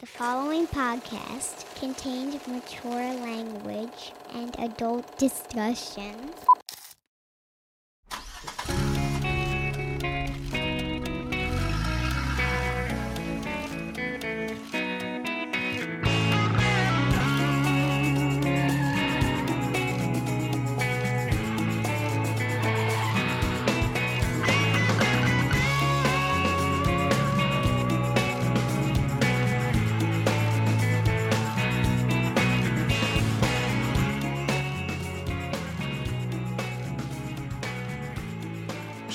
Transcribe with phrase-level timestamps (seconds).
[0.00, 6.34] The following podcast contains mature language and adult discussions.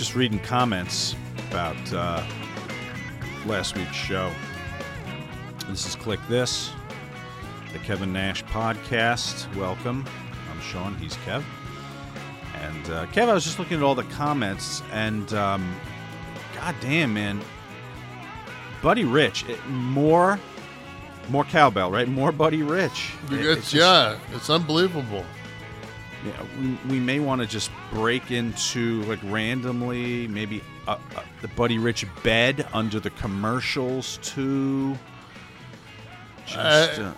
[0.10, 1.16] Just reading comments
[1.52, 2.26] about uh,
[3.46, 4.34] last week's show.
[5.68, 6.72] This is Kliq This,
[7.74, 9.56] the Kevin Nash podcast.
[9.56, 10.08] Welcome.
[10.52, 10.96] I'm Sean.
[10.96, 11.44] He's Kev.
[12.56, 15.76] And uh, Kev, I was just looking at all the comments, and um,
[16.56, 17.40] god damn, man,
[18.82, 20.40] Buddy Rich, it, more,
[21.30, 22.08] more cowbell, right?
[22.08, 23.14] More Buddy Rich.
[23.28, 25.24] It- It's, it's just- yeah, it's unbelievable.
[26.26, 31.48] Yeah, we, we may want to just break into like randomly, maybe uh, uh, the
[31.50, 34.98] Buddy Rich bed under the commercials too.
[36.46, 37.14] Just, Uh, uh,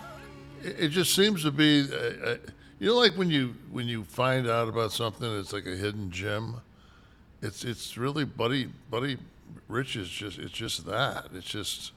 [0.63, 2.35] It, it just seems to be, uh, uh,
[2.79, 6.11] you know, like when you when you find out about something, it's like a hidden
[6.11, 6.61] gem.
[7.41, 9.17] It's it's really Buddy Buddy
[9.67, 11.29] Rich is just it's just that.
[11.33, 11.91] It's just,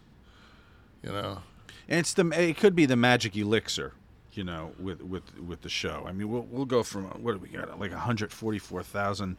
[1.02, 1.42] you know,
[1.88, 3.92] and it's the it could be the magic elixir,
[4.36, 6.04] you know, with with with the show.
[6.06, 9.36] I mean, we'll we'll go from what do we got like 144,000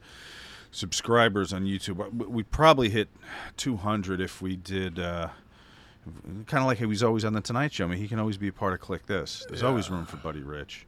[0.71, 2.11] subscribers on YouTube.
[2.13, 3.09] We- We'd probably hit
[3.57, 4.99] 200 if we did.
[4.99, 5.29] Uh,
[6.45, 7.85] kind of like he was always on the Tonight Show.
[7.85, 9.45] I mean, he can always be a part of Kliq This.
[9.47, 10.85] There's always room for Buddy Rich,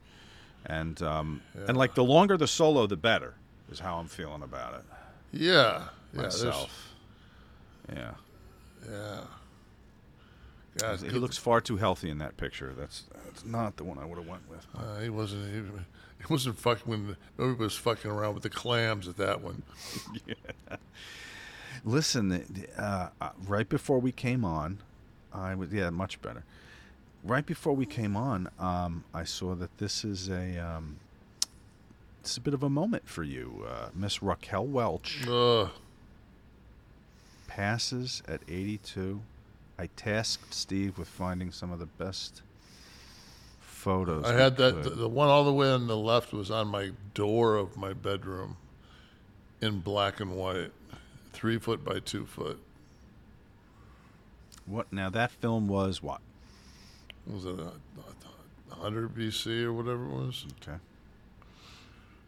[0.65, 3.33] and um, and like the longer the solo, the better
[3.71, 4.85] is how I'm feeling about it
[5.33, 5.83] yeah,
[6.13, 6.21] yeah.
[6.21, 6.93] myself.
[7.93, 8.11] Yeah,
[8.89, 9.19] Yeah.
[10.77, 12.73] God, he looks far too healthy in that picture.
[12.77, 14.65] That's that's not the one I would have went with.
[14.75, 15.53] Uh, he wasn't.
[15.53, 15.61] He,
[16.19, 19.63] he wasn't fucking when nobody was fucking around with the clams at that one.
[20.25, 20.77] yeah.
[21.83, 24.79] Listen, uh, uh, right before we came on,
[25.33, 26.43] I was yeah much better.
[27.23, 30.97] Right before we came on, um, I saw that this is a um,
[32.27, 35.69] it's a bit of a moment for you, uh, Miss Raquel Welch Ugh.
[37.47, 39.21] passes at 82.
[39.79, 42.41] I tasked Steve with finding some of the best
[43.59, 44.25] photos.
[44.25, 44.83] I had that.
[44.83, 47.93] The, the one all the way on the left was on my door of my
[47.93, 48.57] bedroom,
[49.61, 50.71] in black and white,
[51.31, 52.59] three foot by two foot.
[54.65, 55.09] what now?
[55.09, 56.21] That film was what?
[57.27, 57.71] Was it a,
[58.71, 60.45] a hundred BC or whatever it was?
[60.61, 60.77] Okay.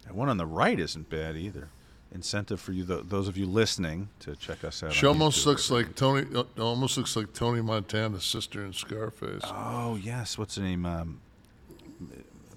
[0.07, 1.69] And one on the right isn't bad either.
[2.11, 4.91] Incentive for you, th- those of you listening, to check us out.
[4.93, 5.45] She almost YouTube.
[5.45, 6.25] looks like Tony.
[6.35, 9.43] uh, Almost looks like Tony Montana's sister in Scarface.
[9.45, 10.87] Oh yes, what's her name?
[10.87, 11.21] Um,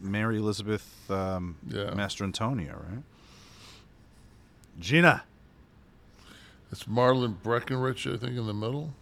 [0.01, 1.91] Mary Elizabeth um, Yeah.
[1.91, 3.03] Mastrantonio, right?
[4.81, 5.25] Gina.
[6.71, 8.95] It's Marlon Breckinridge, I think, in the middle.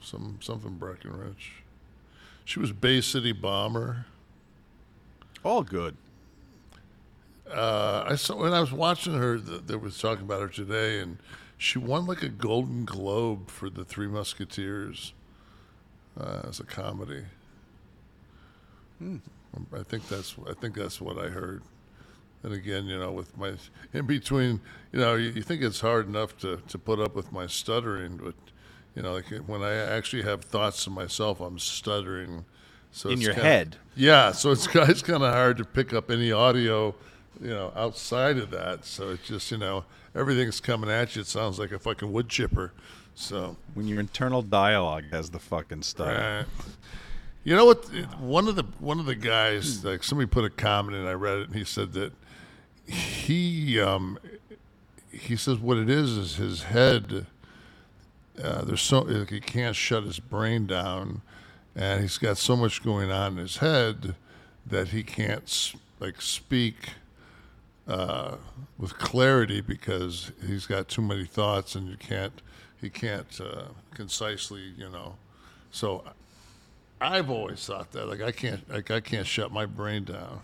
[0.00, 1.62] Some something Breckinridge.
[2.44, 4.06] She was Bay City Bomber.
[5.44, 5.96] All good.
[7.52, 9.38] Uh, I saw when I was watching her.
[9.38, 11.18] th- They was talking about her today, and
[11.58, 15.12] she won like a Golden Globe for the Three Musketeers
[16.18, 17.24] uh, as a comedy.
[19.02, 21.62] I think that's I think that's what I heard.
[22.44, 23.52] And again, you know, with my
[23.92, 24.60] in between,
[24.92, 28.16] you know, you, you think it's hard enough to, to put up with my stuttering,
[28.16, 28.34] but
[28.96, 32.44] you know, like when I actually have thoughts to myself, I'm stuttering.
[32.94, 33.76] So In your kinda- head.
[33.96, 36.94] yeah, so it's it's kind of hard to pick up any audio,
[37.42, 38.84] you know, outside of that.
[38.84, 39.84] So it's just you know
[40.14, 41.22] everything's coming at you.
[41.22, 42.72] It sounds like a fucking wood chipper.
[43.14, 46.08] So When your internal dialogue has the fucking stuff.
[46.08, 46.44] uh,
[47.44, 47.84] you know what?
[48.20, 51.38] One of the one of the guys, like somebody put a comment and I read
[51.38, 52.12] it, and he said that
[52.86, 54.18] he um,
[55.10, 57.26] he says what it is is his head.
[58.42, 61.20] Uh, there's so like, he can't shut his brain down,
[61.76, 64.14] and he's got so much going on in his head
[64.64, 66.90] that he can't like speak
[67.88, 68.36] uh,
[68.78, 72.40] with clarity because he's got too many thoughts, and you can't
[72.80, 73.64] he can't uh,
[73.94, 75.16] concisely you know
[75.70, 76.04] So
[77.00, 80.40] I've always thought that like I can't like I can't shut my brain down.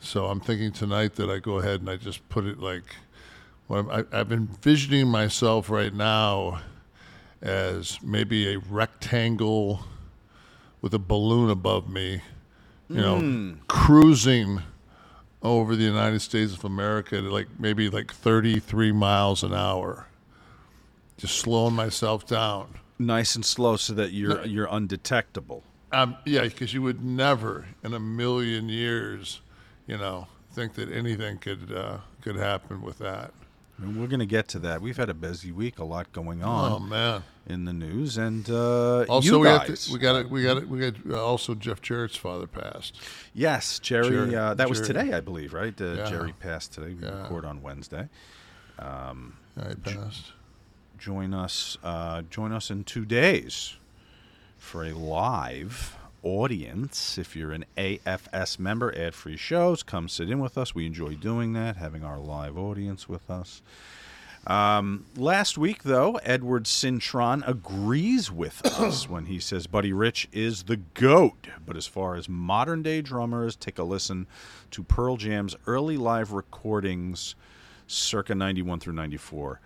[0.00, 2.84] So I'm thinking tonight that I go ahead and I just put it like
[3.68, 6.60] well, I, I've been envisioning myself right now
[7.40, 9.80] as maybe a rectangle
[10.82, 12.20] with a balloon above me,
[12.88, 14.62] you know, cruising
[15.42, 20.06] over the United States of America at like maybe like 33 miles an hour.
[21.16, 22.78] Just slowing myself down.
[22.98, 25.62] Nice and slow so that you're you're undetectable.
[25.92, 29.40] Um, yeah, because you would never in a million years,
[29.86, 33.32] you know, think that anything could uh, could happen with that.
[33.82, 34.82] And we're going to get to that.
[34.82, 37.22] We've had a busy week, a lot going on Oh man!
[37.46, 40.28] in the news, and uh, Also, we to, we got it.
[40.30, 40.68] We got it.
[40.68, 43.00] We got uh, also Jeff Jarrett's father passed.
[43.32, 44.10] yes, Jerry.
[44.10, 45.78] Jerry- uh, that was today, I believe, right?
[45.80, 46.10] Uh, Yeah.
[46.10, 46.92] Jerry passed today.
[46.94, 47.22] We Yeah.
[47.22, 48.08] record on Wednesday.
[48.78, 50.32] Yeah, he passed.
[50.98, 53.76] join us uh, join us in two days
[54.58, 57.18] for a live audience.
[57.18, 60.74] If you're an afs member ad free shows come sit in with us.
[60.74, 63.62] We enjoy doing that having our live audience with us.
[64.46, 70.64] Um, last week though edward cintron agrees with us when he says buddy rich is
[70.64, 71.48] the goat.
[71.66, 74.26] But as far as modern day drummers take a listen
[74.70, 77.34] to pearl jam's early live recordings
[77.86, 79.60] circa 91 through 94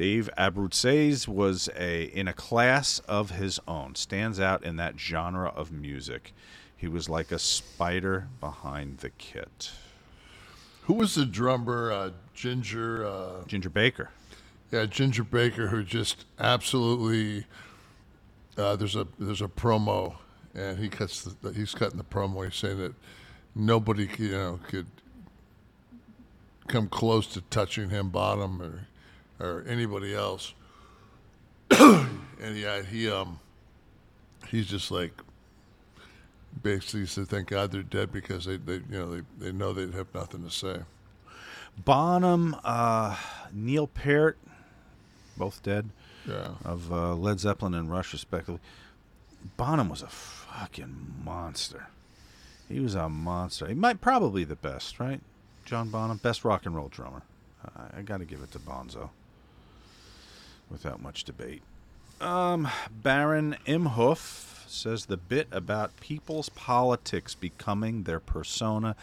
[0.00, 3.96] Dave Abruzzese was a in a class of his own.
[3.96, 6.32] Stands out in that genre of music.
[6.74, 9.72] He was like a spider behind the kit.
[10.84, 11.92] Who was the drummer?
[11.92, 13.04] Uh, Ginger.
[13.04, 14.08] Uh, Ginger Baker.
[14.70, 17.44] yeah, Ginger Baker, who just absolutely.
[18.56, 20.14] Uh, there's a there's a promo,
[20.54, 22.42] and he cuts the, he's cutting the promo.
[22.46, 22.94] He's saying that
[23.54, 24.86] nobody you know could
[26.68, 28.86] come close to touching him bottom or
[29.40, 30.54] or anybody else.
[31.70, 33.38] and yeah, he um
[34.48, 35.12] he's just like
[36.62, 39.94] basically said thank God they're dead because they, they you know they, they know they'd
[39.94, 40.80] have nothing to say.
[41.84, 43.16] Bonham, uh,
[43.52, 44.36] Neil Peart,
[45.36, 45.88] both dead,
[46.28, 46.54] Yeah.
[46.64, 48.60] of uh, Led Zeppelin and Rush, respectively.
[49.56, 51.86] Bonham was a fucking monster.
[52.68, 53.66] He was a monster.
[53.66, 55.20] He might probably the best, right?
[55.64, 57.22] John Bonham, best rock and roll drummer.
[57.64, 59.10] I, I got to give it to Bonzo,
[60.70, 61.62] without much debate.
[62.20, 68.94] Um, Baron Imhoff says the bit about people's politics becoming their persona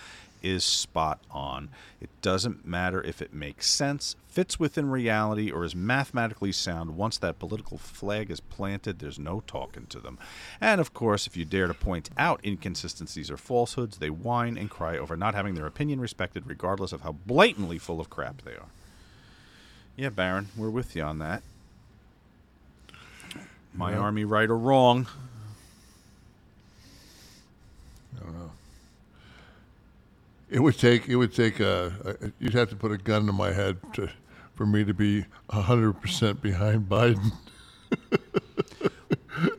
[0.43, 1.69] is spot on.
[1.99, 6.95] It doesn't matter if it makes sense, fits within reality, or is mathematically sound.
[6.95, 10.17] Once that political flag is planted, there's no talking to them.
[10.61, 14.69] And of course, if you dare to point out inconsistencies or falsehoods, they whine and
[14.69, 18.53] cry over not having their opinion respected, regardless of how blatantly full of crap they
[18.53, 18.69] are.
[19.95, 21.41] Yeah, Baron, we're with you on that.
[23.77, 23.99] My Yeah.
[23.99, 25.07] army, right or wrong.
[28.19, 28.51] I don't know.
[30.49, 33.31] It would take it would take a, a you'd have to put a gun to
[33.33, 34.09] my head to
[34.55, 37.31] for me to be hundred percent behind Biden.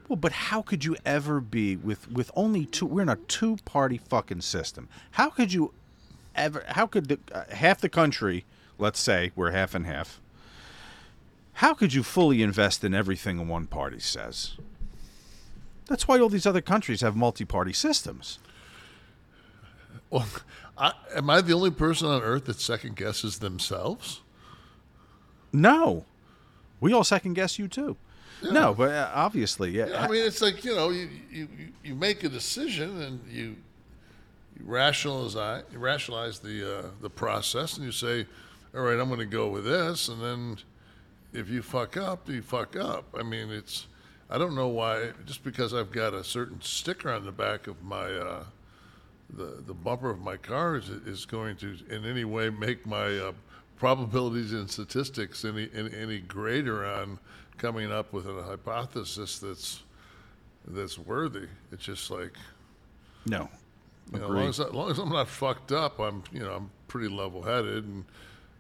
[0.08, 2.86] Well, but how could you ever be with with only two?
[2.86, 4.88] We're in a two party fucking system.
[5.12, 5.72] How could you
[6.34, 6.64] ever?
[6.66, 8.44] How could the, uh, half the country,
[8.78, 10.18] let's say we're half and half.
[11.58, 14.52] How could you fully invest in everything one party says?
[15.87, 18.38] That's why all these other countries have multi party systems.
[20.09, 20.26] Well,
[20.76, 24.21] I, am I the only person on earth that second guesses themselves?
[25.52, 26.04] No,
[26.80, 27.97] we all second guess you too.
[28.42, 30.04] No, but uh, obviously, yeah.
[30.04, 33.56] I mean, it's like you know, you you, you- you make a decision and you
[34.56, 38.26] you rationalize you rationalize the uh, the process and you say,
[38.76, 40.56] all right, I'm going to go with this, and then
[41.32, 43.14] if you fuck up, you fuck up.
[43.18, 43.87] I mean, it's
[44.30, 47.82] I don't know why just because I've got a certain sticker on the back of
[47.82, 48.44] my uh,
[49.30, 53.18] the the bumper of my car is, is going to in any way make my
[53.18, 53.32] uh,
[53.76, 57.18] probabilities and statistics any, any any greater on
[57.56, 59.82] coming up with a hypothesis that's
[60.66, 61.49] that's worthy.
[61.73, 62.32] It's just like
[63.26, 63.49] no.
[64.12, 66.52] you know, as long as, as long as I'm not fucked up, I'm you know
[66.52, 68.04] I'm pretty level headed and.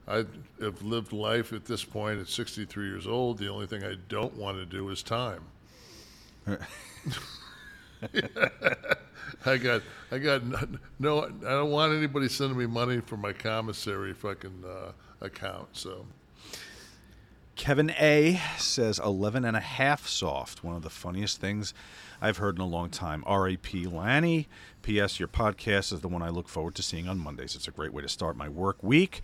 [0.08, 0.24] I
[0.62, 3.38] have lived life at this point at 63 years old.
[3.38, 5.44] The only thing I don't want to do is time.
[9.44, 10.42] I got, I got
[10.98, 11.24] no.
[11.24, 15.68] I don't want anybody sending me money for my commissary fucking uh, account.
[15.72, 16.06] So
[17.56, 20.64] Kevin A says 11 and a half soft.
[20.64, 21.74] One of the funniest things
[22.20, 23.22] I've heard in a long time.
[23.26, 23.86] R.A.P.
[23.86, 24.48] Lanny.
[24.82, 25.18] P.S.
[25.18, 27.54] Your podcast is the one I look forward to seeing on Mondays.
[27.54, 29.20] It's a great way to start my work week.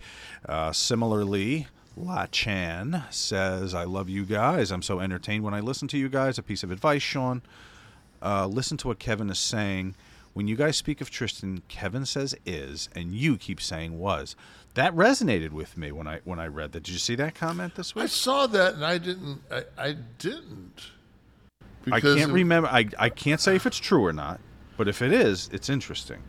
[0.47, 4.71] Uh, similarly, La Chan says, I love you guys.
[4.71, 6.37] I'm so entertained when I listen to you guys.
[6.37, 7.41] A piece of advice, Sean.
[8.21, 9.95] uh, listen to what Kevin is saying.
[10.33, 14.35] When you guys speak of Tristan, Kevin says is, and you keep saying was.
[14.73, 16.83] That resonated with me when I when I read that.
[16.83, 18.03] Did you see that comment this week?
[18.03, 19.41] I saw that and I didn't.
[19.49, 20.87] I, I didn't.
[21.91, 22.67] I can't remember.
[22.69, 24.39] I I can't say if it's true or not,
[24.77, 26.21] but if it is, it's interesting.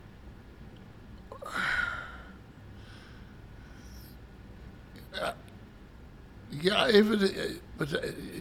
[6.51, 7.93] Yeah, if it, but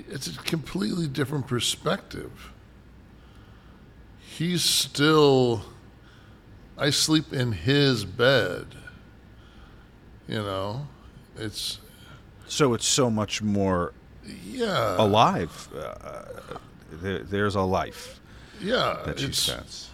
[0.09, 2.51] it's a completely different perspective.
[4.19, 5.65] He's still.
[6.77, 8.67] I sleep in his bed.
[10.27, 10.87] You know,
[11.37, 11.79] it's
[12.47, 13.93] So it's so much more
[14.45, 15.69] yeah, alive.
[15.75, 16.57] Uh,
[16.91, 18.19] there, there's a life
[18.61, 18.99] yeah.
[19.05, 19.89] that she says.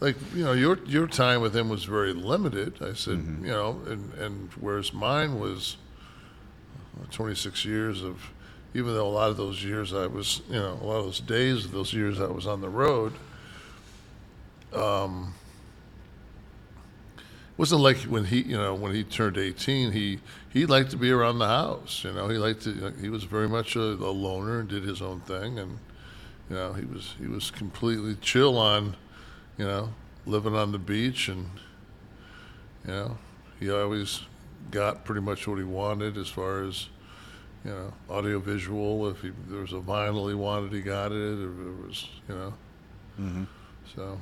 [0.00, 2.82] like you know your your time with him was very limited.
[2.82, 3.44] I said Mm-hmm.
[3.44, 5.76] you know, and and whereas mine was
[7.10, 8.20] twenty six years of.
[8.74, 11.20] Even though a lot of those years I was, you know, a lot of those
[11.20, 13.14] days of those years I was on the road,
[14.74, 15.32] um,
[17.56, 20.20] wasn't like when he, you know, when he turned 18, he
[20.52, 22.04] he liked to be around the house.
[22.04, 22.92] You know, he liked to.
[23.00, 25.78] He was very much a, a loner and did his own thing, and
[26.50, 28.96] you know, he was he was completely chill on,
[29.56, 29.90] you know,
[30.26, 31.46] living on the beach, and
[32.84, 33.18] you know,
[33.60, 34.22] he always
[34.70, 36.88] got pretty much what he wanted as far as.
[37.64, 39.08] You know, audiovisual.
[39.10, 41.32] If he, there was a vinyl he wanted, he got it.
[41.32, 42.54] If there was, you know,
[43.20, 43.44] Mm-hmm.
[43.96, 44.20] so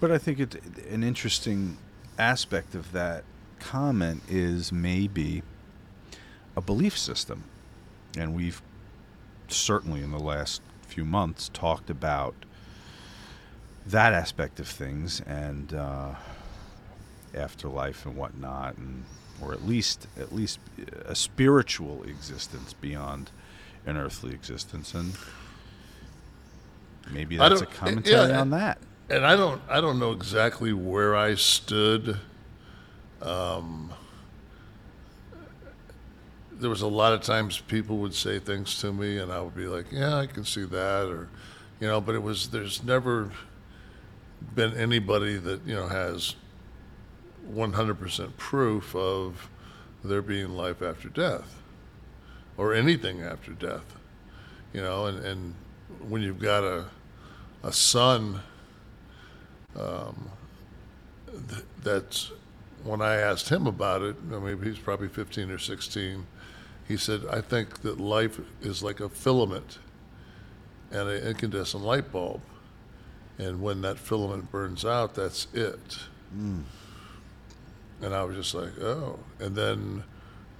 [0.00, 0.54] But I think it,
[0.90, 1.76] an interesting
[2.18, 3.24] aspect of that
[3.60, 5.42] comment is maybe
[6.56, 7.44] a belief system.
[8.16, 8.62] And we've
[9.48, 12.34] certainly in the last few months talked about
[13.86, 16.14] that aspect of things and uh,
[17.34, 19.04] afterlife and whatnot, and
[19.40, 20.58] or at least at least
[21.06, 23.30] a spiritual existence beyond
[23.86, 25.14] an earthly existence, and
[27.10, 28.78] maybe that's a don't- commentary yeah, on that.
[29.08, 32.18] and I don't I don't know exactly where I stood.
[33.22, 33.92] Um,
[36.60, 39.56] there was a lot of times people would say things to me, and I would
[39.56, 41.28] be like, "Yeah, I can see that," or
[41.80, 42.00] you know.
[42.00, 43.30] But it was there's never
[44.54, 46.36] been anybody that you know has
[47.52, 49.48] 100% proof of
[50.04, 51.60] there being life after death
[52.56, 53.96] or anything after death.
[54.72, 55.54] You know, and, and
[56.08, 56.86] when you've got a
[57.62, 58.40] a son
[59.76, 60.30] um,
[61.26, 62.32] th- that's
[62.84, 66.26] when I asked him about it, I mean, he's probably 15 or 16.
[66.90, 69.78] He said, I think that life is like a filament
[70.90, 72.40] and an incandescent light bulb.
[73.38, 75.98] And when that filament burns out, that's it.
[76.32, 76.64] And
[78.02, 79.20] I was just like, oh.
[79.38, 80.02] And then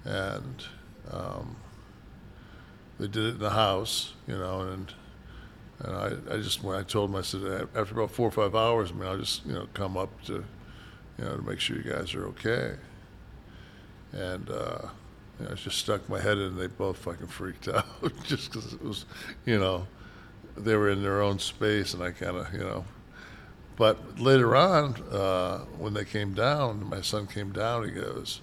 [0.04, 0.64] And
[1.12, 1.54] um,
[2.98, 4.92] they did it in the house, you know, and
[5.84, 8.54] and I, I just when I told him I said after about four or five
[8.54, 10.44] hours, I mean I'll just you know come up to
[11.18, 12.76] you know to make sure you guys are okay.
[14.12, 14.88] And uh,
[15.38, 17.86] you know, I just stuck my head in, and they both fucking freaked out
[18.24, 19.06] just because it was,
[19.44, 19.86] you know,
[20.56, 22.84] they were in their own space, and I kind of you know.
[23.76, 27.84] But later on, uh, when they came down, my son came down.
[27.84, 28.40] He goes,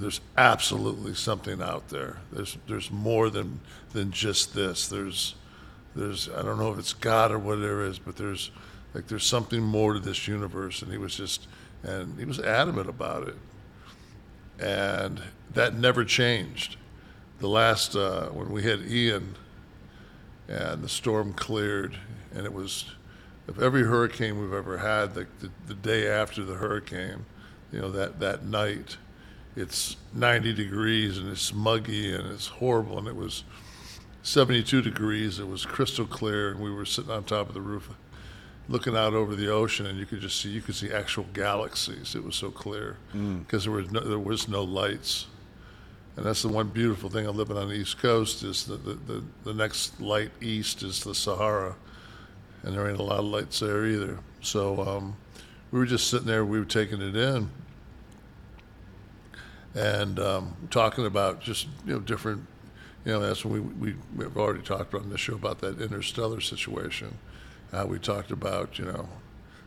[0.00, 2.16] there's absolutely something out there.
[2.32, 3.60] There's there's more than
[3.92, 4.88] than just this.
[4.88, 5.34] There's
[5.94, 8.50] there's I don't know if it's God or what there is, but there's
[8.94, 10.82] like there's something more to this universe.
[10.82, 11.46] And he was just
[11.82, 13.36] and he was adamant about it,
[14.58, 15.22] and
[15.54, 16.76] that never changed.
[17.38, 19.34] The last uh, when we had Ian,
[20.48, 21.96] and the storm cleared,
[22.34, 22.84] and it was
[23.48, 25.14] of every hurricane we've ever had.
[25.14, 27.24] The, the, the day after the hurricane,
[27.72, 28.98] you know that that night
[29.56, 33.44] it's 90 degrees and it's muggy and it's horrible and it was
[34.22, 37.90] 72 degrees it was crystal clear and we were sitting on top of the roof
[38.70, 42.14] looking out over the ocean and you could just see you could see actual galaxies.
[42.14, 45.26] It was so clear because there was no, there was no lights.
[46.16, 48.94] And that's the one beautiful thing of living on the east coast is that the,
[49.12, 51.74] the, the next light east is the sahara
[52.62, 54.18] and there ain't a lot of lights there either.
[54.40, 55.16] So um,
[55.72, 57.50] we were just sitting there we were taking it in
[59.74, 62.46] and um, talking about just you know different
[63.04, 65.80] you know that's when we, we we've already talked about in the show about that
[65.80, 67.16] interstellar situation
[67.72, 69.08] how we talked about you know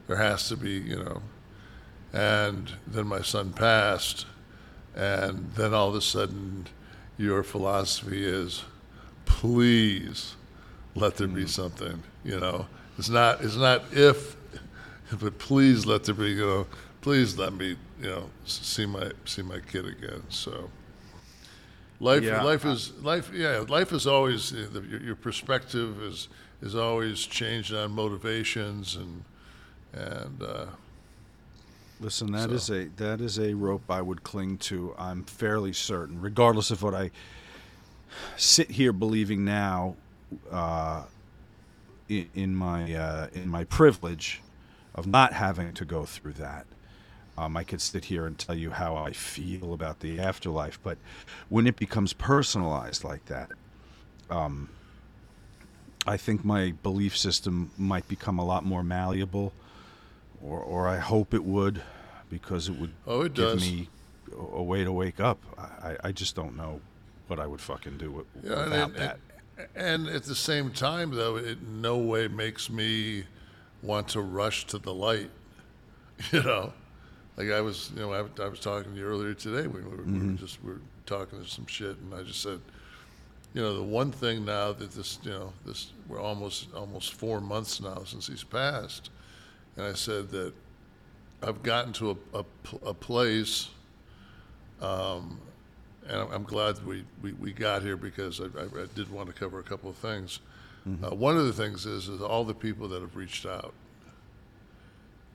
[0.08, 1.22] there has to be you know
[2.12, 4.25] and then my son passed
[4.96, 6.68] and then all of a sudden
[7.18, 8.63] your philosophy is
[9.25, 10.36] please
[10.96, 11.50] let there be mm.
[11.50, 14.36] something you know it's not it's not if
[15.20, 16.68] but please let there be you know
[17.04, 20.24] please let me, you know, see my see my kid again.
[20.30, 20.72] So
[22.00, 23.32] life Yeah, life is life.
[23.34, 26.28] Yeah, life is always the, your, your perspective is
[26.62, 29.24] is always changed on motivations and
[29.94, 30.66] and uh,
[32.00, 34.94] Listen, that So- is a that is a rope I would cling to.
[34.98, 37.12] I'm fairly certain, regardless of what I
[38.36, 39.96] sit here believing now,
[40.52, 41.04] uh,
[42.10, 44.42] in, in my uh, in my privilege
[44.96, 46.66] of not having to go through that.
[47.38, 50.98] Um, I could sit here and tell you how I feel about the afterlife, but
[51.50, 53.50] when it becomes personalized like that,
[54.30, 54.70] um,
[56.06, 59.52] I think my belief system might become a lot more malleable
[60.44, 61.82] or, or I hope it would,
[62.30, 63.62] because it would Oh, it give does.
[63.62, 63.90] me
[64.32, 65.40] a, a way to wake up.
[65.58, 66.82] I, I just don't know
[67.28, 69.20] what I would fucking do with, Yeah, without and, that.
[69.75, 73.24] and at the same time, though, it no way makes me
[73.82, 75.32] want to rush to the light.
[76.32, 76.74] You know,
[77.38, 79.68] like I was, you know, I, I was talking to you earlier today.
[79.68, 80.36] We were, we were mm-hmm.
[80.38, 82.60] just we were talking to some shit, and I just said,
[83.54, 87.42] you know, the one thing now that this, you know, this we're almost almost four
[87.42, 89.10] months now since he's passed,
[89.78, 90.54] and I said that
[91.42, 92.46] I've gotten to a, a,
[92.90, 93.70] a place
[94.82, 95.40] um,
[96.08, 99.28] and I'm- I'm glad we, we, we got here because I, I, I did want
[99.28, 100.40] to cover a couple of things.
[100.88, 101.06] Mm-hmm.
[101.06, 103.74] Uh, one of the things is is all the people that have reached out,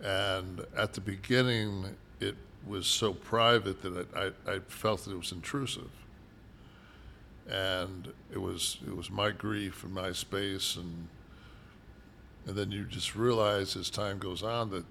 [0.02, 2.36] and at the beginning it
[2.66, 5.90] was so private that I, I, felt that it was intrusive,
[7.48, 11.08] and it was it was my grief and my space and
[12.46, 14.84] and then you just realize as time goes on that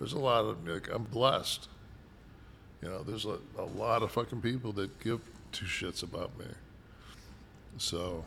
[0.00, 1.68] there's a lot of like I'm blessed.
[2.82, 5.20] You know, there's a, a lot of fucking people that give
[5.52, 6.46] two shits about me.
[7.76, 8.24] So,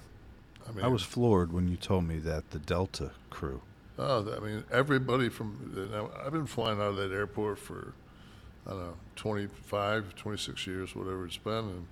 [0.68, 3.62] I mean, I was floored when you told me that the Delta crew.
[3.98, 5.90] Oh, I mean, everybody from.
[5.92, 7.94] Know, I've been flying out of that airport for,
[8.66, 11.88] I don't know, 25, 26 years, whatever it's been, and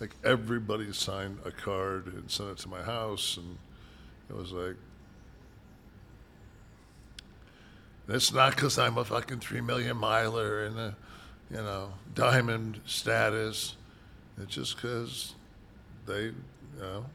[0.00, 3.58] like everybody signed a card and sent it to my house, and
[4.28, 4.76] it was like.
[8.06, 10.96] It's not because I'm a fucking three million miler and a,
[11.50, 13.76] you know, diamond status.
[14.38, 15.34] It's just because
[16.04, 16.34] they, you
[16.78, 17.06] know,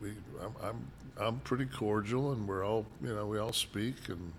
[0.00, 0.12] we
[0.42, 0.86] I'm, I'm
[1.20, 4.32] I'm pretty cordial and we're all you know we all speak and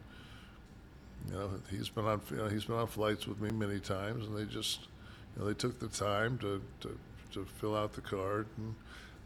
[1.28, 4.26] you know he's been on you know he's been on flights with me many times
[4.26, 4.82] and they just
[5.36, 6.98] you know they took the time to to,
[7.34, 8.74] to fill out the card and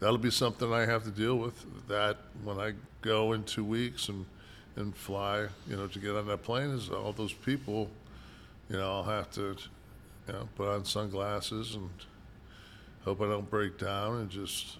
[0.00, 4.08] that'll be something I have to deal with that when I go in two weeks
[4.08, 4.26] and
[4.76, 7.88] and fly you know to get on that plane is all those people
[8.68, 9.56] you know I'll have to
[10.26, 11.88] you know put on sunglasses and
[13.04, 14.76] hope I don't break down and just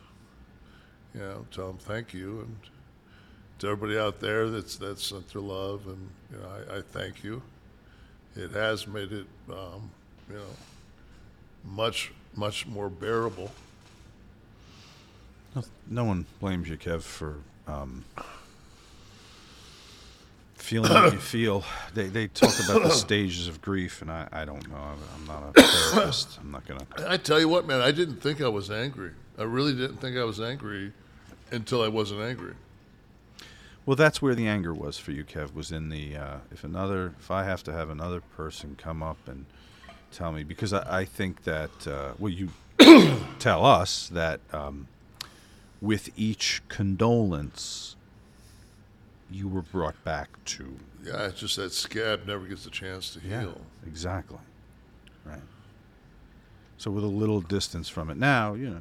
[1.17, 2.57] you know, tell them thank you, and
[3.59, 7.25] to everybody out there that's that's sent their love, and you know, I, I thank
[7.25, 7.43] you.
[8.37, 9.91] It has made it, um,
[10.29, 10.43] you know,
[11.65, 13.51] much much more bearable.
[15.89, 18.05] No one blames you, Kev, for um,
[20.55, 21.65] feeling what you feel.
[21.95, 24.77] They they talk about the stages of grief, and I, I don't know.
[24.77, 26.39] I'm, I'm not a therapist.
[26.39, 26.87] I'm not gonna.
[27.09, 29.13] I tell you what, man, I didn't think I was angry.
[29.39, 30.93] I really didn't think I was angry
[31.51, 32.55] until I wasn't angry.
[33.85, 35.55] Well, that's where the anger was for you, Kev.
[35.55, 39.19] Was in the uh, if another if I have to have another person come up
[39.29, 39.47] and
[40.11, 42.49] tell me because I, I think that uh, well you
[43.39, 44.89] tell us that um,
[45.81, 47.95] with each condolence
[49.31, 53.21] you were brought back to Yeah, it's just that scab never gets a chance to
[53.21, 53.61] heal.
[53.87, 54.39] exactly
[55.25, 55.41] right.
[56.79, 58.81] So with a little distance from it now, you know,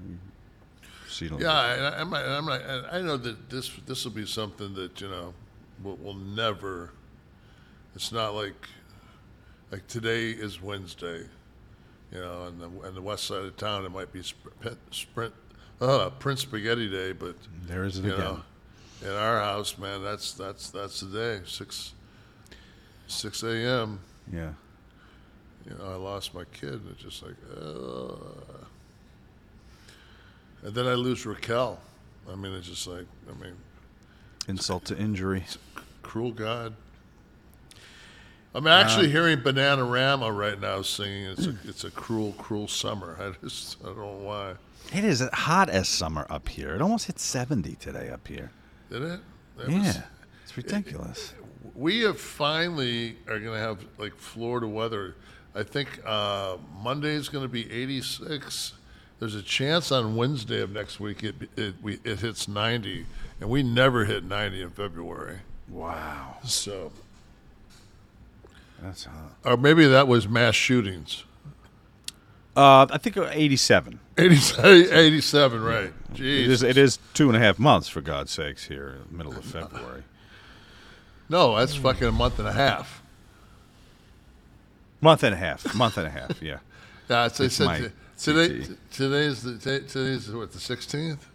[1.21, 3.71] you see it Yeah, and I, I'm not, I'm not, and I know that this
[3.85, 5.33] this will be something that you know
[5.83, 6.91] will, will never.
[7.95, 8.67] It's not like
[9.71, 11.23] like today is Wednesday,
[12.11, 15.33] you know, and the the west side of town it might be sprint, sprint
[15.81, 17.35] uh, Prince Spaghetti Day, but
[17.67, 18.19] There is it again.
[18.19, 18.41] know,
[19.01, 21.93] in our house, man, that's that's that's the day six
[23.07, 23.99] six a.m.
[24.31, 24.53] Yeah.
[25.69, 28.64] You know, I lost my kid, and it's just like, uh.
[30.65, 31.79] And then I lose Raquel.
[32.29, 33.53] I mean, it's just like, I mean,
[34.47, 35.43] Insult to injury.
[36.01, 36.73] cruel God.
[38.53, 41.25] I'm actually hearing Bananarama right now singing.
[41.25, 43.17] It's a, it's a cruel, cruel summer.
[43.21, 44.53] I just, I don't know why.
[44.93, 46.73] It is hot as summer up here.
[46.75, 48.51] It almost hit 70 today up here.
[48.89, 49.19] Did it?
[49.59, 49.77] It yeah.
[49.79, 49.99] was-
[50.43, 51.33] it's ridiculous.
[51.75, 55.15] we have finally are going to have like Florida weather.
[55.53, 58.73] I think uh, Monday is going to be 86.
[59.19, 63.05] There's a chance on Wednesday of next week it it, we, it hits 90,
[63.39, 65.39] and we never hit 90 in February.
[65.69, 66.37] wow.
[66.43, 66.91] So
[68.81, 69.31] That's hot.
[69.45, 71.23] or maybe that was mass shootings.
[72.57, 73.99] Uh, I think 87.
[74.17, 75.83] 87, 87 right?
[75.85, 76.47] It Jeez.
[76.47, 79.33] is, it is two and a half months, for God's sakes, here in the middle
[79.37, 80.03] of February.
[81.27, 83.01] No, that's fucking a month and a half.
[85.01, 85.75] Month and a half.
[85.75, 86.59] Month and a half, yeah.
[87.09, 88.59] Yeah, it's, they It's my t- today.
[88.59, 88.77] CT.
[88.91, 91.27] Today's the t- today's what the sixteenth,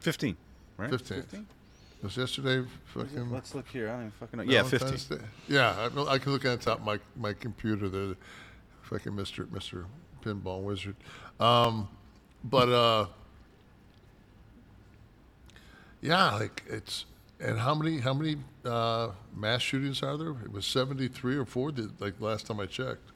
[0.00, 0.36] 15,
[0.76, 0.90] right?
[0.90, 1.34] fifteenth.
[2.02, 3.88] Was yesterday fucking Let's look here.
[3.88, 4.44] I don't even fucking know.
[4.44, 5.18] Yeah, 15.
[5.18, 5.24] Day?
[5.48, 8.14] Yeah, I, I can look at the top of my my computer there,
[8.82, 9.84] fucking Mister Mister
[10.24, 10.96] Pinball Wizard.
[11.38, 11.88] Um,
[12.42, 13.06] but uh,
[16.00, 17.04] yeah, like it's
[17.38, 20.30] and how many how many uh, mass shootings are there?
[20.30, 21.70] It was seventy three or four.
[21.70, 23.12] The, like last time I checked.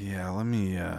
[0.00, 0.76] Yeah, let me.
[0.76, 0.98] Uh,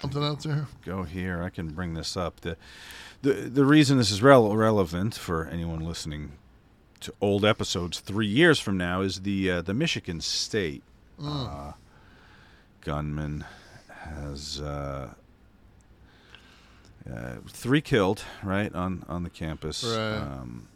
[0.00, 0.68] Something out there?
[0.84, 1.42] go here.
[1.42, 2.42] I can bring this up.
[2.42, 2.56] The
[3.22, 6.34] the the reason this is rel- relevant for anyone listening
[7.00, 10.84] to old episodes three years from now is the uh, the Michigan State
[11.20, 11.72] uh,
[12.80, 13.44] gunman
[13.88, 15.14] has uh,
[17.12, 19.82] uh, three killed right on on the campus.
[19.82, 20.18] Right.
[20.18, 20.68] Um,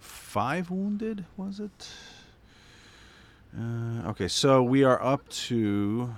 [0.00, 1.88] five wounded was it?
[3.56, 6.12] Uh, okay, so we are up to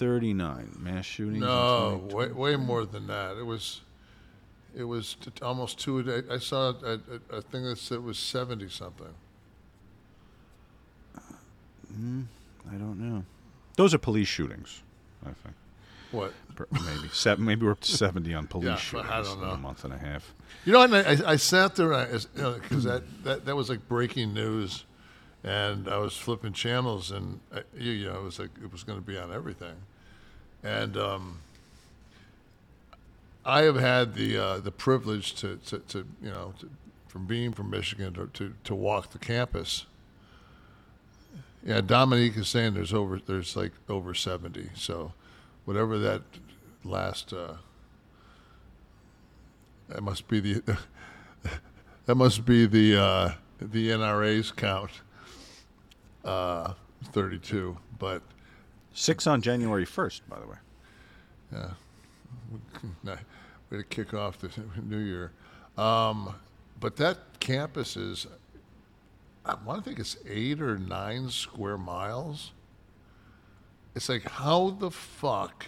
[0.00, 1.40] 39 mass shootings.
[1.40, 3.36] No, way, way more than that.
[3.36, 3.82] It was,
[4.74, 6.22] it was t- almost two a day.
[6.30, 9.12] I saw a, a, a thing that said it was seventy something.
[11.94, 12.22] Hmm,
[12.70, 13.24] I don't know.
[13.76, 14.82] Those are police shootings,
[15.22, 15.54] I think.
[16.12, 16.32] What?
[16.72, 17.44] Maybe seven.
[17.44, 19.92] Maybe we're up to seventy on police Yeah, shootings I don't in a month and
[19.92, 20.34] a half.
[20.64, 23.86] You know, and I, I sat there because you know, that, that that was like
[23.86, 24.84] breaking news,
[25.44, 28.82] and I was flipping channels, and I, you, you know, it was like it was
[28.82, 29.74] going to be on everything,
[30.62, 31.38] and um,
[33.44, 36.70] I have had the uh, the privilege to, to, to you know to,
[37.08, 39.86] from being from Michigan to, to, to walk the campus.
[41.64, 45.12] Yeah, Dominique is saying there's over there's like over seventy, so
[45.64, 46.22] whatever that
[46.84, 47.32] last.
[47.32, 47.54] Uh,
[49.88, 50.78] that must be the
[52.06, 54.90] that must be the uh, the NRA's count.
[56.24, 56.74] Uh,
[57.12, 58.20] Thirty-two, but
[58.92, 60.56] Six on January first, by the way.
[63.02, 63.16] nah,
[63.70, 64.50] way to kick off the
[64.82, 65.32] new year.
[65.76, 66.34] Um,
[66.80, 68.26] but that campus is,
[69.44, 72.52] I want to think it's eight or nine square miles.
[73.94, 75.66] It's like how the fuck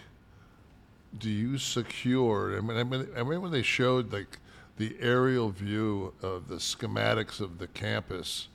[1.18, 2.56] do you secure?
[2.56, 4.38] I mean, I mean, I remember when they showed like
[4.76, 8.48] the aerial view of the schematics of the campus,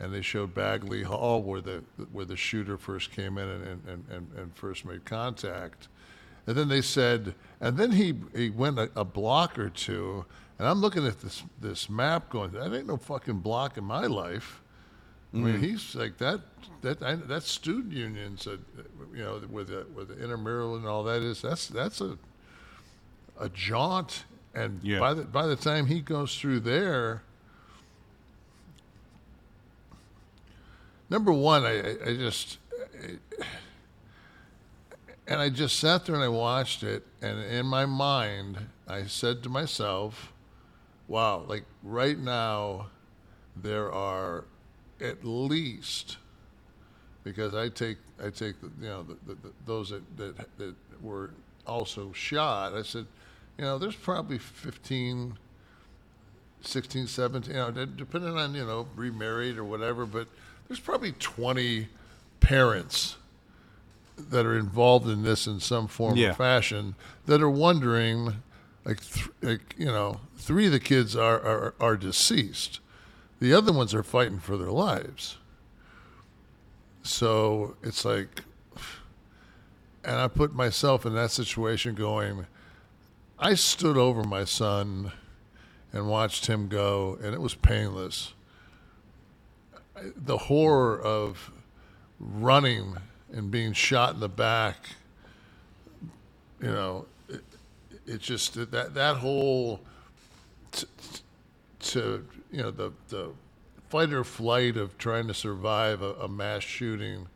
[0.00, 1.82] and they showed Bagley Hall where the
[2.12, 5.88] where the shooter first came in and and, and, and first made contact,
[6.46, 10.24] and then they said, and then he he went a, a block or two,
[10.58, 14.06] and I'm looking at this this map going, that ain't no fucking block in my
[14.06, 14.62] life.
[15.32, 16.40] I mean, he's like that.
[16.82, 18.56] That I, that student unions, uh,
[19.14, 22.18] you know, with the, with the intramural and all that is that's that's a
[23.38, 24.24] a jaunt.
[24.54, 24.98] And Yeah.
[24.98, 27.22] by the by the time he goes through there,
[31.10, 32.58] number one, I, I, I just
[35.26, 39.42] and I just sat there and I watched it, and in my mind, I said
[39.42, 40.32] to myself,
[41.08, 41.44] "Wow!
[41.46, 42.86] Like right now,
[43.56, 44.44] there are
[45.00, 46.16] at least
[47.22, 51.30] because I take I take you know the, the, the, those that, that that were
[51.66, 52.74] also shot.
[52.74, 53.06] I said,
[53.56, 55.38] you know, there's probably 15,
[56.62, 60.26] 16, 17, you know, depending on you know remarried or whatever, but
[60.70, 61.88] there's probably 20
[62.38, 63.16] parents
[64.16, 66.30] that are involved in this in some form Yeah.
[66.30, 66.94] or fashion
[67.26, 68.42] that are wondering,
[68.84, 72.78] like, th- like you know, three of the kids are, are are deceased,
[73.40, 75.38] the other ones are fighting for their lives.
[77.02, 78.42] So it's like,
[80.04, 82.46] and I put myself in that situation, going,
[83.40, 85.10] I stood over my son
[85.92, 88.34] and watched him go, and it was painless.
[90.16, 91.50] The horror of
[92.18, 92.96] running
[93.32, 94.90] and being shot in the back,
[96.60, 97.42] you know, it,
[98.06, 99.80] it just that that whole
[100.72, 101.20] t- t-
[101.80, 103.30] to you know the the
[103.88, 107.26] fight or flight of trying to survive a, a mass shooting,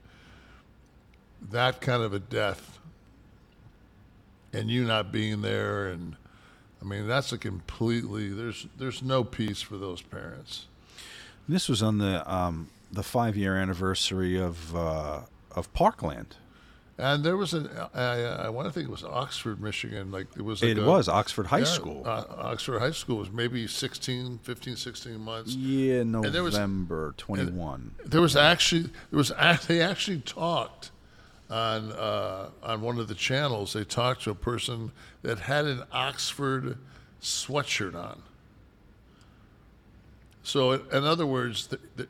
[1.51, 2.79] that kind of a death,
[4.53, 6.17] and you not being there, and
[6.81, 10.67] I mean that's a completely there's there's no peace for those parents.
[11.49, 15.21] This was on the um, the five year anniversary of uh,
[15.55, 16.37] of Parkland.
[16.97, 20.13] And there was an, I, I want to think it was Oxford, Michigan.
[20.13, 20.63] Like it was.
[20.63, 22.03] Like it a- was Oxford High yeah, School.
[22.07, 25.55] Uh, Oxford High School was maybe 16, 15, 16 months.
[25.57, 27.97] yeah, there was- November twenty one.
[28.05, 29.33] There was actually there was
[29.67, 30.93] they actually talked
[31.51, 33.73] on uh, on one of the channels.
[33.73, 36.79] They talked to a person that had an Oxford
[37.21, 38.23] sweatshirt on.
[40.45, 42.07] So, in other words, the, the,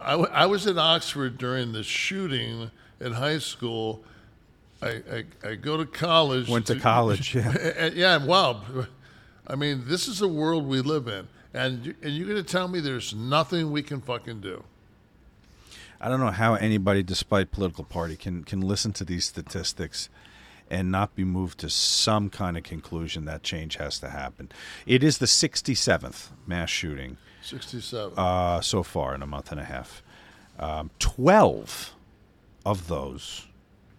[0.00, 4.02] I, w- I was in Oxford during the shooting in high school.
[4.80, 5.02] I,
[5.44, 6.48] I, I go to college.
[6.48, 7.50] Went to college, yeah.
[7.76, 8.62] And- yeah, and wow.
[9.46, 11.28] I mean, this is the world we live in.
[11.54, 14.64] And, and you're going to tell me there's nothing we can fucking do.
[16.00, 20.08] I don't know how anybody, despite political party, can can listen to these statistics
[20.68, 24.50] and not be moved to some kind of conclusion that change has to happen.
[24.86, 28.14] It is the 67th mass shooting 67.
[28.18, 30.02] uh, so far in a month and a half.
[30.58, 31.92] Um, Twelve
[32.64, 33.46] of those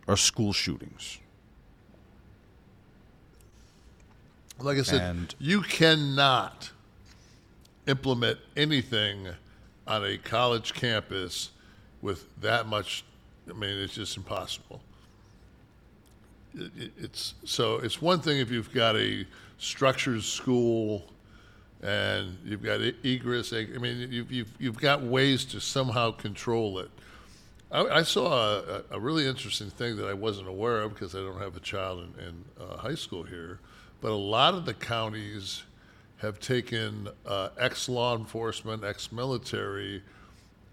[0.07, 1.19] are school shootings.
[4.59, 6.71] like I said, and- you cannot
[7.85, 9.27] implement anything
[9.85, 11.49] on a college campus
[12.01, 13.03] with that much.
[13.49, 14.81] I mean, it's just impossible.
[16.55, 19.25] It, it, it's so it's one thing if you've got a
[19.57, 21.03] structured school
[21.83, 23.51] and you've got egress.
[23.51, 26.89] I mean, you've, you've, you've got ways to somehow control it.
[27.71, 31.19] I, I saw a, a really interesting thing that I wasn't aware of because I
[31.19, 33.59] don't have a child in, in uh, high school here.
[33.99, 35.63] But a lot of the counties
[36.17, 40.01] have taken uh, ex law enforcement, ex military,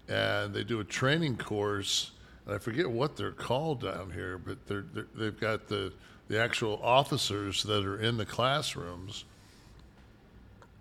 [0.07, 2.11] and they do a training course.
[2.45, 5.91] And I forget what they're called down here, but they're, they're, they've got the,
[6.29, 9.25] the actual officers that are in the classrooms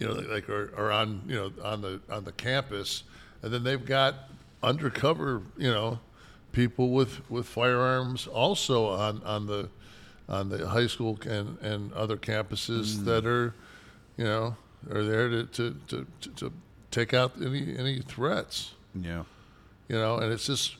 [0.00, 3.04] you know, like are, are on you know on the on the campus,
[3.42, 4.14] and then they've got
[4.62, 6.00] undercover you know
[6.52, 9.68] people with with firearms also on on the
[10.28, 13.04] on the high school and and other campuses mm.
[13.04, 13.54] that are
[14.16, 14.56] you know
[14.90, 16.52] are there to to, to, to,
[16.90, 19.22] take out any any threats Yeah.
[19.88, 20.76] you know, and it's just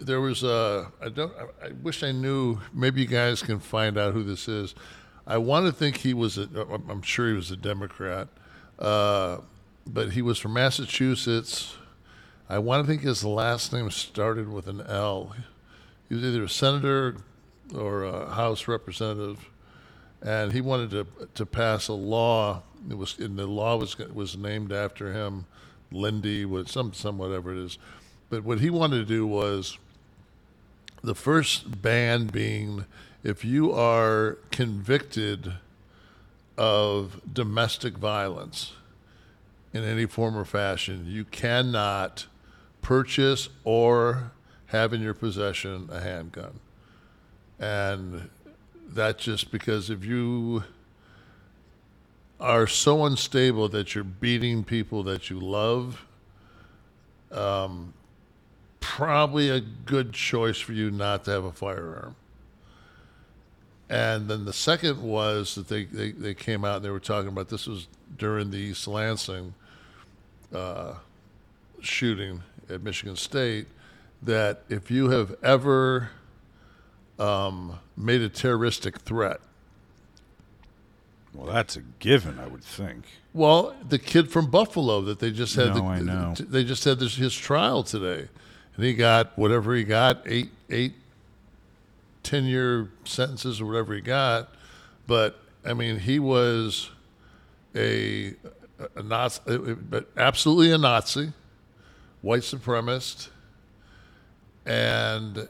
[0.00, 4.14] there was a I don't I wish I knew maybe you guys can find out
[4.14, 4.74] who this is.
[5.26, 6.48] I want to think he was a
[6.88, 8.28] I'm sure he was a Democrat,
[8.78, 9.38] uh,
[9.86, 11.76] but he was from Massachusetts.
[12.48, 15.34] I want to think his last name started with an L.
[16.08, 17.16] He was either a senator
[17.74, 19.50] or a House representative,
[20.22, 22.62] and he wanted to to pass a law.
[22.88, 25.46] It was and the law was was named after him,
[25.90, 27.78] Lindy, was some some whatever it is.
[28.30, 29.76] But what he wanted to do was
[31.02, 32.84] the first ban being
[33.26, 35.54] if you are convicted
[36.56, 38.74] of domestic violence
[39.72, 42.26] in any form or fashion, you cannot
[42.82, 44.30] purchase or
[44.66, 46.60] have in your possession a handgun.
[47.58, 48.30] And
[48.90, 50.62] that's just because if you
[52.38, 56.06] are so unstable that you're beating people that you love,
[57.32, 57.92] um,
[58.78, 62.14] probably a good choice for you not to have a firearm.
[63.88, 67.28] And then the second was that they, they, they came out and they were talking
[67.28, 67.86] about this was
[68.18, 69.54] during the East Lansing
[70.52, 70.94] uh,
[71.80, 73.66] shooting at Michigan State
[74.22, 76.10] that if you have ever
[77.18, 79.40] um, made a terroristic threat,
[81.32, 83.04] Well, that's a given, I would think.
[83.32, 86.34] Well, the kid from Buffalo that they just had, No, the, I know.
[86.38, 88.28] they just had this, his trial today,
[88.74, 90.94] and he got whatever he got eight eight
[92.26, 94.52] ten year sentences or whatever he got,
[95.06, 96.90] but I mean he was
[97.74, 98.34] a
[98.96, 101.32] a Nazi, but absolutely a Nazi,
[102.22, 103.28] white supremacist,
[104.66, 105.48] and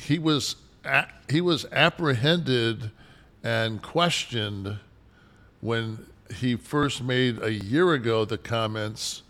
[0.00, 0.56] he was
[1.28, 2.90] he was apprehended
[3.44, 4.78] and questioned
[5.60, 9.22] when he first made a year ago the comments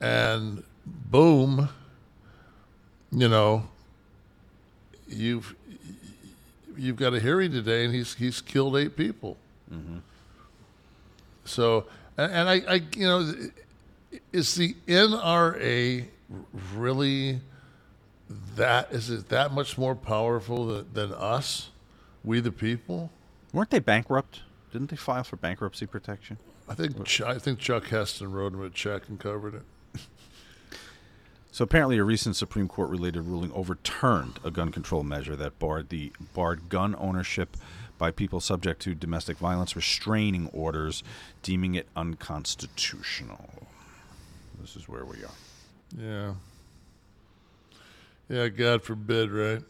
[0.00, 1.68] and boom
[3.12, 3.68] you know
[5.08, 5.54] you've
[6.76, 9.36] you've got a hearing today and he's he's killed eight people
[9.72, 9.98] mm-hmm.
[11.44, 11.86] so
[12.16, 13.32] and, and I, I you know
[14.32, 16.06] is the NRA
[16.74, 17.40] really
[18.56, 21.70] that is it that much more powerful than, than us
[22.24, 23.10] we the people
[23.54, 24.40] Weren't they bankrupt?
[24.72, 26.38] Didn't they file for bankruptcy protection?
[26.68, 29.62] I think Ch- I think Chuck Heston wrote him a check and covered it.
[31.54, 35.88] So apparently, a recent Supreme Court related ruling overturned a gun control measure that barred
[35.88, 37.56] the barred gun ownership
[37.96, 41.04] by people subject to domestic violence restraining orders,
[41.44, 43.68] deeming it unconstitutional.
[44.60, 45.96] This is where we are.
[45.96, 46.34] Yeah.
[48.28, 49.62] Yeah, God forbid, right?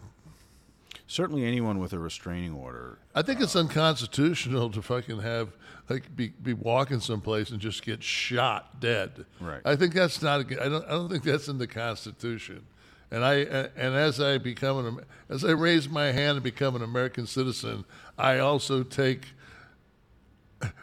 [1.07, 2.97] Certainly, anyone with a restraining order.
[3.15, 5.51] I think it's uh, unconstitutional to fucking have
[5.89, 9.27] like be, be walking someplace and just get shot dead.
[9.41, 9.61] Right.
[9.65, 10.51] I think that's not.
[10.51, 10.85] A, I don't.
[10.87, 12.65] I don't think that's in the Constitution.
[13.11, 16.83] And I and as I become an as I raise my hand and become an
[16.83, 17.85] American citizen,
[18.19, 19.29] I also take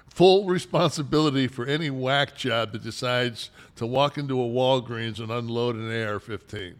[0.08, 5.76] full responsibility for any whack job that decides to walk into a Walgreens and unload
[5.76, 6.76] an AR-15.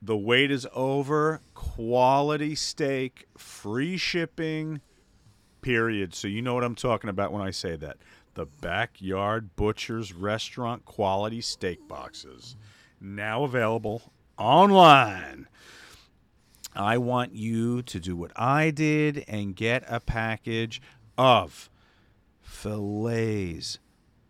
[0.00, 1.40] The wait is over.
[1.54, 4.80] Quality steak, free shipping,
[5.64, 6.14] period.
[6.14, 7.96] So you know what I'm talking about when I say that.
[8.34, 12.54] The Backyard Butcher's Restaurant quality steak boxes.
[13.00, 15.48] Now available online.
[16.76, 20.82] I want you to do what I did and get a package
[21.16, 21.70] of
[22.42, 23.78] fillets,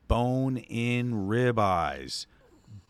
[0.07, 2.27] bone in ribeyes,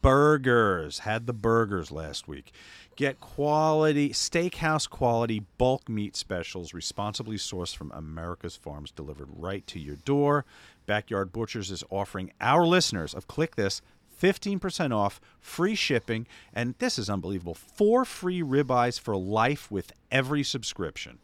[0.02, 1.00] burgers.
[1.00, 2.52] Had the burgers last week.
[2.96, 9.80] Get quality, steakhouse quality bulk meat specials responsibly sourced from America's farms delivered right to
[9.80, 10.44] your door.
[10.86, 13.82] Backyard Butchers is offering our listeners of Kliq This
[14.22, 20.44] 15% off, free shipping, and this is unbelievable four free ribeyes for life with every
[20.44, 21.18] subscription.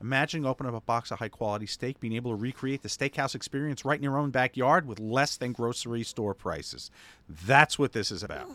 [0.00, 3.34] Imagine opening up a box of high quality steak, being able to recreate the steakhouse
[3.34, 6.90] experience right in your own backyard with less than grocery store prices.
[7.28, 8.48] That's what this is about.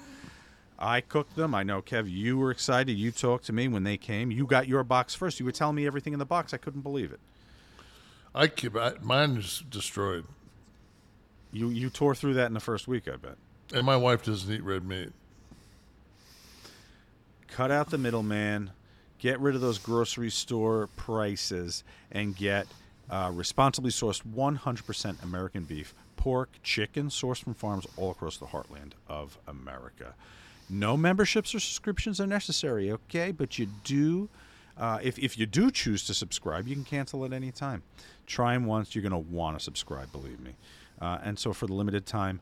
[0.77, 1.55] I cooked them.
[1.55, 2.93] I know, Kev, you were excited.
[2.93, 4.29] You talked to me when they came.
[4.31, 5.39] You got your box first.
[5.39, 6.53] You were telling me everything in the box.
[6.53, 7.19] I couldn't believe it.
[8.33, 10.25] I keep I, mine is destroyed,
[11.53, 13.38] You you tore through that in the first week, I bet.
[13.73, 15.13] and my wife doesn't eat red meat.
[17.47, 18.71] cut out the middleman,
[19.19, 22.67] get rid of those grocery store prices, and get
[23.09, 28.91] uh, responsibly sourced 100% American beef, pork, chicken sourced from farms all across the heartland
[29.07, 30.13] of America.
[30.69, 33.32] No memberships or subscriptions are necessary, okay?
[33.32, 34.30] But you do,
[34.78, 37.84] uh, if, if you do choose to subscribe, you can cancel at any time.
[38.25, 40.56] Try them once, you're going to want to subscribe, believe me.
[40.99, 42.41] Uh, and so for the limited time,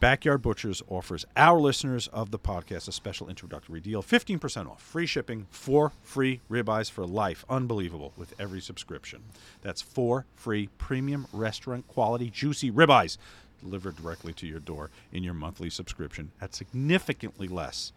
[0.00, 5.06] Backyard Butchers offers our listeners of the podcast a special introductory deal 15% off, free
[5.06, 7.44] shipping, four free ribeyes for life.
[7.50, 9.24] Unbelievable with every subscription.
[9.60, 13.18] That's four free premium restaurant quality juicy ribeyes
[13.60, 17.92] delivered directly to your door in your monthly subscription at significantly less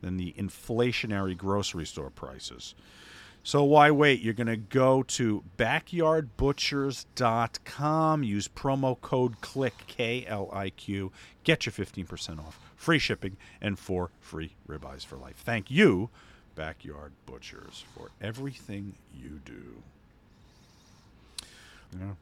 [0.00, 2.74] than the inflationary grocery store prices.
[3.42, 4.20] So why wait?
[4.20, 11.12] You're going to go to backyardbutchers.com, use promo code KLIQ, K L I Q,
[11.44, 15.36] get your 15% off, free shipping, and four free ribeyes for life.
[15.38, 16.10] Thank you,
[16.54, 19.82] Backyard Butchers, for everything you do.
[21.98, 22.12] Yeah.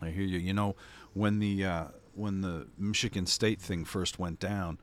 [0.00, 0.38] I hear you.
[0.38, 0.76] You know,
[1.14, 4.78] when the uh, when the Michigan State thing first went down,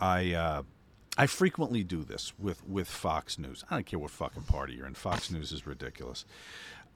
[0.00, 0.62] I uh,
[1.16, 3.64] I frequently do this with with Fox News.
[3.70, 4.94] I don't care what fucking party you're in.
[4.94, 6.24] Fox News is ridiculous.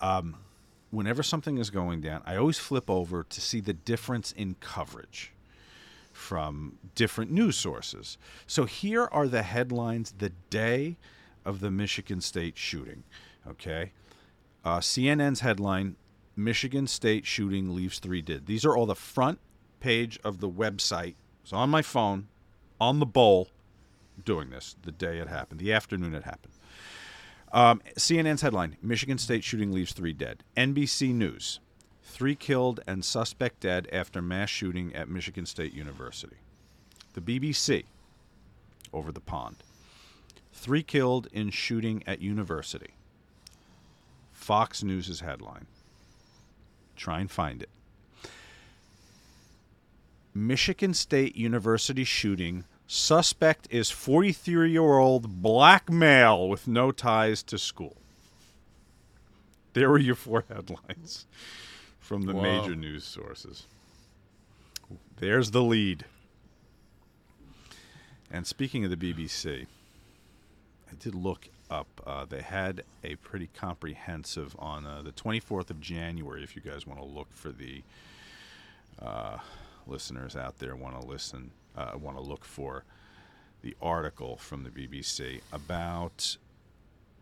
[0.01, 0.37] Um,
[0.91, 5.33] whenever something is going down, I always flip over to see the difference in coverage
[6.13, 8.17] from different news sources.
[8.47, 10.97] So here are the headlines the day
[11.45, 13.03] of the Michigan State shooting.
[13.47, 13.93] Okay,
[14.65, 15.97] uh, CNN's headline:
[16.37, 18.47] Michigan State shooting leaves three dead.
[18.47, 19.39] These are all the front
[19.81, 21.15] page of the website.
[21.43, 22.29] It's on my phone,
[22.81, 23.49] on the bowl,
[24.25, 26.55] doing this the day it happened, the afternoon it happened.
[27.53, 30.43] Um, CNN's headline Michigan State shooting leaves three dead.
[30.57, 31.61] NBC News
[32.03, 36.37] three killed and suspect dead after mass shooting at Michigan State University.
[37.15, 37.85] The BBC
[38.93, 39.57] over the pond
[40.53, 42.95] three killed in shooting at university.
[44.33, 45.67] Fox News' headline.
[46.97, 47.69] Try and find it.
[50.35, 52.65] Michigan State University shooting.
[52.87, 57.97] Suspect is 43 year old black male with no ties to school.
[59.73, 61.27] There were your four headlines
[61.99, 62.43] from the Wow.
[62.43, 63.65] major news sources.
[65.17, 66.05] There's the lead.
[68.31, 69.67] And speaking of the BBC,
[70.91, 71.89] I did look up.
[72.07, 76.43] Uh, they had a pretty comprehensive on uh, the 24th of January.
[76.43, 77.83] If you guys want to look for the
[79.03, 79.39] uh,
[79.87, 82.85] listeners out there want to listen, uh, want to look for
[83.63, 86.37] the article from the BBC about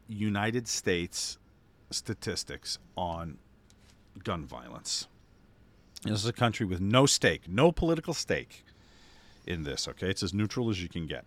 [0.09, 1.39] United States
[1.91, 3.39] statistics on
[4.23, 5.07] gun violence.
[6.05, 8.65] This is a country with no stake, no political stake
[9.47, 9.89] in this.
[9.89, 11.25] Okay, it's as neutral as you can get.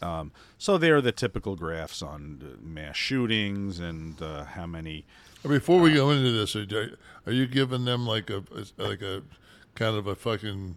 [0.00, 5.04] Um, so there are the typical graphs on uh, mass shootings and uh, how many.
[5.42, 8.42] Before we go into this, are, are you giving them like a
[8.76, 9.22] like a
[9.74, 10.76] kind of a fucking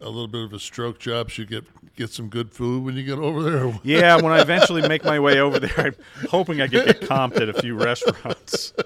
[0.00, 1.64] a little bit of a stroke job so you get
[1.94, 3.80] get some good food when you get over there?
[3.84, 5.96] Yeah, when I eventually make my way over there, I'm
[6.28, 8.72] hoping I can get comped at a few restaurants.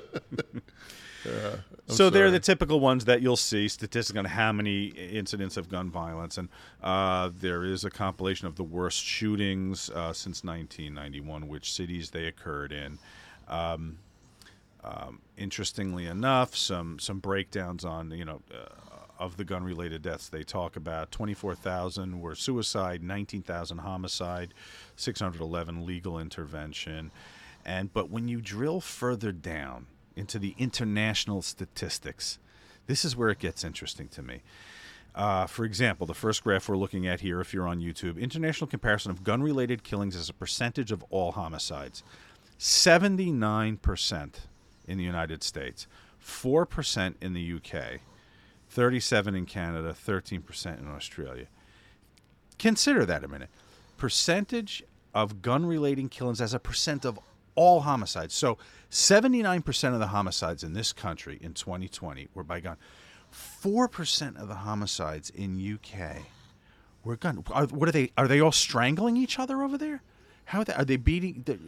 [1.88, 5.90] so they're the typical ones that you'll see statistics on how many incidents of gun
[5.90, 6.48] violence, and
[6.82, 12.26] uh, there is a compilation of the worst shootings uh, since 1991, which cities they
[12.26, 12.98] occurred in.
[13.48, 13.98] Um,
[14.82, 18.68] um, interestingly enough, some some breakdowns on you know uh,
[19.18, 21.10] of the gun related deaths they talk about.
[21.10, 24.52] 24,000 were suicide, 19,000 homicide,
[24.96, 27.10] 611 legal intervention,
[27.64, 29.86] and but when you drill further down
[30.16, 32.38] into the international statistics,
[32.86, 34.42] this is where it gets interesting to me.
[35.14, 38.68] Uh, for example, the first graph we're looking at here, if you're on YouTube, international
[38.68, 42.02] comparison of gun related killings as a percentage of all homicides
[42.58, 44.34] 79%
[44.86, 45.86] in the United States,
[46.22, 48.00] 4% in the UK,
[48.70, 51.46] 37 in Canada, 13% in Australia.
[52.58, 53.50] Consider that a minute.
[53.96, 54.82] Percentage
[55.14, 57.18] of gun related killings as a percent of
[57.56, 58.34] all homicides.
[58.34, 58.58] So
[58.90, 62.76] 79% of the homicides in this country in 2020 were by gun.
[63.32, 66.22] 4% of the homicides in UK
[67.04, 67.42] were gun.
[67.50, 68.12] Are, what are they?
[68.16, 70.02] Are they all strangling each other over there?
[70.46, 71.42] How are they, are they beating?
[71.44, 71.58] They,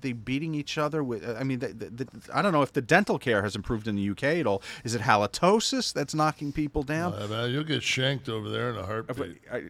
[0.00, 1.24] they beating each other with?
[1.24, 4.10] I mean, the, the, I don't know if the dental care has improved in the
[4.10, 4.62] UK at all.
[4.82, 7.14] Is it halitosis that's knocking people down?
[7.14, 9.40] Uh, you'll get shanked over there in a heartbeat.
[9.50, 9.62] I,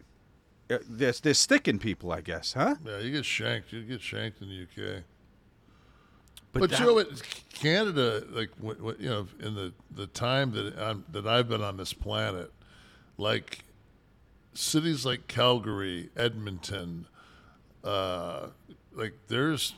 [0.69, 2.75] uh, they're, they're sticking people, I guess, huh?
[2.83, 3.71] Yeah, you get shanked.
[3.71, 5.03] You get shanked in the UK.
[6.59, 7.21] But, But, that- you know what?
[7.53, 11.63] Canada, like what, what, you know, in the the time that I'm, that I've been
[11.63, 12.51] on this planet,
[13.17, 13.63] like
[14.53, 17.07] cities like Calgary, Edmonton,
[17.83, 18.47] uh,
[18.93, 19.73] like there's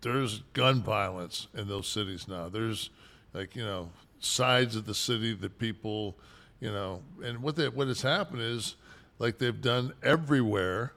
[0.00, 2.48] there's gun violence in those cities now.
[2.48, 2.90] There's
[3.32, 6.16] like you know sides of the city that people,
[6.60, 8.76] you know, and what they, what has happened is
[9.18, 10.92] like they've done everywhere.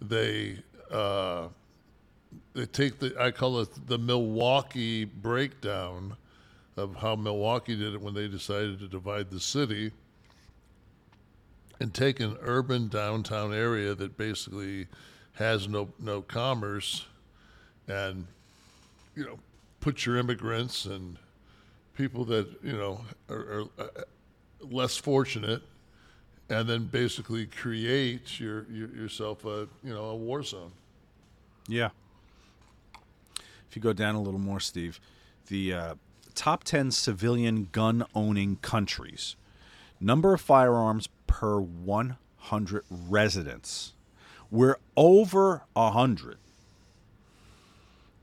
[0.00, 0.58] They
[0.90, 1.48] uh,
[2.54, 6.16] they take the I call it the Milwaukee breakdown
[6.76, 9.92] of how Milwaukee did it when they decided to divide the city
[11.80, 14.86] and take an urban downtown area that basically
[15.34, 17.06] has no no commerce
[17.88, 18.26] and
[19.16, 19.38] you know
[19.80, 21.16] put your immigrants and
[21.94, 23.86] people that you know are, are uh,
[24.70, 25.62] less fortunate
[26.50, 30.72] and then basically create your, your yourself a you know a war zone
[31.68, 31.90] Yeah.
[33.72, 35.00] If you go down a little more, Steve,
[35.46, 35.94] the uh,
[36.34, 39.34] top 10 civilian gun owning countries,
[39.98, 43.94] number of firearms per 100 residents.
[44.50, 46.36] We're over 100.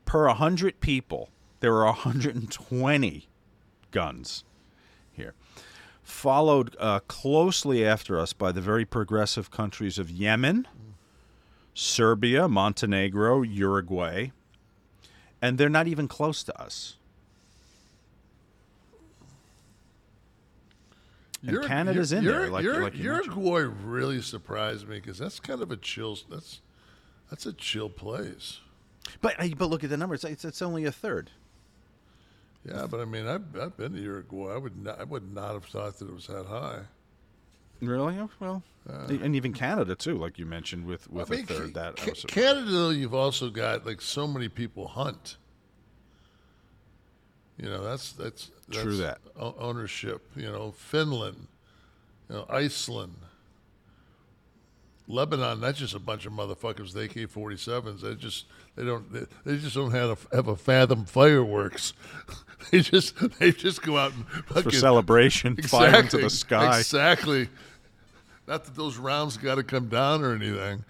[0.04, 3.26] Per 100 people, there are 120
[3.90, 4.44] guns
[5.10, 5.34] here.
[6.04, 10.68] Followed uh, closely after us by the very progressive countries of Yemen,
[11.74, 14.30] Serbia, Montenegro, Uruguay,
[15.42, 16.96] and they're not even close to us.
[21.46, 23.04] And Canada's in there, like- Ur- like you.
[23.04, 26.18] Uruguay really surprised me because that's kind of a chill.
[26.28, 26.60] That's
[27.30, 28.58] that's a chill place.
[29.22, 31.30] But but look at the numbers; it's, it's only a third.
[32.64, 34.52] Yeah, but I mean, I've, I've been to Uruguay.
[34.52, 36.80] I would not, I would not have thought that it was that high.
[37.80, 38.16] Really?
[38.18, 41.46] Oh, Well, uh, and even Canada too, like you mentioned, with with I mean, a
[41.46, 41.74] third.
[41.74, 42.24] That I Ca- was.
[42.28, 45.36] Canada, though, you've also got like so many people hunt.
[47.58, 49.18] You know, that's that's, that's True that.
[49.38, 50.22] o- ownership.
[50.34, 51.46] You know, Finland,
[52.28, 53.16] you know, Iceland,
[55.06, 55.60] Lebanon.
[55.60, 56.94] That's just a bunch of motherfuckers.
[56.94, 58.00] with AK forty sevens.
[58.02, 61.92] They just they don't they, they just don't have a, have a fathom fireworks.
[62.70, 66.78] they just they just go out and for fucking, celebration, fire into the sky.
[66.78, 67.48] Exactly.
[68.50, 70.84] Not that those rounds got to come down or anything.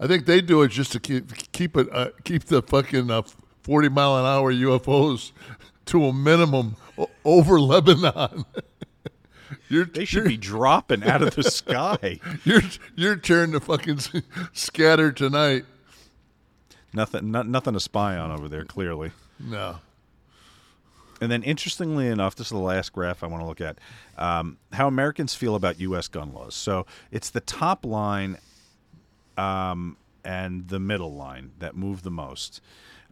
[0.00, 3.20] I think they do it just to keep keep it uh, keep the fucking uh,
[3.62, 5.32] forty mile an hour UFOs
[5.84, 8.46] to a minimum o- over Lebanon.
[9.68, 12.18] you're, They should you're, be dropping out of the sky.
[12.44, 12.62] Your
[12.96, 13.98] your turn to fucking
[14.54, 15.66] scatter tonight.
[16.94, 18.64] Nothing, no, nothing to spy on over there.
[18.64, 19.10] Clearly.
[19.38, 19.80] No.
[21.20, 23.78] And then, interestingly enough, this is the last graph I want to look at
[24.18, 26.08] um, how Americans feel about U.S.
[26.08, 26.54] gun laws.
[26.54, 28.38] So it's the top line
[29.36, 32.60] um, and the middle line that move the most.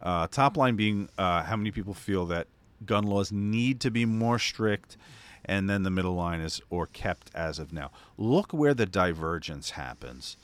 [0.01, 2.49] Uh, top line being uh, how many people feel that
[2.85, 4.97] gun laws need to be more strict.
[5.45, 7.91] And then the middle line is or kept as of now.
[8.17, 10.37] Look where the divergence happens.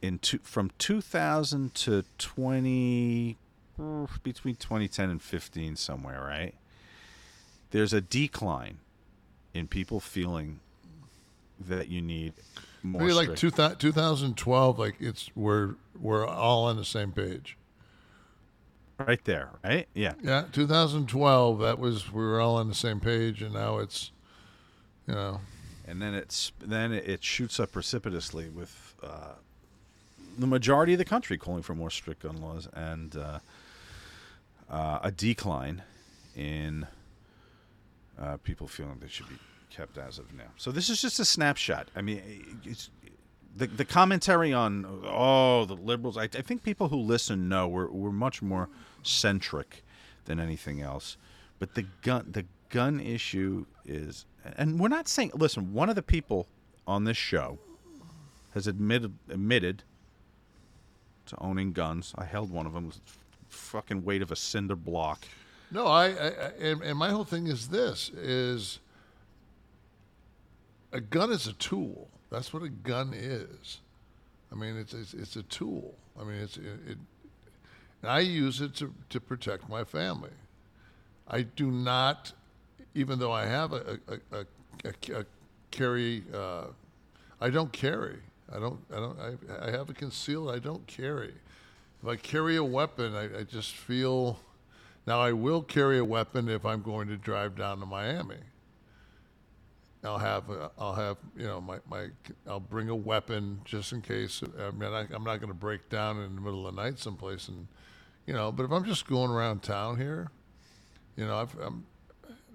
[0.00, 3.47] In two, from 2000 to 20 uh,
[4.22, 6.54] between 2010 and 15 somewhere, right?
[7.70, 8.78] There's a decline
[9.54, 10.60] in people feeling
[11.60, 12.32] that you need
[12.82, 17.56] more Maybe like two thou- 2012, like it's we're we're all on the same page.
[18.98, 19.86] right there, right?
[19.94, 20.14] Yeah.
[20.22, 21.58] Yeah, 2012.
[21.60, 24.12] That was we were all on the same page, and now it's,
[25.06, 25.40] you know,
[25.86, 29.32] and then it's then it shoots up precipitously with uh,
[30.38, 33.40] the majority of the country calling for more strict gun laws and uh,
[34.70, 35.82] uh, a decline
[36.36, 36.86] in
[38.20, 39.38] uh, people feeling they should be
[39.70, 40.44] kept as of now.
[40.56, 41.88] So this is just a snapshot.
[41.94, 42.22] I mean,
[43.56, 46.16] the the commentary on oh the liberals.
[46.16, 48.68] I, I think people who listen know we're we're much more
[49.02, 49.84] centric
[50.24, 51.16] than anything else.
[51.58, 55.32] But the gun the gun issue is, and we're not saying.
[55.34, 56.46] Listen, one of the people
[56.86, 57.58] on this show
[58.54, 59.82] has admitted admitted
[61.26, 62.14] to owning guns.
[62.16, 62.84] I held one of them.
[62.84, 63.00] It was
[63.58, 65.26] fucking weight of a cinder block.
[65.70, 66.28] no, I, I,
[66.60, 68.78] and, and my whole thing is this: is
[70.92, 72.08] a gun is a tool.
[72.30, 73.80] That's what a gun is.
[74.52, 75.94] I mean, it's it's, it's a tool.
[76.18, 76.80] I mean, it's it.
[76.86, 76.98] it
[78.04, 80.30] I use it to, to protect my family.
[81.26, 82.32] I do not,
[82.94, 84.46] even though I have a, a, a,
[84.84, 85.24] a, a
[85.70, 86.66] carry, uh,
[87.40, 88.18] I don't carry.
[88.54, 90.50] I don't, I don't, I, I have a concealed.
[90.50, 91.34] I don't carry.
[92.02, 94.38] If I carry a weapon, I, I just feel,
[95.06, 98.36] now I will carry a weapon if I'm going to drive down to Miami.
[100.04, 100.44] I'll have,
[100.78, 102.06] I'll have, you know, my, my,
[102.46, 104.42] I'll bring a weapon just in case.
[104.60, 107.00] I mean, I, I'm not going to break down in the middle of the night
[107.00, 107.66] someplace and,
[108.26, 110.30] you know, but if I'm just going around town here,
[111.16, 111.84] you know, I've, I'm,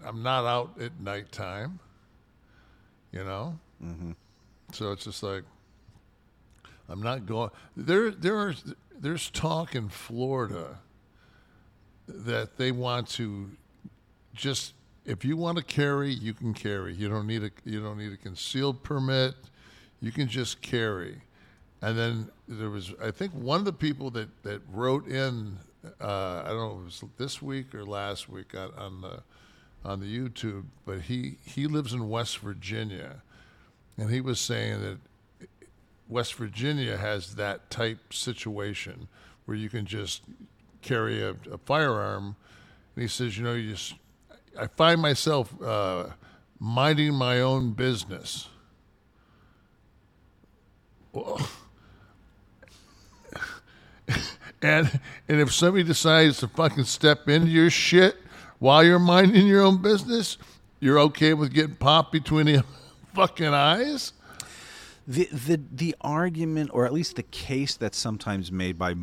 [0.06, 1.80] I'm not out at nighttime,
[3.12, 3.60] you know?
[3.84, 4.12] Mm-hmm.
[4.72, 5.44] So it's just like,
[6.88, 8.64] I'm not going, there, there is,
[9.00, 10.80] there's talk in Florida
[12.08, 13.52] that they want to
[14.34, 14.74] just
[15.06, 16.94] if you want to carry, you can carry.
[16.94, 19.36] You don't need a you don't need a concealed permit.
[20.02, 21.22] You can just carry.
[21.82, 25.58] And then there was I think one of the people that that wrote in
[26.00, 29.24] uh, I don't know if it was this week or last week on, on the
[29.86, 33.22] on the YouTube, but he he lives in West Virginia,
[33.98, 34.98] and he was saying that
[36.08, 39.08] West Virginia has that type situation
[39.46, 40.24] where you can just
[40.82, 42.36] carry a, a firearm.
[42.96, 43.96] And he says, you know, you just,
[44.60, 46.08] I find myself uh,
[46.60, 48.48] minding my own business.
[51.12, 51.48] Well,
[54.62, 58.18] and and if somebody decides to fucking step into your shit
[58.60, 60.38] while you're minding your own business,
[60.80, 62.64] you're okay with getting popped between the
[63.14, 64.14] fucking eyes.
[65.08, 68.96] The the the argument or at least the case that's sometimes made by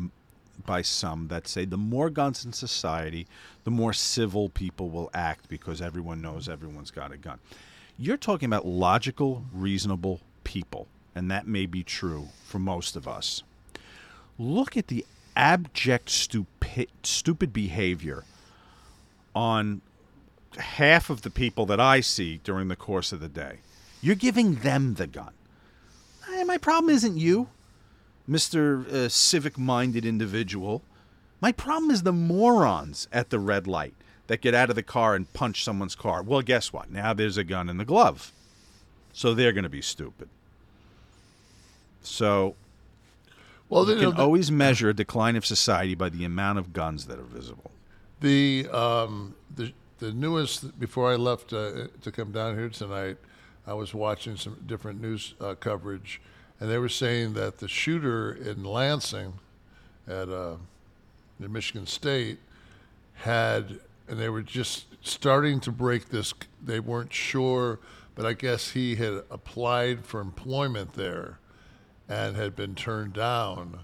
[0.65, 3.27] by some that say the more guns in society
[3.63, 7.39] the more civil people will act because everyone knows everyone's got a gun.
[7.97, 13.43] You're talking about logical reasonable people and that may be true for most of us.
[14.39, 18.23] Look at the abject stupid stupid behavior
[19.35, 19.81] on
[20.57, 23.59] half of the people that I see during the course of the day.
[24.01, 25.31] You're giving them the gun
[26.31, 27.49] Hey, my problem isn't you,
[28.29, 28.87] Mr.
[28.87, 30.81] Uh, civic minded individual.
[31.41, 33.93] My problem is the morons at the red light
[34.27, 36.21] that get out of the car and punch someone's car.
[36.23, 36.91] Well, guess what?
[36.91, 38.31] Now there's a gun in the glove.
[39.13, 40.29] So they're going to be stupid.
[42.01, 42.55] So
[43.69, 47.07] Well, you can the- always measure a decline of society by the amount of guns
[47.07, 47.71] that are visible.
[48.21, 53.17] The um, the the newest before I left uh, to come down here tonight,
[53.65, 56.21] I was watching some different news uh, coverage,
[56.59, 59.33] and they were saying that the shooter in Lansing,
[60.07, 60.55] at uh,
[61.39, 62.39] in Michigan State,
[63.13, 66.33] had and they were just starting to break this.
[66.61, 67.79] They weren't sure,
[68.15, 71.39] but I guess he had applied for employment there,
[72.09, 73.79] and had been turned down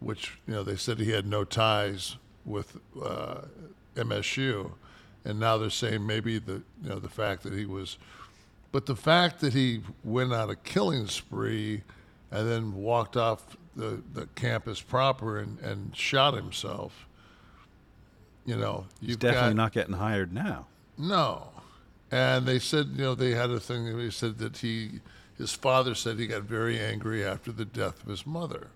[0.00, 3.42] which you know they said he had no ties with uh,
[3.96, 4.72] MSU,
[5.24, 7.98] and now they're saying maybe the you know the fact that he was,
[8.72, 11.82] but the fact that he went on a killing spree,
[12.30, 17.06] and then walked off the, the campus proper and, and shot himself.
[18.44, 20.66] You know, He's definitely got, not getting hired now.
[20.96, 21.48] no.
[22.10, 23.94] And they said, you know, they had a thing.
[23.98, 25.00] They said that he,
[25.36, 28.68] his father said he got very angry after the death of his mother.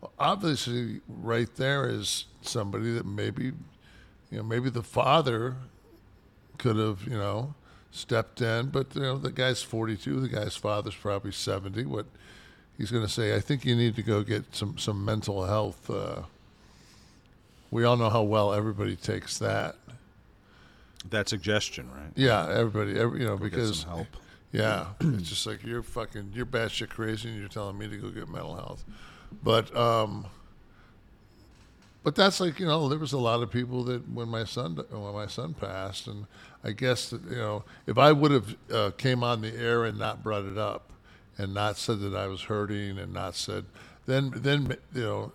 [0.00, 5.58] Well, obviously, right there is somebody that maybe, you know, maybe the father
[6.58, 7.54] could have, you know,
[7.90, 10.20] stepped in, but you know, the guy's 42.
[10.20, 11.84] The guy's father's probably 70.
[11.86, 12.06] What
[12.78, 15.90] he's going to say, I think you need to go get some some mental health.
[15.90, 16.22] Uh,
[17.70, 19.76] we all know how well everybody takes that.
[21.08, 22.12] That suggestion, right?
[22.14, 24.06] Yeah, everybody, every, you know, Go because some help.
[24.52, 28.10] yeah, it's just like you're fucking, you're batshit crazy, and you're telling me to go
[28.10, 28.84] get mental health.
[29.42, 30.26] But um,
[32.02, 34.76] but that's like you know, there was a lot of people that when my son
[34.90, 36.26] when my son passed, and
[36.64, 39.98] I guess that you know, if I would have uh, came on the air and
[39.98, 40.92] not brought it up,
[41.36, 43.66] and not said that I was hurting, and not said,
[44.06, 45.32] then then you know,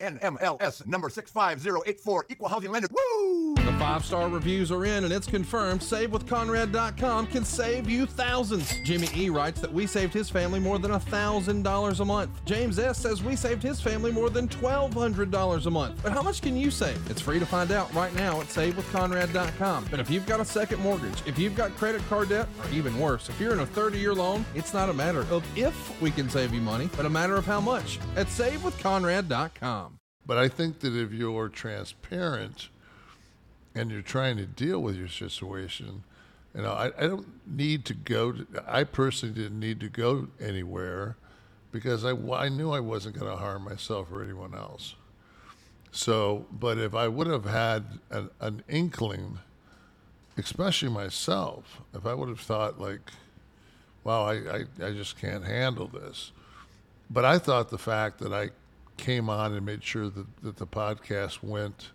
[0.00, 2.88] NMLS number 65084, equal housing lender.
[2.90, 3.54] Woo!
[3.56, 5.80] The five star reviews are in and it's confirmed.
[5.80, 8.72] SaveWithConrad.com can save you thousands.
[8.84, 12.44] Jimmy E writes that we saved his family more than $1,000 a month.
[12.44, 16.00] James S says we saved his family more than $1,200 a month.
[16.02, 16.98] But how much can you save?
[17.10, 19.86] It's free to find out right now at SaveWithConrad.com.
[19.90, 22.98] But if you've got a second mortgage, if you've got credit card debt, or even
[22.98, 26.10] worse, if you're in a 30 year loan, it's not a matter of if we
[26.10, 29.87] can save you money, but a matter of how much at SaveWithConrad.com.
[30.28, 32.68] But I think that if you're transparent
[33.74, 36.04] and you're trying to deal with your situation,
[36.54, 38.32] you know, I, I don't need to go.
[38.32, 41.16] To, I personally didn't need to go anywhere
[41.72, 44.96] because I, I knew I wasn't going to harm myself or anyone else.
[45.92, 49.38] So, but if I would have had an, an inkling,
[50.36, 53.12] especially myself, if I would have thought like,
[54.04, 56.32] wow, I, I, I just can't handle this.
[57.08, 58.50] But I thought the fact that I
[58.98, 61.90] came on and made sure that, that the podcast went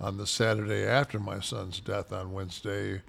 [0.00, 3.02] on the Saturday after my son's death on Wednesday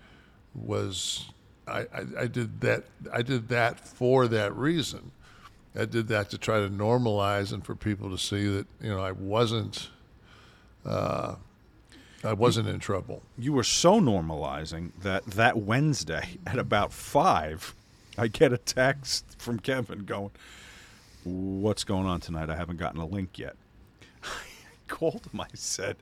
[0.54, 1.30] was
[1.68, 5.12] I, I, I did that I did that for that reason.
[5.74, 9.00] I did that to try to normalize and for people to see that you know
[9.00, 9.90] I wasn't
[10.86, 11.36] uh,
[12.24, 13.24] I wasn't in trouble.
[13.38, 17.74] You were so normalizing that that Wednesday at about five,
[18.18, 20.32] I get a text from Kevin going,
[21.24, 22.50] "What's going on tonight?
[22.50, 23.56] I haven't gotten a link yet."
[24.24, 24.28] I
[24.88, 25.42] called him.
[25.42, 25.98] I said,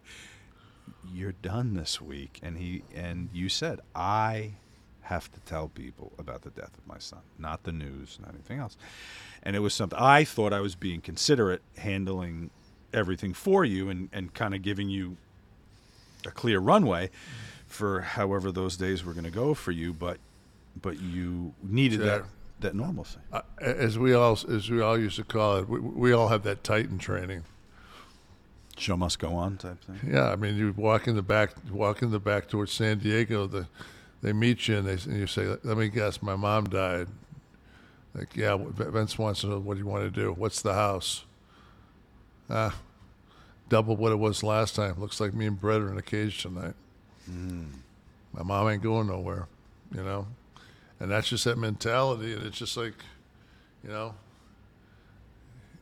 [1.11, 4.53] "You're done this week," and he and you said, "I
[5.01, 8.59] have to tell people about the death of my son, not the news, not anything
[8.59, 8.78] else."
[9.43, 12.49] And it was something I thought I was being considerate, handling
[12.93, 15.17] everything for you, and and kind of giving you
[16.26, 17.09] a clear runway
[17.67, 20.20] for however those days were going to go for you, but
[20.82, 22.20] but you needed that Sure.
[22.22, 22.30] that
[22.62, 23.20] normalcy.
[23.32, 26.43] Uh, as we all as we all used to call it, we, we all have
[26.43, 27.43] that Titan training.
[28.78, 29.99] Show must go on type thing.
[30.10, 33.45] Yeah, I mean, you walk in the back, walk in the back towards San Diego.
[33.45, 33.68] The,
[34.22, 37.07] they meet you and they and you say, "Let me guess, my mom died."
[38.14, 40.34] Like, yeah, Vince wants to know what do you want to do?
[40.34, 41.26] What's the house?
[42.49, 42.76] Ah,
[43.70, 44.99] double what it was last time.
[44.99, 46.74] Looks like me and Brett are in a cage tonight.
[48.34, 49.47] My mom ain't going nowhere,
[49.93, 50.28] you know,
[51.00, 52.34] and that's just that mentality.
[52.34, 52.93] And it's just like,
[53.84, 54.16] you know,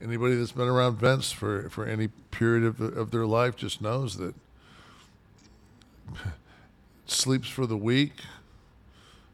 [0.02, 4.18] anybody that's been around Vince for, for any period of, of their life just knows
[4.18, 4.36] that
[7.06, 8.14] sleeps for the weak,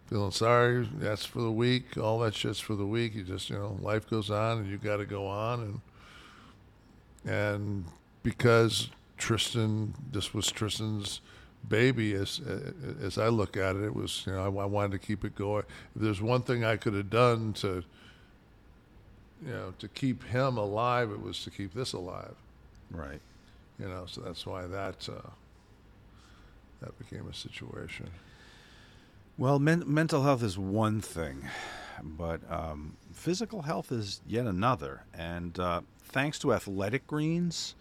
[0.07, 3.15] feeling sorry, that's for the weak, all that shit's for the weak.
[3.15, 5.81] You just, you know, life goes on and you got to go on.
[7.25, 7.85] And, and
[8.21, 11.21] because Tristan, this was Tristan's
[11.67, 12.41] baby, as,
[13.01, 15.35] as I look at it, it was, you know, I, I wanted to keep it
[15.35, 15.63] going.
[15.95, 17.83] If there's one thing I could have done to,
[19.45, 22.35] you know, to keep him alive, it was to keep this alive.
[22.91, 23.21] Right.
[23.79, 25.29] You know, so that's why that uh,
[26.81, 28.09] that became a situation.
[29.37, 31.49] Well, men- mental health is one thing,
[32.03, 35.03] but um, physical health is yet another.
[35.13, 37.73] And uh, thanks to Athletic Greens,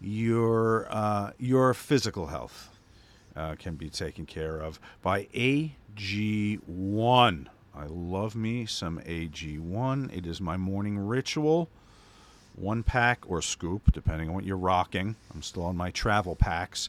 [0.00, 2.75] your uh, your physical health
[3.36, 7.46] uh, can be taken care of by AG1.
[7.74, 10.16] I love me some AG1.
[10.16, 11.68] It is my morning ritual.
[12.54, 15.16] One pack or scoop, depending on what you're rocking.
[15.34, 16.88] I'm still on my travel packs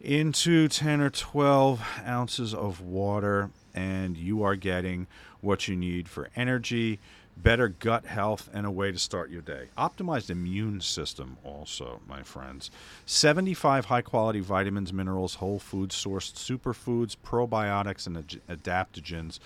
[0.00, 5.06] into 10 or 12 ounces of water, and you are getting
[5.40, 6.98] what you need for energy,
[7.42, 9.68] better gut health, and a way to start your day.
[9.76, 12.70] Optimized immune system, also, my friends.
[13.06, 19.38] 75 high quality vitamins, minerals, whole food sourced superfoods, probiotics, and ad- adaptogens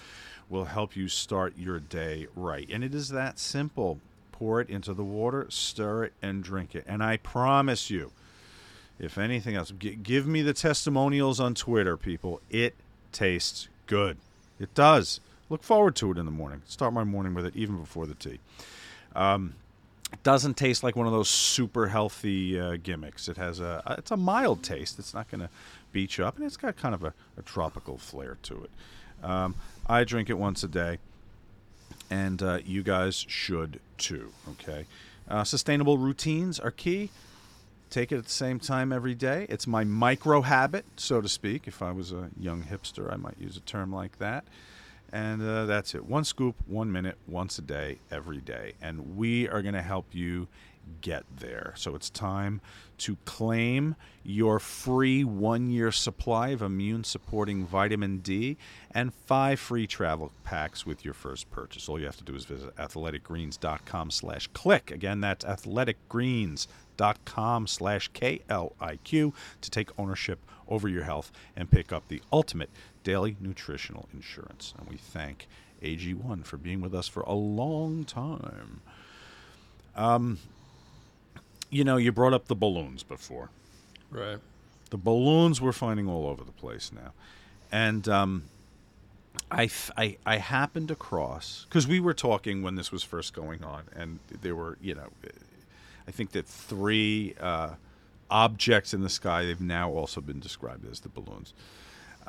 [0.49, 2.68] will help you start your day right.
[2.70, 4.01] And it is that simple.
[4.32, 6.84] Pour it into the water, stir it, and drink it.
[6.86, 8.11] And I promise you,
[8.99, 12.40] if anything else, g- give me the testimonials on Twitter, people.
[12.51, 12.74] It
[13.12, 14.16] tastes good.
[14.59, 15.20] It does.
[15.53, 16.62] Look forward to it in the morning.
[16.64, 18.38] Start my morning with it even before the tea.
[19.14, 19.53] Um,
[20.22, 23.28] doesn't taste like one of those super healthy uh, gimmicks.
[23.28, 24.98] It has a it's a mild taste.
[24.98, 25.50] It's not going to
[25.92, 28.70] beat you up, and it's got kind of a, a tropical flair to it.
[29.22, 29.55] Um,
[29.86, 30.96] I drink it once a day,
[32.09, 34.32] and uh, you guys should too.
[34.53, 34.86] Okay,
[35.28, 37.11] uh, sustainable routines are key.
[37.90, 39.44] Take it at the same time every day.
[39.50, 41.68] It's my micro habit, so to speak.
[41.68, 44.44] If I was a young hipster, I might use a term like that.
[45.12, 46.06] And uh, that's it.
[46.06, 48.72] One scoop, one minute, once a day, every day.
[48.80, 50.48] And we are going to help you
[51.00, 51.72] get there.
[51.76, 52.60] So it's time
[52.98, 53.94] to claim
[54.24, 58.56] your free one year supply of immune supporting vitamin D
[58.90, 61.88] and five free travel packs with your first purchase.
[61.88, 64.92] All you have to do is visit athleticgreens.com slash KLIQ.
[64.92, 70.38] Again, that's athleticgreens.com slash K-L-I-Q to take ownership
[70.68, 72.70] over your health and pick up the ultimate
[73.03, 74.74] daily nutritional insurance.
[74.78, 75.48] And we thank
[75.82, 78.80] AG1 for being with us for a long time.
[79.96, 80.38] Um,
[81.70, 83.50] you know, you brought up the balloons before.
[84.11, 84.38] Right.
[84.90, 87.12] The balloons we're finding all over the place now.
[87.70, 88.44] And um,
[89.50, 89.70] I,
[90.26, 94.55] I happened across, because we were talking when this was first going on, and there
[94.55, 95.09] were, you know,
[96.07, 97.70] I think that three uh,
[98.30, 101.55] objects in the sky, they've now also been described as the balloons,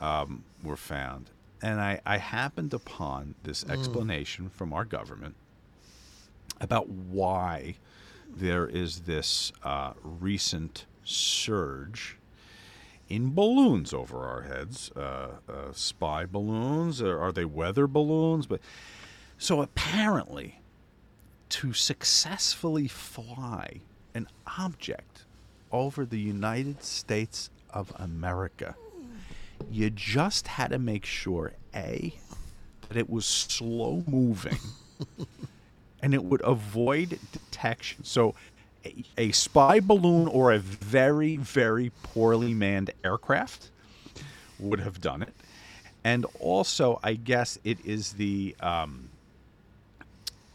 [0.04, 1.30] um, were found.
[1.62, 5.36] And I, I happened upon this explanation from our government
[6.60, 7.76] about why
[8.30, 12.18] there is this uh, recent surge
[13.08, 14.91] in balloons over our heads.
[14.91, 17.01] Uh, uh, spy balloons?
[17.01, 18.45] Or are they weather balloons?
[18.45, 18.60] But
[19.38, 20.60] so apparently,
[21.49, 23.80] to successfully fly
[24.14, 24.28] an
[24.58, 25.24] object
[25.72, 28.76] over the United States of America,
[29.72, 32.14] you just had to make sure a
[32.88, 34.59] that it was slow moving
[36.01, 38.03] and it would avoid detection.
[38.03, 38.36] So,
[38.86, 43.70] a, a spy balloon or a very, very poorly manned aircraft
[44.59, 45.34] would have done it.
[46.03, 49.09] And also, I guess it is the um,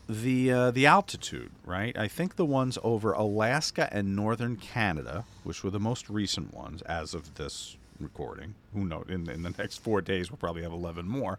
[0.09, 1.97] the uh, the altitude, right?
[1.97, 6.83] I think the ones over Alaska and northern Canada, which were the most recent ones
[6.83, 8.55] as of this recording.
[8.75, 9.07] Who knows?
[9.09, 11.39] In, in the next four days, we'll probably have eleven more.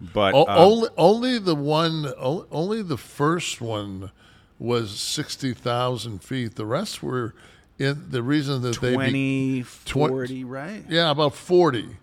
[0.00, 4.10] But O- um, only, only the one, o- only the first one
[4.58, 6.54] was sixty thousand feet.
[6.56, 7.34] The rest were
[7.78, 10.84] in the reason that they 20, be, 40, right?
[10.88, 11.96] Yeah, about forty,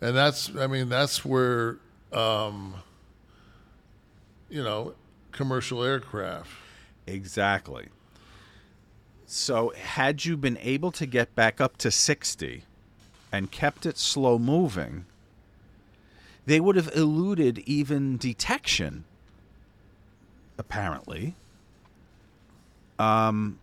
[0.00, 1.78] and that's I mean that's where,
[2.12, 2.74] um,
[4.48, 4.94] you know,
[5.32, 6.50] commercial aircraft.
[7.06, 7.88] Exactly.
[9.30, 12.64] So, had you been able to get back up to 60
[13.32, 15.04] and kept it slow moving,
[16.46, 19.04] they would have eluded even detection,
[20.56, 21.34] apparently.
[22.98, 23.58] Um,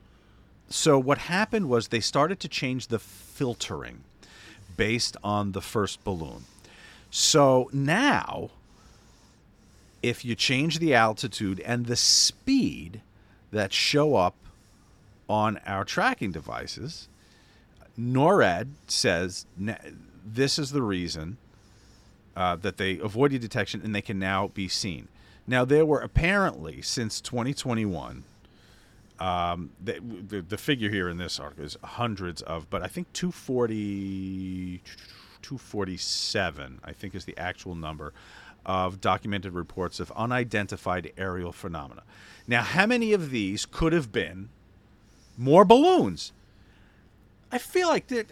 [0.70, 4.04] so, what happened was they started to change the filtering
[4.78, 6.46] based on the first balloon.
[7.10, 8.50] So now,
[10.04, 13.02] if you change the altitude and the speed
[13.52, 14.36] that show up
[15.30, 17.08] on our tracking devices,
[17.98, 19.78] NORAD says "Na-
[20.26, 21.38] this is the reason
[22.36, 25.08] uh, that they avoided detection and they can now be seen.
[25.48, 28.24] Now, there were apparently, since 2021,
[29.20, 33.14] um, the, the, the figure here in this article is hundreds of, but I think
[33.14, 34.82] 240,
[35.42, 38.12] 247, I think is the actual number
[38.66, 42.02] of documented reports of unidentified aerial phenomena.
[42.48, 44.50] Now, how many of these could have been
[45.38, 46.34] more balloons?
[47.56, 48.26] I feel like there,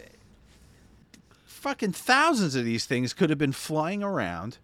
[1.46, 4.58] fucking thousands of these things could have been flying around.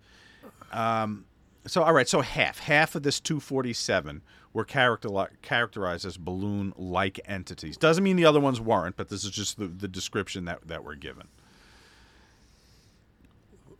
[0.71, 1.25] Um,
[1.67, 4.21] so, all right, so half, half of this 247
[4.53, 5.09] were character,
[5.41, 7.79] characterized as balloon-like entities.
[7.79, 10.85] Doesn't mean the other ones weren't, but this is just the, the description that, that
[10.85, 11.29] we're given.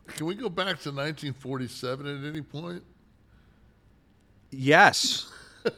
[0.07, 2.83] Can we go back to 1947 at any point?
[4.51, 5.31] Yes.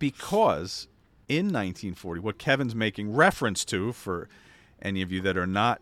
[0.00, 0.88] because
[1.28, 4.28] in 1940, what Kevin's making reference to, for
[4.80, 5.80] any of you that are not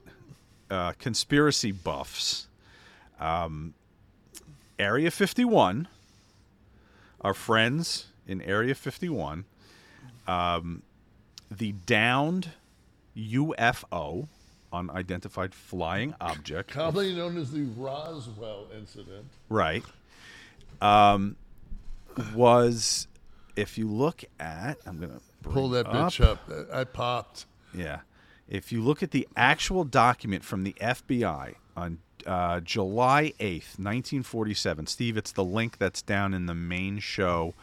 [0.71, 2.49] uh, conspiracy buffs,
[3.21, 3.75] um,
[4.79, 5.89] Area 51,
[7.21, 9.45] our friends in Area 51,
[10.27, 10.83] um,
[11.51, 12.51] the downed
[13.17, 14.29] UFO,
[14.73, 19.27] unidentified flying object, Commonly known as the Roswell incident.
[19.49, 19.85] Right.
[20.81, 21.37] Um,
[22.35, 23.07] was
[23.57, 26.39] if you look at I'm gonna Pull that bitch up.
[26.73, 27.47] I popped.
[27.75, 28.01] Yeah.
[28.49, 34.87] If you look at the actual document from the FBI on uh, July 8th, 1947,
[34.87, 37.55] Steve, it's the link that's down in the main show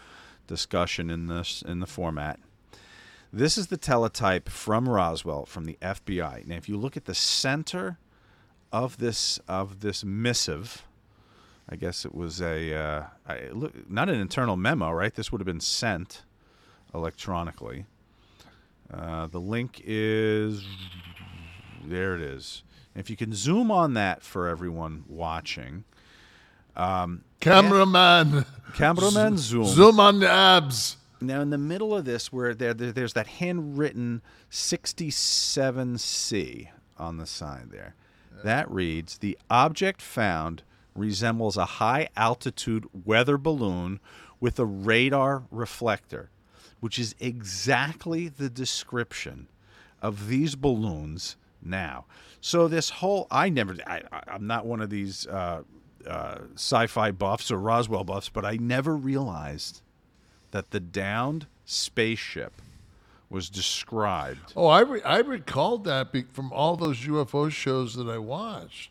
[0.47, 2.39] discussion in this in the format.
[3.33, 6.45] This is the teletype from Roswell from the FBI.
[6.45, 7.97] Now, if you look at the center
[8.71, 10.85] of this of this missive,
[11.71, 15.13] I guess it was a uh, I, look, not an internal memo, right?
[15.13, 16.23] This would have been sent
[16.93, 17.85] electronically.
[18.93, 20.65] Uh, the link is
[21.85, 22.15] there.
[22.15, 22.63] It is.
[22.93, 25.85] If you can zoom on that for everyone watching,
[26.75, 28.45] um, Cameraman.
[28.73, 29.65] cameraman zoom.
[29.65, 30.97] Zoom on the abs.
[31.21, 36.67] Now, in the middle of this, where there, there there's that handwritten 67C
[36.97, 37.95] on the side there,
[38.43, 40.63] that reads The object found
[40.95, 43.99] resembles a high altitude weather balloon
[44.39, 46.29] with a radar reflector,
[46.79, 49.47] which is exactly the description
[50.01, 52.05] of these balloons now.
[52.41, 55.61] So, this whole, I never, I, I'm not one of these uh,
[56.07, 59.81] uh, sci fi buffs or Roswell buffs, but I never realized
[60.49, 62.53] that the downed spaceship
[63.29, 64.53] was described.
[64.55, 68.90] Oh, I re- I recalled that be- from all those UFO shows that I watched.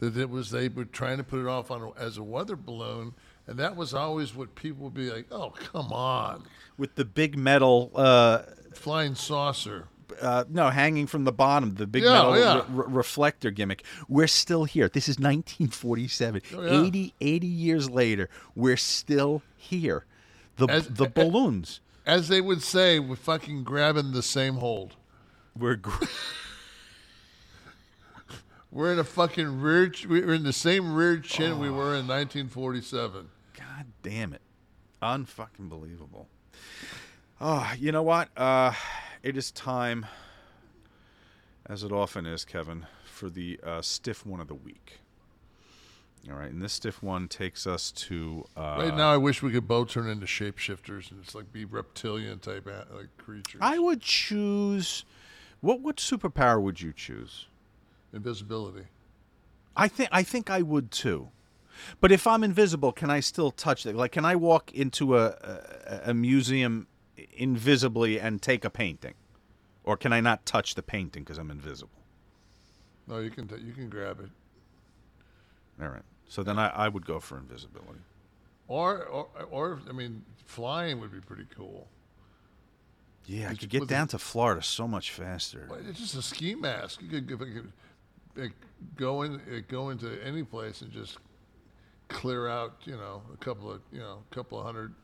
[0.00, 2.56] That it was they were trying to put it off on a, as a weather
[2.56, 3.14] balloon,
[3.46, 6.44] and that was always what people would be like, "Oh, come on,
[6.76, 8.42] with the big metal uh,
[8.74, 9.86] flying saucer."
[10.20, 12.56] uh, no, hanging from the bottom, the big Yeah, metal yeah.
[12.58, 13.84] re- re- reflector gimmick.
[14.08, 14.88] We're still here.
[14.88, 16.42] This is 1947.
[16.56, 16.82] Oh, yeah.
[16.86, 20.04] 80, 80 years later, we're still here.
[20.56, 21.80] The As- the balloons.
[22.06, 24.96] As they would say, we're fucking grabbing the same hold.
[25.56, 26.04] We're gr-
[28.72, 29.88] We're in a fucking rear.
[29.88, 33.28] Ch- we're in the same rear chin we were in 1947.
[33.58, 34.42] God damn it.
[35.02, 36.28] Unfucking believable.
[37.40, 38.28] Oh, you know what?
[38.36, 38.72] Uh,
[39.22, 40.06] it is time,
[41.66, 45.00] as it often is, Kevin, for the uh, stiff one of the week.
[46.28, 49.50] All right, and this stiff one takes us to uh, right now, I wish we
[49.52, 53.60] could both turn into shapeshifters and it's like be reptilian type like creatures.
[53.62, 55.06] I would choose.
[55.62, 57.46] What what superpower would you choose?
[58.12, 58.86] Invisibility.
[59.76, 61.28] I think I think I would too.
[62.00, 63.94] But if I'm invisible, can I still touch it?
[63.96, 66.88] Like, can I walk into a, a, a museum
[67.32, 69.14] invisibly and take a painting,
[69.84, 71.92] or can I not touch the painting because I'm invisible?
[73.06, 74.30] No, you can t- you can grab it.
[75.80, 76.02] All right.
[76.28, 78.00] So then I, I would go for invisibility.
[78.68, 81.88] Or, or, or I mean, flying would be pretty cool.
[83.26, 85.68] Yeah, I could get down the- to Florida so much faster.
[85.88, 87.00] It's just a ski mask.
[87.02, 87.72] You could, give- could,
[88.36, 88.52] like,
[88.96, 91.18] go in, uh, go into any place and just
[92.08, 94.94] clear out, you know, a couple of, you know, a couple of hundred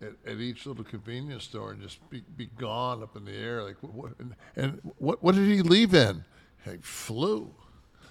[0.00, 3.62] at, at each little convenience store and just be, be gone up in the air.
[3.62, 6.24] Like, what, what, and, and what, what did he leave in?
[6.64, 7.52] He flew.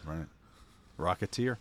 [0.05, 0.27] Right.
[0.99, 1.57] Rocketeer.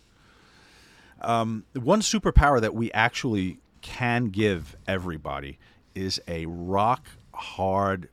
[1.21, 5.59] Um, one superpower that we actually can give everybody
[5.95, 8.09] is a rock hard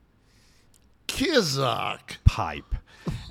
[1.06, 2.18] Kizak.
[2.24, 2.74] pipe.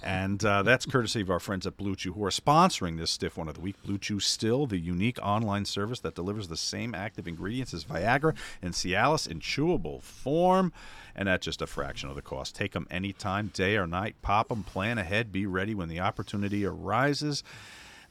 [0.04, 3.38] And uh, that's courtesy of our friends at Blue Chew, who are sponsoring this Stiff
[3.38, 3.76] One of the Week.
[3.84, 8.36] Blue Chew still the unique online service that delivers the same active ingredients as Viagra
[8.62, 10.72] and Cialis in chewable form,
[11.16, 12.56] and at just a fraction of the cost.
[12.56, 14.16] Take them anytime, day or night.
[14.22, 17.44] Pop them, plan ahead, be ready when the opportunity arises.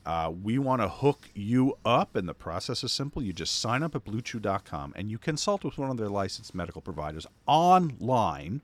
[0.06, 3.20] Uh, we want to hook you up, and the process is simple.
[3.20, 6.80] You just sign up at BlueChew.com, and you consult with one of their licensed medical
[6.80, 8.62] providers online,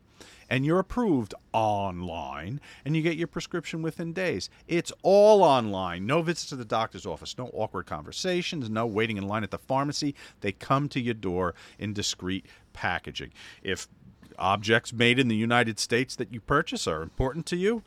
[0.48, 4.50] and you're approved online, and you get your prescription within days.
[4.68, 6.06] It's all online.
[6.06, 9.58] No visits to the doctor's office, no awkward conversations, no waiting in line at the
[9.58, 10.14] pharmacy.
[10.40, 13.32] They come to your door in discreet packaging.
[13.62, 13.88] If
[14.38, 17.82] objects made in the United States that you purchase are important to you,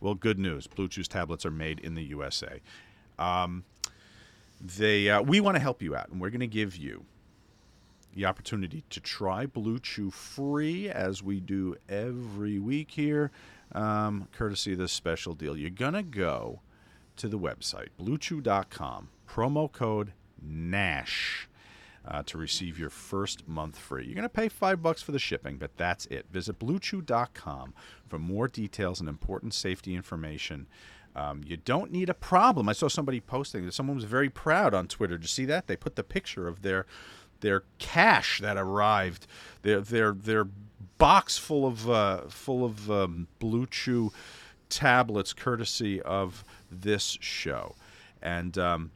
[0.00, 0.66] well, good news.
[0.66, 2.60] Blue Chew's tablets are made in the USA.
[3.18, 3.64] Um,
[4.60, 7.04] they uh, we want to help you out, and we're going to give you
[8.14, 13.30] the opportunity to try Blue Chew free, as we do every week here,
[13.72, 15.56] um, courtesy of this special deal.
[15.56, 16.60] You're going to go
[17.16, 21.46] to the website bluechew.com, promo code NASH.
[22.02, 24.06] Uh, to receive your first month free.
[24.06, 26.24] You're going to pay five bucks for the shipping, but that's it.
[26.32, 27.74] Visit bluechew.com
[28.08, 30.66] for more details and important safety information.
[31.14, 32.68] Um, you don't need a problem.
[32.68, 35.16] I saw somebody posting that someone was very proud on Twitter.
[35.16, 35.66] Did you see that?
[35.66, 36.86] They put the picture of their
[37.40, 39.26] their cash that arrived,
[39.62, 40.46] their their their
[40.98, 44.12] box full of uh, full of um, Blue Chew
[44.68, 47.74] tablets, courtesy of this show,
[48.22, 48.56] and.
[48.58, 48.90] Um,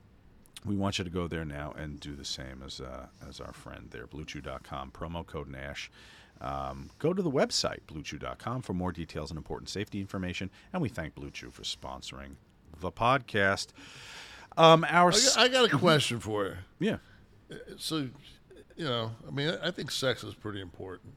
[0.66, 3.52] we want you to go there now and do the same as uh, as our
[3.52, 5.90] friend there, BlueChew.com, promo code Nash.
[6.40, 10.50] Um, go to the website, BlueChew.com, for more details and important safety information.
[10.72, 12.36] And we thank Blue Chew for sponsoring
[12.80, 13.68] the podcast.
[14.56, 16.56] Um, our I got, I got a question for you.
[16.80, 16.96] yeah,
[17.76, 18.08] So,
[18.76, 21.14] you know, I mean, I think sex is pretty important.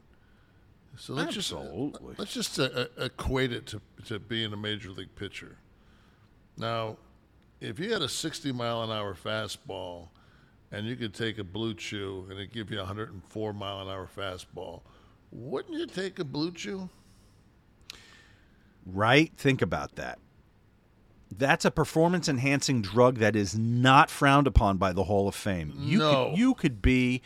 [0.97, 2.15] So let's Absolutely.
[2.15, 5.57] just let's just uh, uh, equate it to to being a major league pitcher.
[6.57, 6.97] Now,
[7.61, 10.09] if you had a 60 mile an hour fastball,
[10.71, 13.87] and you could take a blue chew and it give you a 104 mile an
[13.87, 14.81] hour fastball,
[15.31, 16.89] wouldn't you take a blue chew?
[18.85, 19.31] Right?
[19.37, 20.19] Think about that.
[21.35, 25.73] That's a performance enhancing drug that is not frowned upon by the Hall of Fame.
[25.77, 26.29] You No.
[26.29, 27.21] could, you could be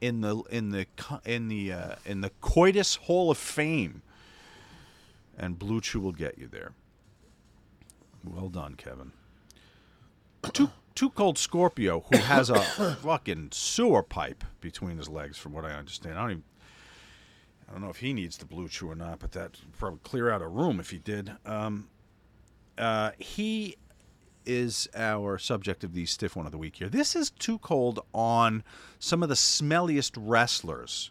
[0.00, 0.86] in the in the
[1.24, 4.02] in the uh, in the coitus Hall of Fame,
[5.38, 6.72] and Blue Chew will get you there.
[8.24, 9.12] Well done, Kevin.
[10.52, 12.60] Too Too Cold Scorpio, who has a
[13.02, 16.18] fucking sewer pipe between his legs, from what I understand.
[16.18, 16.44] I don't even.
[17.68, 20.00] I don't know if he needs the blue chew or not, but that would probably
[20.02, 21.32] clear out a room if he did.
[21.46, 21.88] Um,
[22.80, 23.76] uh, he
[24.46, 26.88] is our subject of the stiff one of the week here.
[26.88, 28.64] This is too cold on
[28.98, 31.10] some of the smelliest wrestlers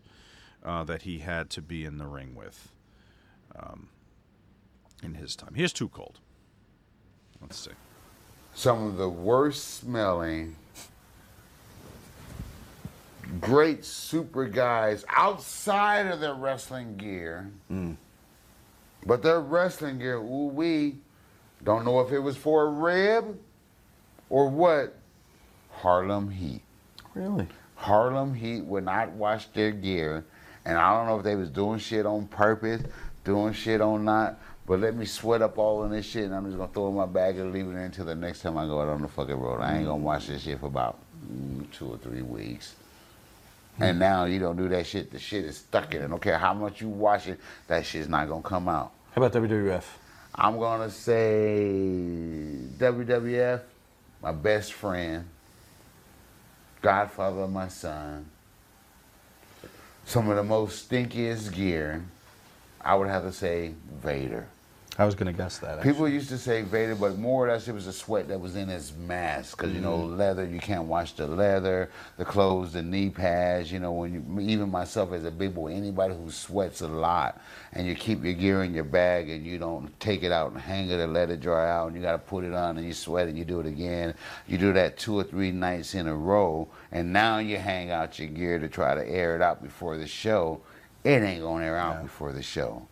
[0.66, 2.72] uh, that he had to be in the ring with
[3.56, 3.90] um,
[5.04, 5.54] in his time.
[5.54, 6.20] Here's too cold.
[7.42, 7.72] Let's see.
[8.54, 10.56] some of the worst smelling
[13.40, 17.50] great super guys outside of their wrestling gear.
[19.06, 20.98] But their wrestling gear, ooh wee,
[21.64, 23.38] don't know if it was for a rib
[24.30, 24.96] or what.
[25.72, 26.62] Harlem Heat.
[27.14, 27.48] Really?
[27.76, 30.26] Harlem Heat would not wash their gear,
[30.66, 32.84] and I don't know if they was doing shit on purpose,
[33.24, 34.40] doing shit on not.
[34.68, 36.90] But let me sweat up all in this shit, and I'm just gonna throw it
[36.90, 39.02] in my bag and leave it there until the next time I go out on
[39.02, 39.62] the fucking road.
[39.62, 42.76] I ain't gonna wash this shit for about mm, two or three weeks.
[43.80, 45.10] And now you don't do that shit.
[45.10, 46.10] The shit is stuck in it.
[46.10, 48.92] Don't care how much you wash it, that shit's not gonna come out.
[49.16, 49.84] How about WWF?
[50.42, 51.68] I'm gonna say
[52.78, 53.60] WWF,
[54.24, 55.26] my best friend,
[56.82, 58.26] godfather of my son.
[60.06, 62.06] Some of the most stinkiest gear,
[62.80, 64.48] I would have to say Vader.
[64.98, 65.78] I was going to guess that.
[65.78, 65.92] actually.
[65.94, 68.58] People used to say Vader, but more or less it was the sweat that was
[68.58, 69.58] in his mask.
[69.58, 70.18] Because, you know, mm-hmm.
[70.18, 73.72] leather, you can't wash the leather, the clothes, the knee pads.
[73.72, 77.40] You know, when you, even myself as a big boy, anybody who sweats a lot
[77.72, 80.60] and you keep your gear in your bag and you don't take it out and
[80.60, 82.86] hang it and let it dry out and you got to put it on and
[82.86, 84.14] you sweat and you do it again.
[84.48, 88.20] You do that two or three nights in a row and now you hang out
[88.20, 90.60] your gear to try to air it out before the show.
[91.06, 92.86] It ain't going to air out before the show.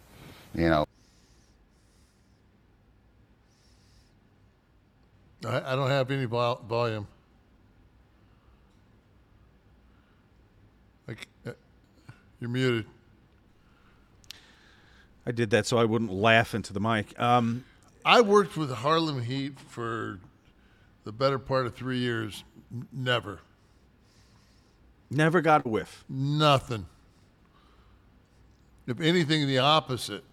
[0.55, 0.86] You know,
[5.47, 7.07] I, I don't have any vol- volume.
[11.07, 11.51] Like, uh,
[12.39, 12.85] you're muted.
[15.25, 17.17] I did that so I wouldn't laugh into the mic.
[17.19, 17.63] Um,
[18.05, 20.19] I worked with Harlem Heat for
[21.03, 22.43] the better part of three years.
[22.91, 23.39] Never.
[25.09, 26.03] never got a whiff.
[26.09, 26.85] Nothing.
[28.87, 30.23] If anything, the opposite.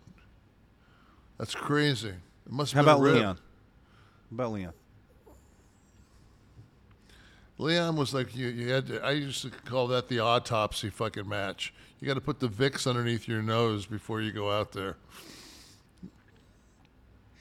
[1.38, 2.10] That's crazy.
[2.10, 3.20] It must How have been about.
[3.20, 3.36] Leon?
[3.36, 4.72] How about Leon?
[7.58, 8.48] Leon was like you.
[8.48, 8.86] You had.
[8.88, 11.72] To, I used to call that the autopsy fucking match.
[12.00, 14.96] You got to put the Vicks underneath your nose before you go out there.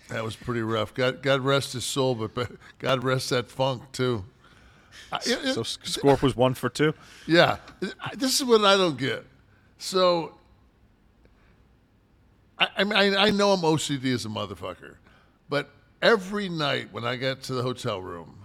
[0.09, 0.93] That was pretty rough.
[0.93, 4.24] God, God rest his soul, but, but God rest that funk too.
[5.11, 6.93] I- it- it- So Scorp was one for two.
[7.26, 7.57] yeah,
[8.16, 9.26] this is what I don't get.
[9.80, 10.36] So,
[12.59, 14.95] I, I mean, I, I know I'm OCD as a motherfucker,
[15.49, 18.43] but every night when I get to the hotel room,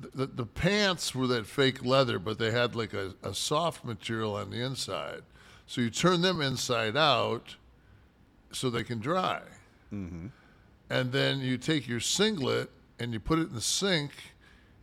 [0.00, 4.36] the, the, pants were that fake leather, but they had like a, a soft material
[4.36, 5.22] on the inside.
[5.66, 7.56] So you turn them inside out
[8.52, 9.42] so they can dry.
[9.92, 10.28] Mm-hmm.
[10.88, 14.10] And then you take your singlet and you put it in the sink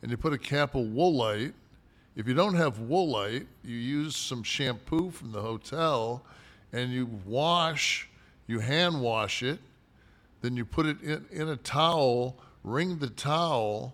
[0.02, 1.54] and you put a cap of Woolite.
[2.16, 6.24] If you don't have Woolite, you use some shampoo from the hotel
[6.72, 8.08] and you wash,
[8.48, 9.60] you hand wash it.
[10.42, 13.94] Then you put it in, in a towel, wring the towel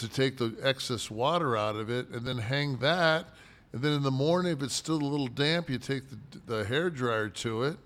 [0.00, 3.26] to take the excess water out of it, and then hang that.
[3.72, 6.64] And then in the morning, if it's still a little damp, you take the, the
[6.64, 7.76] hair dryer to it,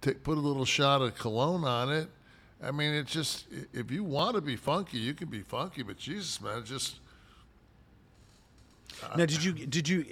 [0.00, 2.08] take, put a little shot of cologne on it.
[2.62, 5.82] I mean, it's just if you want to be funky, you can be funky.
[5.82, 6.96] But Jesus, man, it's just
[9.16, 10.06] Now, did you did you?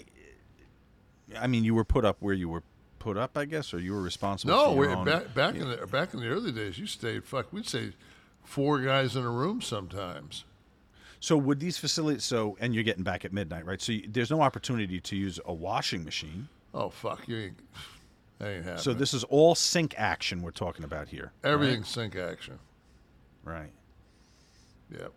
[1.39, 2.63] I mean, you were put up where you were
[2.99, 4.55] put up, I guess, or you were responsible.
[4.55, 4.73] no.
[4.73, 7.53] for We, own, back back in the back in the early days, you stayed fuck.
[7.53, 7.93] We'd say
[8.45, 10.45] four guys in a room sometimes.
[11.25, 12.23] So would these facilities?
[12.23, 13.81] So and you're getting back at midnight, right?
[13.81, 16.49] So you, there's no opportunity to use a washing machine.
[16.75, 17.59] Oh fuck, you ain't.
[18.41, 18.83] That ain't happening.
[18.83, 21.33] So this is all sink action we're talking about here.
[21.45, 21.53] right?
[21.53, 22.59] everything sink action.
[23.45, 23.71] right?
[24.91, 25.13] Yep.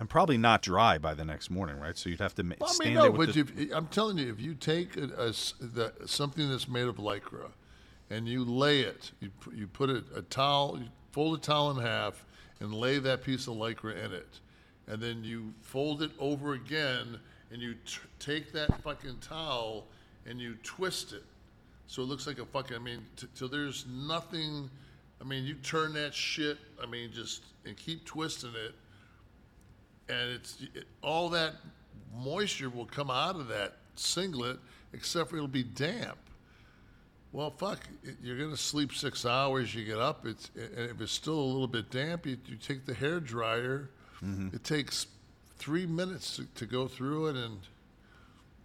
[0.00, 1.96] and probably not dry by the next morning, right?
[1.98, 4.32] So you'd have to ma- Well, I mean, no, but the, if, I'm telling you,
[4.32, 5.02] if you take a
[5.60, 7.50] the, something that's made of lycra
[8.08, 11.76] and you lay it, you, you put it, a towel, you fold a towel in
[11.76, 12.24] half
[12.58, 14.40] and lay that piece of lycra in it.
[14.92, 17.18] And then you fold it over again
[17.50, 19.86] and you t- take that fucking towel
[20.26, 21.24] and you twist it.
[21.86, 24.70] So it looks like a fucking, I mean, t- so there's nothing,
[25.20, 28.74] I mean, you turn that shit, I mean, just, and keep twisting it
[30.08, 31.54] and it's it, all that
[32.14, 34.58] moisture will come out of that singlet,
[34.92, 36.18] except for it'll be damp.
[37.32, 37.80] Well, fuck,
[38.22, 39.74] you're gonna sleep six hours.
[39.74, 42.84] You get up, it's and if it's still a little bit damp, you, you take
[42.84, 43.90] the hair dryer.
[44.24, 44.54] Mm-hmm.
[44.54, 45.06] It takes
[45.58, 47.58] three minutes to, to go through it, and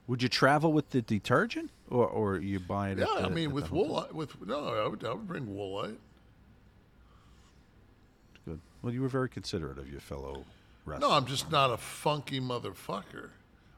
[0.08, 2.97] would you travel with the detergent, or or you buy it?
[2.99, 3.89] yeah, at the, I mean with the hotel?
[3.89, 5.97] wool, with no, I would I would bring woolite.
[8.45, 8.60] Good.
[8.82, 10.45] Well, you were very considerate of your fellow
[10.86, 11.10] wrestlers.
[11.10, 13.30] No, I'm just not a funky motherfucker.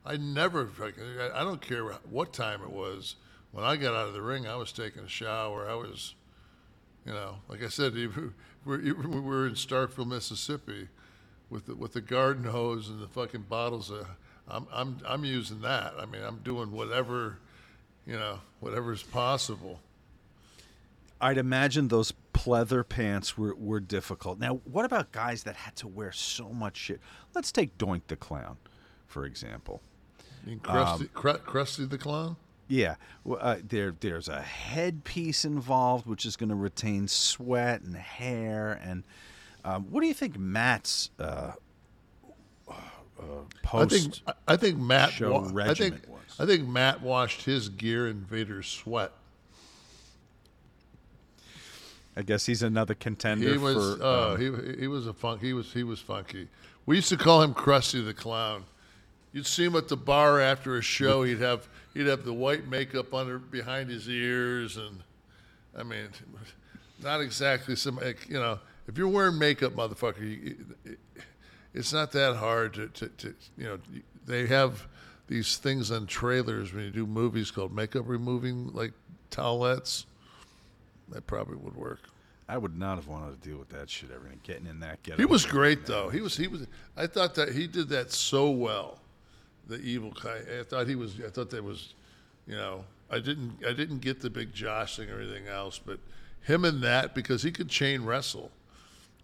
[0.06, 0.70] I never.
[0.82, 3.16] I- I don't care what time it was.
[3.52, 5.68] When I got out of the ring, I was taking a shower.
[5.68, 6.14] I was,
[7.06, 8.08] you know, like I said, we
[8.66, 10.88] were in Starkville, Mississippi,
[11.50, 13.90] with the, with the garden hose and the fucking bottles.
[13.90, 14.08] Of,
[14.48, 15.94] I'm I'm I'm using that.
[16.00, 17.38] I mean, I'm doing whatever,
[18.06, 19.80] you know, whatever's possible.
[21.22, 24.40] I'd imagine those pleather pants were, were difficult.
[24.40, 27.02] Now, what about guys that had to wear so much shit?
[27.36, 28.56] Let's take Doink the Clown,
[29.06, 29.82] for example.
[30.46, 32.38] You mean Krusty, Um, Kru- Krusty the Clown.
[32.70, 37.96] Yeah, well, uh, there there's a headpiece involved, which is going to retain sweat and
[37.96, 38.80] hair.
[38.82, 39.04] And
[39.66, 41.52] um, what do you think Matt's uh,
[42.68, 42.74] uh,
[43.74, 45.12] I think post I think Matt.
[45.12, 46.20] show wa- I think was?
[46.40, 49.12] I think Matt washed his gear in Vader's sweat.
[52.16, 53.98] I guess he's another contender He was.
[53.98, 54.04] for.
[54.04, 54.40] oh, um,
[54.76, 55.42] he he was a funk.
[55.42, 56.48] He was he was funky.
[56.86, 58.64] We used to call him Krusty the Clown.
[59.32, 61.24] You'd see him at the bar after a show.
[61.24, 65.02] He'd have he'd have the white makeup under behind his ears, and
[65.78, 66.08] I mean,
[67.04, 68.00] not exactly some.
[68.28, 71.00] You know, if you're wearing makeup, motherfucker, you, it,
[71.74, 73.80] it's not that hard to, to, to you know.
[74.26, 74.88] They have
[75.28, 78.94] these things on trailers when you do movies called makeup removing, like
[79.30, 80.06] towelettes.
[81.10, 82.00] That probably would work.
[82.48, 85.04] I would not have wanted to deal with that shit ever and getting in that.
[85.04, 86.10] Get He was great though.
[86.10, 86.66] He was he was.
[86.98, 89.00] I thought that he did that so well.
[89.68, 90.40] The evil guy.
[90.60, 91.16] I thought he was.
[91.24, 91.94] I thought that was,
[92.48, 92.86] you know.
[93.12, 93.58] I didn't.
[93.68, 96.00] I didn't get the big jostling or anything else, but
[96.42, 98.52] him and that because he could chain wrestle,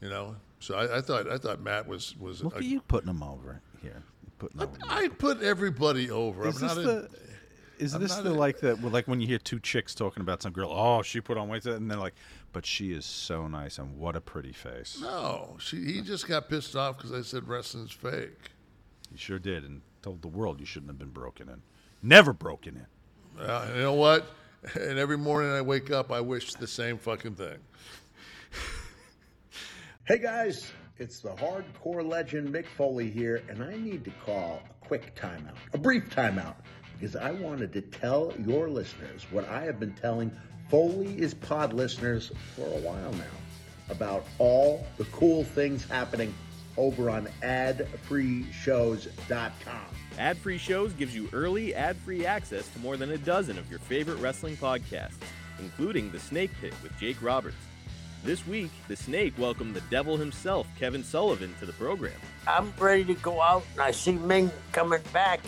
[0.02, 0.36] you know.
[0.60, 1.30] So I, I thought.
[1.30, 2.44] I thought Matt was was.
[2.44, 4.04] Look a- at you putting him over here.
[4.40, 6.48] Putting over I put everybody over.
[6.48, 6.84] Is I'm this not.
[6.86, 6.98] the?
[7.80, 8.80] a, Is I'm this the a- like that?
[8.82, 10.72] well, like when you hear two chicks talking about some girl?
[10.72, 12.16] Oh, she put on weight, and they're like,
[12.54, 14.98] but she is so nice and what a pretty face.
[15.02, 15.78] no, she.
[15.86, 18.52] He just got pissed off because I said wrestling's fake.
[19.12, 21.62] He sure did, and told the world you shouldn't have been broken in.
[22.02, 22.76] Never broken
[23.38, 23.42] in.
[23.44, 24.26] Uh, you know what?
[24.82, 27.58] And every morning I wake up, I wish the same fucking thing.
[30.08, 34.86] Hey guys, it's the hardcore legend Mick Foley here, and I need to call a
[34.86, 36.58] quick timeout, a brief timeout,
[36.94, 40.30] because I wanted to tell your listeners what I have been telling
[40.70, 43.24] Foley is Pod listeners for a while now
[43.90, 46.36] about all the cool things happening
[46.78, 49.86] over on adfreeshows.com.
[50.20, 53.68] Ad Free Shows gives you early, ad free access to more than a dozen of
[53.72, 55.18] your favorite wrestling podcasts,
[55.58, 57.56] including The Snake Pit with Jake Roberts.
[58.26, 62.16] This week, The Snake welcomed the devil himself, Kevin Sullivan, to the program.
[62.48, 65.42] I'm ready to go out and I see Ming coming back.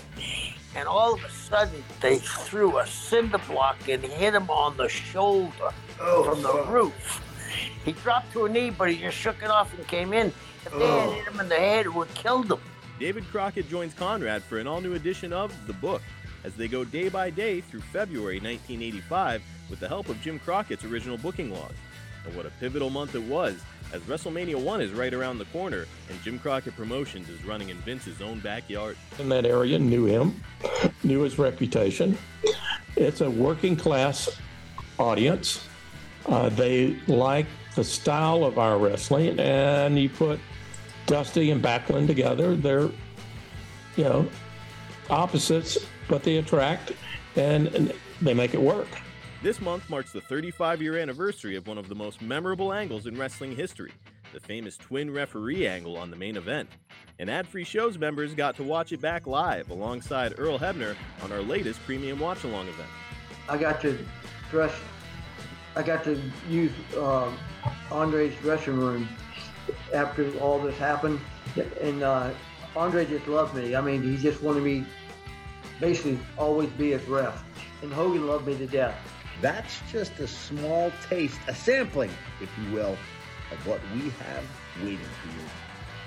[0.76, 4.88] And all of a sudden, they threw a cinder block and hit him on the
[4.88, 6.66] shoulder from the oh.
[6.70, 7.24] roof.
[7.84, 10.28] He dropped to a knee, but he just shook it off and came in.
[10.64, 11.12] If they had oh.
[11.14, 12.60] hit him in the head, it would have killed him.
[13.00, 16.04] David Crockett joins Conrad for an all new edition of The Book
[16.44, 19.42] as they go day by day through February 1985
[19.72, 21.72] with the help of Jim Crockett's original booking log.
[22.28, 23.56] And what a pivotal month it was,
[23.94, 27.78] as WrestleMania 1 is right around the corner and Jim Crockett Promotions is running in
[27.78, 28.98] Vince's own backyard.
[29.18, 30.44] in that area knew him,
[31.04, 32.18] knew his reputation.
[32.98, 34.30] It's a working class
[35.00, 35.66] audience.
[36.26, 37.46] Uh, they like
[37.76, 40.40] the style of our wrestling, and you put
[41.06, 42.58] Dusty and Backlund together.
[42.58, 42.90] They're,
[43.96, 44.28] you know,
[45.10, 45.78] opposites,
[46.10, 46.92] but they attract,
[47.38, 48.88] and, and they make it work.
[49.48, 53.18] This month marks the 35 year anniversary of one of the most memorable angles in
[53.18, 53.94] wrestling history
[54.34, 56.70] the famous twin referee angle on the main event.
[57.18, 61.32] And ad free shows members got to watch it back live alongside Earl Hebner on
[61.32, 62.90] our latest premium watch along event.
[63.48, 63.98] I got to
[64.52, 64.74] dress.
[65.78, 67.32] I got to use uh,
[67.90, 69.08] Andre's dressing room
[69.94, 71.22] after all this happened,
[71.80, 72.32] and uh,
[72.76, 73.78] Andre just loved me.
[73.78, 74.86] I mean, he just wanted me
[75.80, 77.46] basically always be his ref.
[77.82, 79.17] And Hogan loved me to death.
[79.42, 82.12] That's just a small taste, a sampling,
[82.42, 82.98] if you will,
[83.52, 84.44] of what we have
[84.82, 85.44] waiting for you.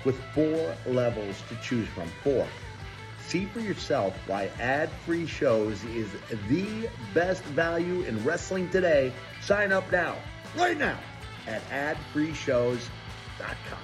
[0.03, 2.09] With four levels to choose from.
[2.23, 2.47] Four.
[3.27, 6.09] See for yourself why ad free shows is
[6.49, 9.13] the best value in wrestling today.
[9.41, 10.17] Sign up now,
[10.57, 10.99] right now,
[11.47, 13.80] at adfreeshows.com.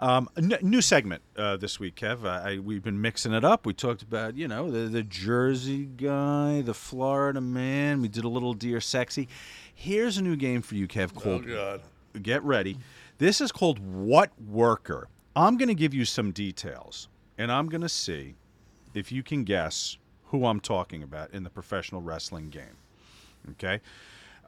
[0.00, 2.26] Um, n- new segment uh, this week, Kev.
[2.26, 3.66] I, we've been mixing it up.
[3.66, 8.00] We talked about, you know, the, the Jersey guy, the Florida man.
[8.00, 9.28] We did a little Dear Sexy.
[9.74, 11.14] Here's a new game for you, Kev.
[11.14, 11.82] Called, Oh, God.
[12.22, 12.78] Get ready.
[13.18, 15.08] This is called What Worker.
[15.36, 18.34] I'm going to give you some details, and I'm going to see
[18.94, 22.76] if you can guess who I'm talking about in the professional wrestling game.
[23.52, 23.80] Okay?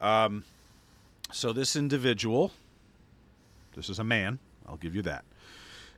[0.01, 0.45] Um,
[1.31, 2.53] so this individual,
[3.77, 4.39] this is a man.
[4.73, 5.25] I'll give you that.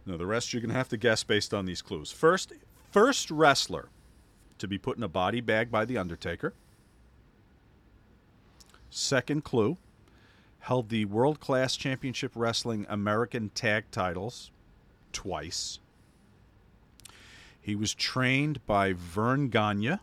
[0.04, 2.10] Now the rest you're going to have to guess based on these clues.
[2.10, 2.52] First,
[2.90, 3.88] first wrestler
[4.58, 6.52] to be put in a body bag by the Undertaker.
[8.90, 9.76] Second clue,
[10.58, 14.50] held the World Class Championship Wrestling American Tag titles
[15.12, 15.78] twice.
[17.60, 19.98] He was trained by Verne Gagne.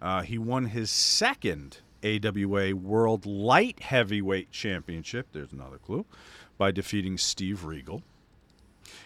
[0.00, 5.28] Uh, he won his second AWA World Light Heavyweight Championship.
[5.32, 6.06] There's another clue.
[6.56, 8.02] By defeating Steve Regal.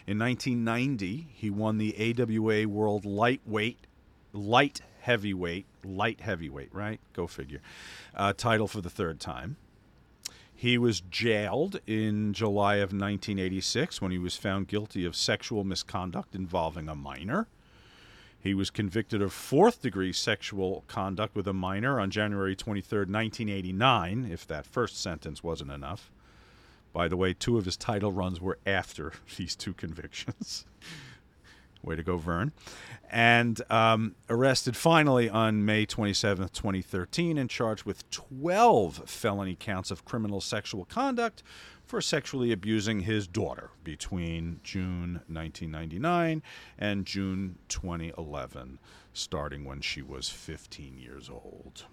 [0.07, 3.87] In 1990, he won the AWA World Lightweight,
[4.33, 7.01] Light Heavyweight, Light Heavyweight, right?
[7.13, 7.61] Go figure.
[8.15, 9.57] Uh, title for the third time.
[10.55, 16.37] He was jailed in July of 1986 when he was found guilty of sexual misconduct
[16.37, 17.49] involving a minor.
[18.43, 24.29] He was convicted of fourth degree sexual conduct with a minor on January 23rd, 1989,
[24.29, 26.11] if that first sentence wasn't enough.
[26.93, 30.67] By the way, two of his title runs were after these two convictions.
[31.85, 32.53] Way to go, Verne.
[33.11, 40.05] And um, arrested finally on May 27th, 2013, and charged with 12 felony counts of
[40.05, 41.43] criminal sexual conduct
[41.93, 46.43] for sexually abusing his daughter between June 1999
[46.79, 48.79] and June 2011,
[49.13, 51.85] starting when she was 15 years old.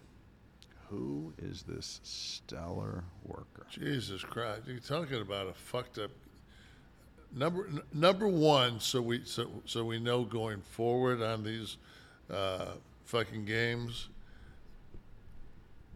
[0.88, 3.67] Who is this stellar worker?
[3.69, 4.61] Jesus Christ!
[4.67, 6.11] You're talking about a fucked up
[7.35, 7.67] number.
[7.67, 11.76] n- Number one, so we so so we know going forward on these
[12.34, 12.67] uh,
[13.03, 14.07] fucking games.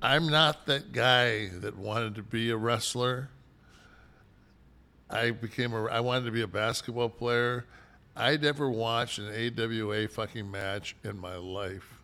[0.01, 3.29] I'm not that guy that wanted to be a wrestler.
[5.13, 5.85] I became a.
[5.85, 7.65] I wanted to be a basketball player.
[8.15, 12.01] I never watched an AWA fucking match in my life.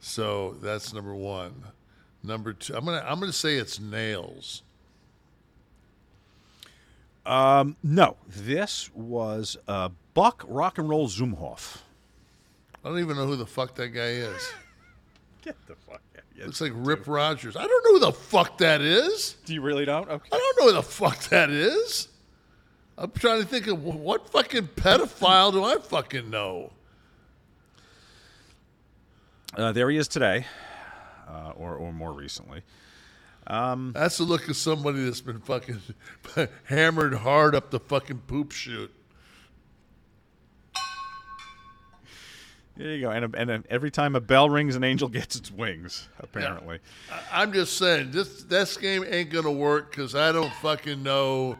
[0.00, 1.64] So that's number one.
[2.22, 4.62] Number two, I'm gonna I'm gonna say it's nails.
[7.26, 11.78] Um, no, this was uh, Buck Rock and Roll Zumhofe.
[12.84, 14.52] I don't even know who the fuck that guy is.
[15.42, 16.24] Get the fuck out.
[16.36, 17.56] Yeah, Looks like Rip Rogers.
[17.56, 19.36] I don't know who the fuck that is.
[19.46, 20.08] Do you really don't?
[20.08, 20.28] Okay.
[20.32, 22.08] I don't know who the fuck that is.
[22.96, 26.70] I'm trying to think of what fucking pedophile do I fucking know?
[29.56, 30.46] Uh, there he is today,
[31.28, 32.62] uh, or or more recently.
[33.46, 35.80] Um, That's the look of somebody that's been fucking
[36.64, 38.92] hammered hard up the fucking poop chute.
[42.76, 43.10] there you go.
[43.10, 46.08] And, and and every time a bell rings, an angel gets its wings.
[46.18, 46.78] Apparently.
[47.12, 51.56] I- I'm just saying, this this game ain't gonna work because I don't fucking know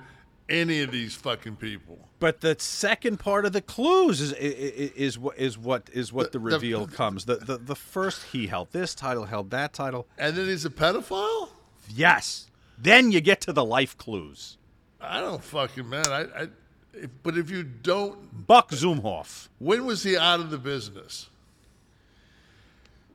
[0.48, 2.08] any of these fucking people.
[2.20, 6.32] But the second part of the clues is is, is what is what is what
[6.32, 7.24] the, The- the- reveal comes.
[7.26, 10.06] The, the the first he held this title, held that title.
[10.18, 11.48] And then he's a pedophile.
[11.94, 12.46] Yes.
[12.78, 14.56] Then you get to the life clues.
[15.00, 16.06] I don't fucking man.
[16.08, 16.48] I, I
[16.94, 19.48] if, but if you don't, Buck Zumhofe.
[19.58, 21.28] when was he out of the business?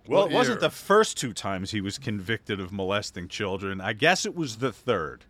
[0.07, 3.80] Well, What it wasn't the first two times he was convicted of molesting children.
[3.80, 5.23] I guess it was the third.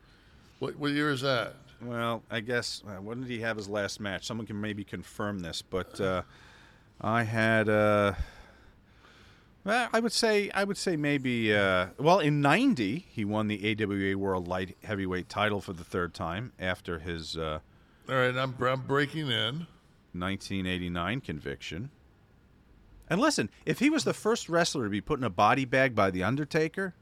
[0.60, 1.54] What, what year is that?
[1.82, 4.26] Well, I guess uh, when did he have his last match?
[4.26, 6.24] Someone can maybe confirm this, but uh,
[7.00, 7.70] I had.
[7.70, 8.14] Uh,
[9.64, 11.56] well, I would say I would say maybe.
[11.56, 16.14] Uh, well, in '90, he won the AWA World Light Heavyweight title for the third
[16.14, 17.60] time after his uh,
[18.10, 19.68] All right, I'm I'm breaking in.
[20.14, 21.92] 1989 conviction.
[23.10, 25.96] And listen, if he was the first wrestler to be put in a body bag
[25.96, 26.94] by the Undertaker,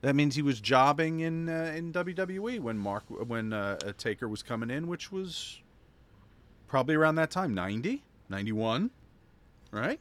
[0.00, 4.28] that means he was jobbing in uh, in WWE when Mark when uh, uh, Taker
[4.28, 5.60] was coming in, which was
[6.68, 8.90] probably around that time, 90, 91,
[9.72, 9.98] right?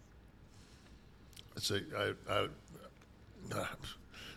[1.55, 2.47] I'd say I, I,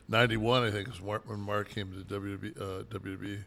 [0.09, 0.63] ninety one.
[0.63, 3.19] I think is when Mark came to WB, uh, WWE.
[3.19, 3.43] There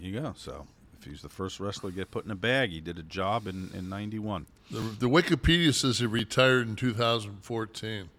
[0.00, 0.34] you go.
[0.36, 0.66] So
[0.98, 2.70] if He's the first wrestler to get put in a bag.
[2.70, 4.44] He did a job in in '91.
[4.70, 8.10] The, the Wikipedia says he retired in 2014.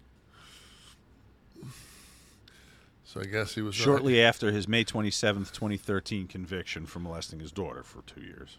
[3.16, 7.40] So I guess he was uh, Shortly after his May 27th, 2013 conviction for molesting
[7.40, 8.58] his daughter for two years.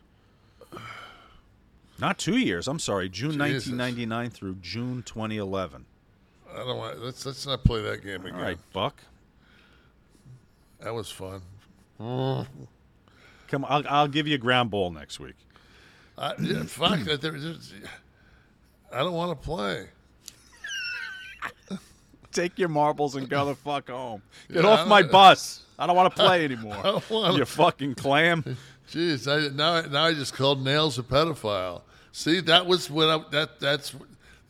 [1.99, 2.67] Not two years.
[2.67, 3.07] I'm sorry.
[3.07, 3.67] June Jesus.
[3.67, 5.85] 1999 through June 2011.
[6.51, 7.03] I don't want.
[7.03, 8.35] Let's let's not play that game again.
[8.35, 8.99] All right, Buck.
[10.79, 11.41] That was fun.
[11.99, 15.35] Come on, I'll, I'll give you a ground ball next week.
[16.17, 17.23] I, yeah, fuck that.
[18.91, 19.87] I don't want to play.
[22.37, 24.21] Take your marbles and go the fuck home.
[24.51, 25.63] Get Yeah, off my bus.
[25.79, 27.01] I don't want to play anymore.
[27.09, 28.43] You fucking clam.
[28.91, 31.81] Jeez, I, now now I just called Nails a pedophile.
[32.11, 33.95] See, that was what I, that that's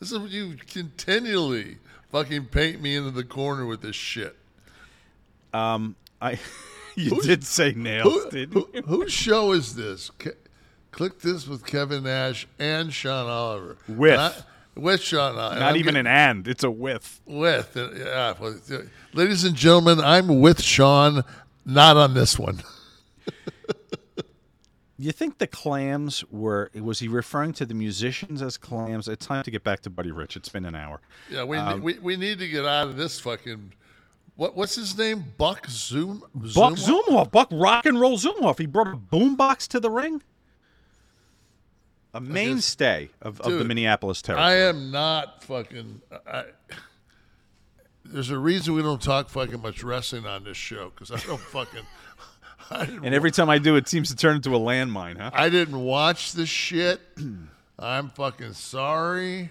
[0.00, 1.78] this is what you continually
[2.12, 4.36] fucking paint me into the corner with this shit.
[5.52, 6.38] Um, I
[6.94, 8.82] you Who's- did say nails, Who, didn't who- you?
[8.82, 10.10] whose show is this?
[10.18, 10.36] Ke-
[10.92, 13.76] Kliq This with Kevin Nash and Sean Oliver.
[13.88, 14.14] With.
[14.16, 14.46] Not-
[14.78, 15.60] with Sean Oliver.
[15.60, 16.46] Not even an and.
[16.48, 17.20] It's a with.
[17.26, 17.76] with.
[17.76, 18.78] uh, Yeah, uh,
[19.12, 21.22] ladies and gentlemen, I'm with Sean.
[21.66, 22.62] Not on this one.
[25.00, 26.72] You think the clams were?
[26.74, 29.06] Was he referring to the musicians as clams?
[29.06, 30.36] It's time to get back to Buddy Rich.
[30.36, 31.00] It's been an hour.
[31.30, 33.74] Yeah, we, Um, we we need to get out of this fucking.
[34.34, 35.24] What what's his name?
[35.38, 36.24] Buck Zoom.
[36.34, 38.58] Buck Zumhofe, Buck Rock and Roll Zumhofe.
[38.58, 40.20] He brought a boombox to the ring.
[42.14, 44.48] A mainstay of, of the Minneapolis territory.
[44.48, 46.00] I am not fucking.
[46.26, 46.44] I,
[48.04, 51.40] there's a reason we don't talk fucking much wrestling on this show because I don't
[51.52, 51.82] fucking.
[52.70, 55.30] I and every time I do, it seems to turn into a landmine, huh?
[55.32, 57.00] I didn't watch the shit.
[57.78, 59.50] I'm fucking sorry.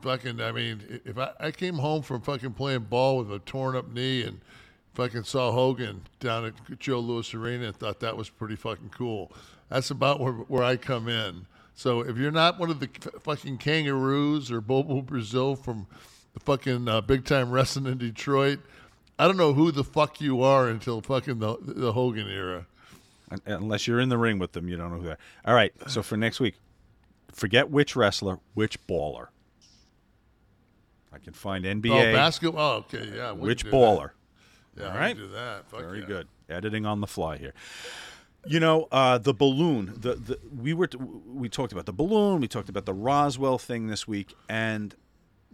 [0.00, 3.74] Fucking, I mean, if I, I came home from fucking playing ball with a torn
[3.74, 4.40] up knee and
[4.94, 9.32] fucking saw Hogan down at Joe Louis Arena and thought that was pretty fucking cool.
[9.68, 11.46] That's about where, where I come in.
[11.74, 12.88] So if you're not one of the
[13.20, 15.86] fucking kangaroos or Bobo Brazil from
[16.34, 18.58] the fucking uh, big time wrestling in Detroit,
[19.18, 22.66] I don't know who the fuck you are until fucking the, the Hogan era.
[23.46, 25.18] Unless you're in the ring with them, you don't know who they are.
[25.44, 26.54] All right, so for next week,
[27.30, 29.28] forget which wrestler, which baller.
[31.12, 32.10] I can find NBA.
[32.10, 32.72] Oh, basketball.
[32.72, 33.32] Oh, okay, yeah.
[33.32, 34.10] which baller?
[34.74, 34.82] that.
[34.82, 35.68] Yeah, All can do that.
[35.68, 36.06] Fuck Very yeah.
[36.06, 36.28] good.
[36.48, 37.52] Editing on the fly here.
[38.48, 39.94] You know, uh, the balloon.
[39.96, 42.40] The, the we were t- we talked about the balloon.
[42.40, 44.94] We talked about the Roswell thing this week, and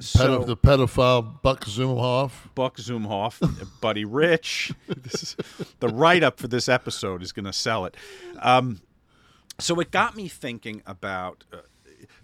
[0.00, 2.54] so the pedophile Buck Zumhofe.
[2.54, 4.72] Buck Zumhofe, Buddy Rich.
[4.88, 5.36] This is,
[5.80, 7.96] the write up for this episode is going to sell it.
[8.40, 8.80] Um,
[9.58, 11.58] so it got me thinking about uh,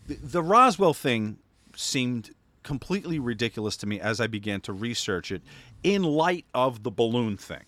[0.07, 1.39] the, the Roswell thing.
[1.77, 2.31] Seemed
[2.63, 5.41] completely ridiculous to me as I began to research it
[5.83, 7.65] in light of the balloon thing.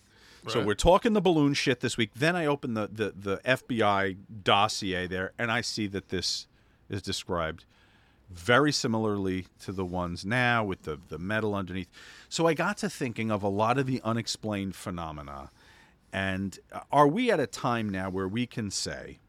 [0.49, 2.11] So we're talking the balloon shit this week.
[2.15, 6.47] Then I open the, the, the FBI dossier there, and I see that this
[6.89, 7.65] is described
[8.29, 11.89] very similarly to the ones now with the, the metal underneath.
[12.29, 15.51] So I got to thinking of a lot of the unexplained phenomena.
[16.11, 19.19] And uh, are we at a time now where we can say,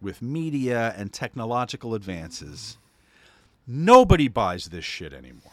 [0.00, 2.78] with media and technological advances,
[3.66, 5.52] nobody buys this shit anymore?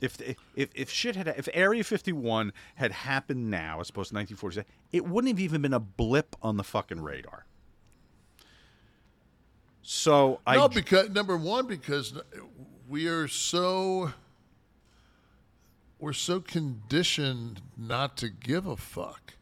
[0.00, 0.18] If,
[0.54, 5.06] if if shit had if Area 51 had happened now as opposed to 1947, it
[5.06, 7.46] wouldn't have even been a blip on the fucking radar.
[9.82, 12.14] So I no, because number one, because
[12.88, 14.12] we are so
[15.98, 19.34] we're so conditioned not to give a fuck.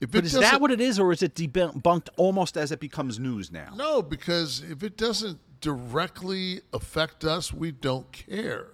[0.00, 3.18] If But is that what it is, or is it debunked almost as it becomes
[3.18, 3.74] news now?
[3.76, 8.68] No, because if it doesn't directly affect us, we don't care.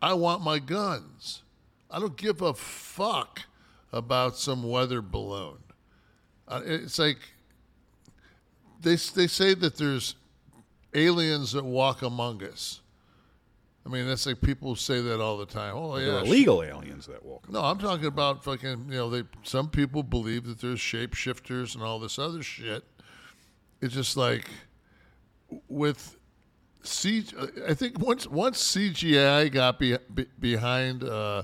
[0.00, 1.42] I want my guns.
[1.90, 3.42] I don't give a fuck
[3.92, 5.58] about some weather balloon.
[6.48, 7.18] Uh, it's like
[8.80, 10.14] they they say that there's
[10.94, 12.80] aliens that walk among us.
[13.84, 15.74] I mean, that's like people say that all the time.
[15.76, 17.48] Oh, yeah, illegal aliens that walk.
[17.48, 18.86] no, I'm talking about fucking.
[18.88, 22.82] You know, they some people believe that there's shapeshifters and all this other shit.
[23.80, 24.48] It's just like
[25.68, 26.15] with
[26.90, 27.24] C.
[27.68, 31.42] I think once once CGI got be, be, behind uh,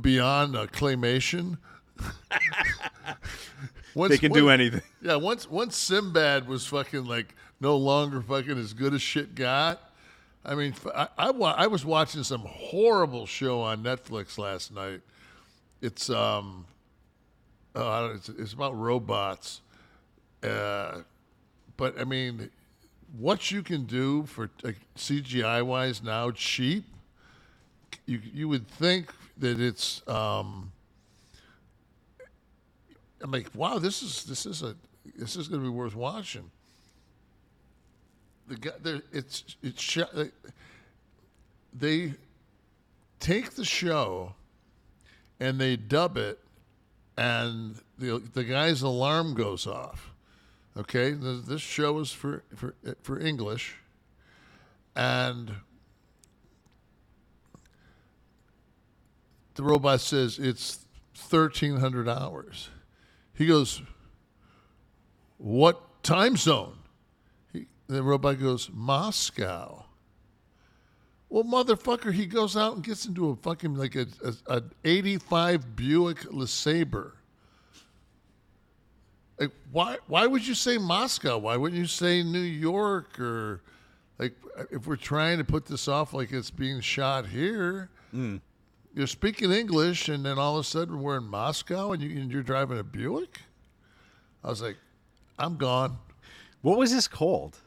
[0.00, 1.58] beyond uh, claymation.
[3.94, 4.82] once, They can do anything.
[5.02, 9.80] Yeah, once once Sinbad was fucking like no longer fucking as good as shit got.
[10.44, 15.02] I mean, I, I, I was watching some horrible show on Netflix last night.
[15.82, 16.66] It's um,
[17.74, 19.60] oh, it's, it's about robots.
[20.42, 21.02] Uh,
[21.76, 22.50] but I mean,
[23.16, 26.84] what you can do for like, CGI wise now, cheap.
[28.06, 30.72] You you would think that it's um,
[33.22, 34.76] I'm like, wow, this is this is a
[35.16, 36.50] this is going to be worth watching.
[38.46, 39.98] The guy, there, it's it's
[41.72, 42.14] they
[43.20, 44.34] take the show
[45.40, 46.38] and they dub it,
[47.16, 50.12] and the the guy's alarm goes off.
[50.78, 53.74] Okay, this, show is for for for English,
[54.94, 55.50] and
[59.54, 60.86] the robot says it's
[61.16, 62.70] thirteen hundred hours.
[63.34, 63.82] He goes,
[65.38, 66.78] "What time zone?"
[67.52, 69.84] He, the robot goes, "Moscow."
[71.28, 75.76] Well, motherfucker, he goes out and gets into a fucking like a, a, a 85
[75.76, 77.17] Buick LeSabre.
[79.38, 79.98] Like, why?
[80.06, 81.38] Why would you say Moscow?
[81.38, 83.62] Why wouldn't you say New York or
[84.18, 84.34] like
[84.70, 87.90] if we're trying to put this off like it's being shot here?
[88.14, 88.40] Mm.
[88.94, 92.32] You're speaking English, and then all of a sudden we're in Moscow, and, you, and
[92.32, 93.42] you're driving a Buick.
[94.42, 94.76] I was like,
[95.38, 95.98] I'm gone.
[96.62, 97.58] What was this called?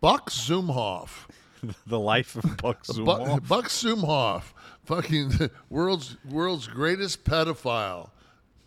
[0.00, 1.28] Buck Zumhofe.
[1.86, 3.48] the life of Buck Buck, Zumhofe.
[3.48, 4.52] Buck Zumhofe,
[4.84, 8.10] fucking the world's world's greatest pedophile,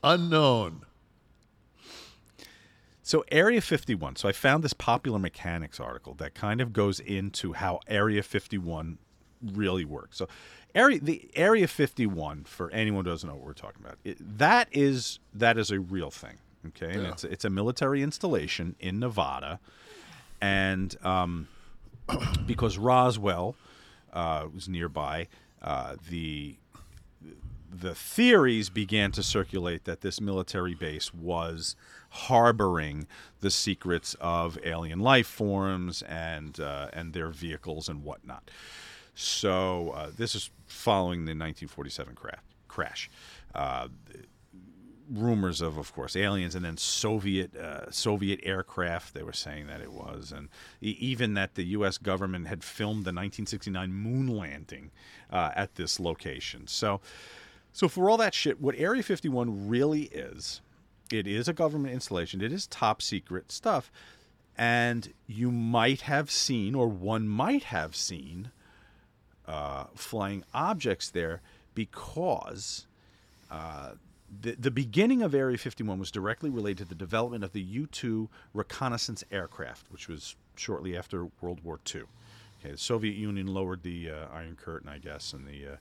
[0.03, 0.81] unknown.
[3.07, 4.17] So Area 51.
[4.17, 8.97] So I found this popular mechanics article that kind of goes into how Area 51
[9.41, 10.17] really works.
[10.17, 10.27] So
[10.75, 13.97] area the Area 51 for anyone who doesn't know what we're talking about.
[14.03, 16.91] It, that is that is a real thing, okay?
[16.91, 17.11] And Yeah.
[17.11, 19.61] it's it's a military installation in Nevada
[20.41, 21.47] and um,
[22.45, 23.55] because Roswell
[24.11, 25.27] uh, was nearby,
[25.61, 26.57] uh, the
[27.69, 31.75] the theories began to circulate that this military base was
[32.17, 33.07] harboring
[33.39, 38.49] the secrets of alien life forms and uh, and their vehicles and whatnot.
[39.15, 43.09] So uh, this is following the 1947 cra- crash.
[43.55, 43.87] Uh,
[45.09, 49.13] rumors of, of course, aliens, and then Soviet uh, Soviet aircraft.
[49.13, 50.49] They were saying that it was, and
[50.81, 51.97] even that the U.S.
[51.97, 54.91] government had filmed the 1969 moon landing
[55.31, 56.67] uh, at this location.
[56.67, 57.01] So,
[57.71, 60.61] so for all that shit, what Area 51 really is,
[61.11, 62.41] it is a government installation.
[62.41, 63.91] It is top secret stuff,
[64.57, 68.51] and you might have seen, or one might have seen,
[69.47, 71.41] uh, flying objects there
[71.73, 72.85] because.
[73.49, 73.91] Uh,
[74.41, 77.87] the, the beginning of Area 51 was directly related to the development of the U
[77.87, 82.03] 2 reconnaissance aircraft, which was shortly after World War II.
[82.59, 85.75] Okay, the Soviet Union lowered the uh, Iron Curtain, I guess, and the uh,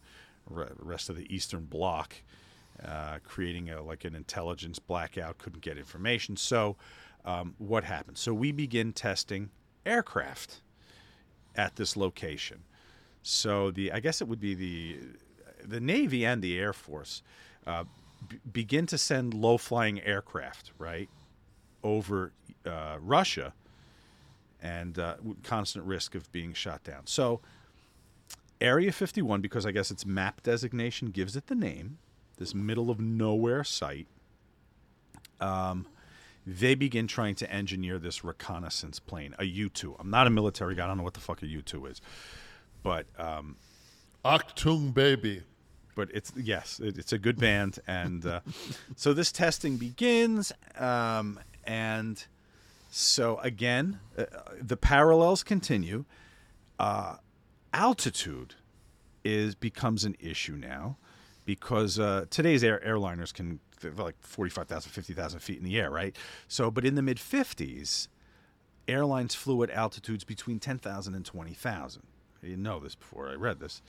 [0.49, 2.15] re- rest of the Eastern Bloc,
[2.85, 6.37] uh, creating a, like an intelligence blackout, couldn't get information.
[6.37, 6.77] So,
[7.25, 8.19] um, what happened?
[8.19, 9.51] So, we begin testing
[9.85, 10.61] aircraft
[11.55, 12.65] at this location.
[13.23, 14.99] So, the I guess it would be the
[15.65, 17.23] the Navy and the Air Force
[17.67, 17.85] uh,
[18.29, 21.09] b- begin to send low flying aircraft, right,
[21.83, 22.33] over
[22.65, 23.53] uh, Russia
[24.63, 27.03] and uh, constant risk of being shot down.
[27.07, 27.41] So,
[28.61, 31.99] Area 51, because I guess its map designation gives it the name,
[32.37, 34.07] this middle of nowhere site,
[35.41, 35.87] um,
[36.47, 39.97] they begin trying to engineer this reconnaissance plane, a U 2.
[39.99, 42.01] I'm not a military guy, I don't know what the fuck a U 2 is.
[42.83, 43.07] But.
[43.19, 43.57] Um,
[44.27, 45.43] Achtung Baby.
[45.95, 48.41] But it's yes, it, it's a good band, and uh,
[48.97, 52.23] so this testing begins, um, and
[52.91, 54.25] so again, uh,
[54.61, 56.05] the parallels continue.
[56.79, 57.17] Uh,
[57.73, 58.57] altitude
[59.25, 60.99] is becomes an issue now
[61.47, 63.61] because uh, today's air, airliners can
[63.97, 66.15] like 45,000, 50,000 feet in the air, right?
[66.49, 68.09] So, but in the mid 50s,
[68.87, 72.03] airlines flew at altitudes between 10,000 and 20,000.
[72.43, 73.81] I didn't know this before I read this.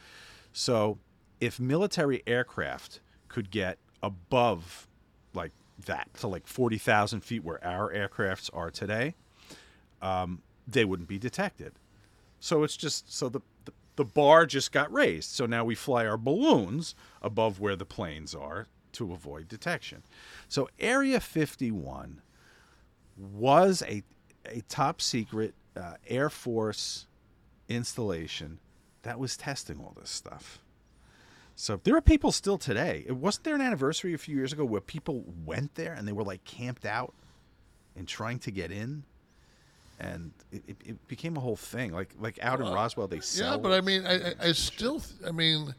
[0.53, 0.99] So,
[1.41, 4.87] if military aircraft could get above
[5.33, 5.51] like
[5.85, 9.15] that to like 40,000 feet where our aircrafts are today,
[10.01, 11.73] um, they wouldn't be detected.
[12.39, 13.41] So it's just so the,
[13.97, 15.31] the bar just got raised.
[15.31, 20.03] So now we fly our balloons above where the planes are to avoid detection.
[20.47, 22.21] So Area 51
[23.17, 24.03] was a
[24.49, 27.05] a top secret uh, Air Force
[27.67, 28.59] installation
[29.01, 30.59] that was testing all this stuff.
[31.55, 33.03] So there are people still today.
[33.07, 36.11] It wasn't there an anniversary a few years ago where people went there and they
[36.13, 37.13] were like camped out
[37.95, 39.03] and trying to get in,
[39.99, 41.91] and it, it, it became a whole thing.
[41.91, 43.51] Like like out in Roswell, they sell.
[43.53, 45.73] Yeah, but I mean, I, I, still, th- I mean,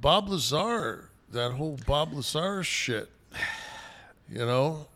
[0.00, 3.10] Bob Lazar, that whole Bob Lazar shit,
[4.28, 4.86] you know,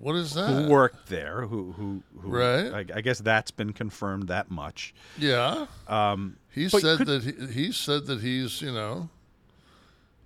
[0.00, 0.48] what is that?
[0.48, 1.46] who worked there?
[1.46, 2.28] Who who who?
[2.28, 2.72] Right.
[2.72, 4.94] I, I guess that's been confirmed that much.
[5.18, 5.66] Yeah.
[5.88, 9.08] Um, He said could- that he, he said that he's, you know,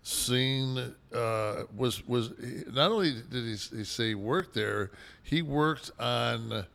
[0.03, 2.33] seen uh, was was
[2.73, 4.91] not only did he, he say he worked there,
[5.23, 6.67] he worked on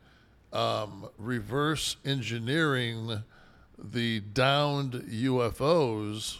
[0.52, 3.22] um, reverse engineering
[3.78, 6.38] the downed UFOs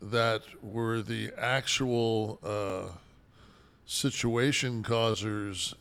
[0.00, 2.92] that were the actual uh,
[3.86, 5.74] situation causers.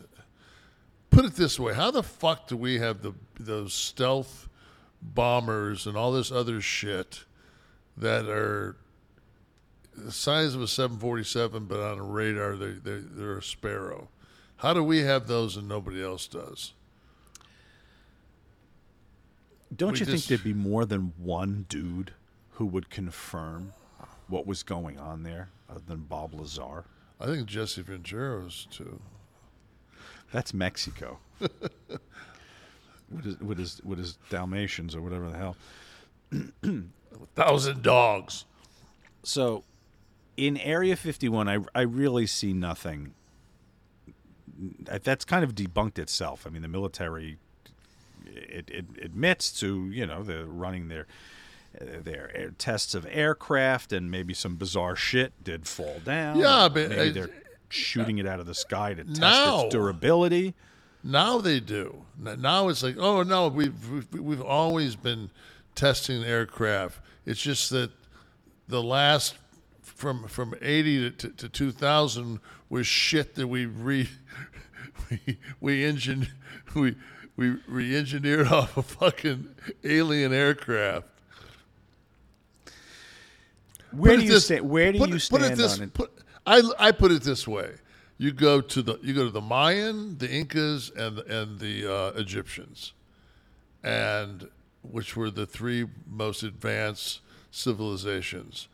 [1.09, 4.47] Put it this way: How the fuck do we have the those stealth
[5.01, 7.25] bombers and all this other shit
[7.97, 8.75] that are
[9.97, 14.09] the size of a 747, but on a radar they they they're a Sparrow?
[14.57, 16.73] How do we have those and nobody else does?
[19.75, 22.13] Don't We you just- think there'd be more than one dude
[22.51, 23.73] who would confirm
[24.27, 26.85] what was going on there other than Bob Lazar?
[27.19, 28.99] I think Jesse Ventura was too.
[30.31, 31.19] That's Mexico.
[31.39, 35.55] with, his, with his with his Dalmatians or whatever the hell.
[36.31, 38.45] A thousand dogs.
[39.23, 39.63] So,
[40.37, 43.13] in Area 51, I I really see nothing.
[44.79, 46.45] That's kind of debunked itself.
[46.47, 47.37] I mean, the military
[48.25, 51.07] it, it admits to you know they're running their
[51.79, 56.39] their air, tests of aircraft and maybe some bizarre shit did fall down.
[56.39, 57.29] Yeah, but, maybe uh, they're
[57.69, 60.53] shooting it out of the sky to test now- its durability.
[61.03, 62.03] Now they do.
[62.17, 65.29] Now it's like, oh no, we've we've, we've always been
[65.75, 66.99] testing aircraft.
[67.25, 67.91] It's just that
[68.67, 69.35] the last
[69.97, 74.07] from from eighty to, to, to two thousand was shit that we re
[75.09, 76.27] we we engine
[76.75, 76.95] we
[77.35, 79.47] we re-engineered off a fucking
[79.83, 81.05] alien aircraft.
[83.91, 85.77] Where Put do you this- sta- where do put you it- put it stand this-
[85.77, 85.93] on it?
[85.93, 86.11] Put,
[86.45, 87.71] I I put it this way:
[88.17, 92.11] you go to the you go to the Mayan, the Incas, and and the uh,
[92.19, 92.93] Egyptians,
[93.83, 94.47] and
[94.83, 97.21] which were the three most advanced
[97.51, 98.67] civilizations.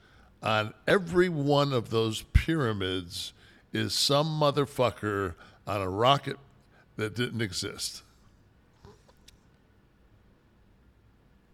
[0.43, 3.31] On every one of those pyramids
[3.71, 6.37] is some motherfucker on a rocket
[6.97, 8.03] that didn't exist.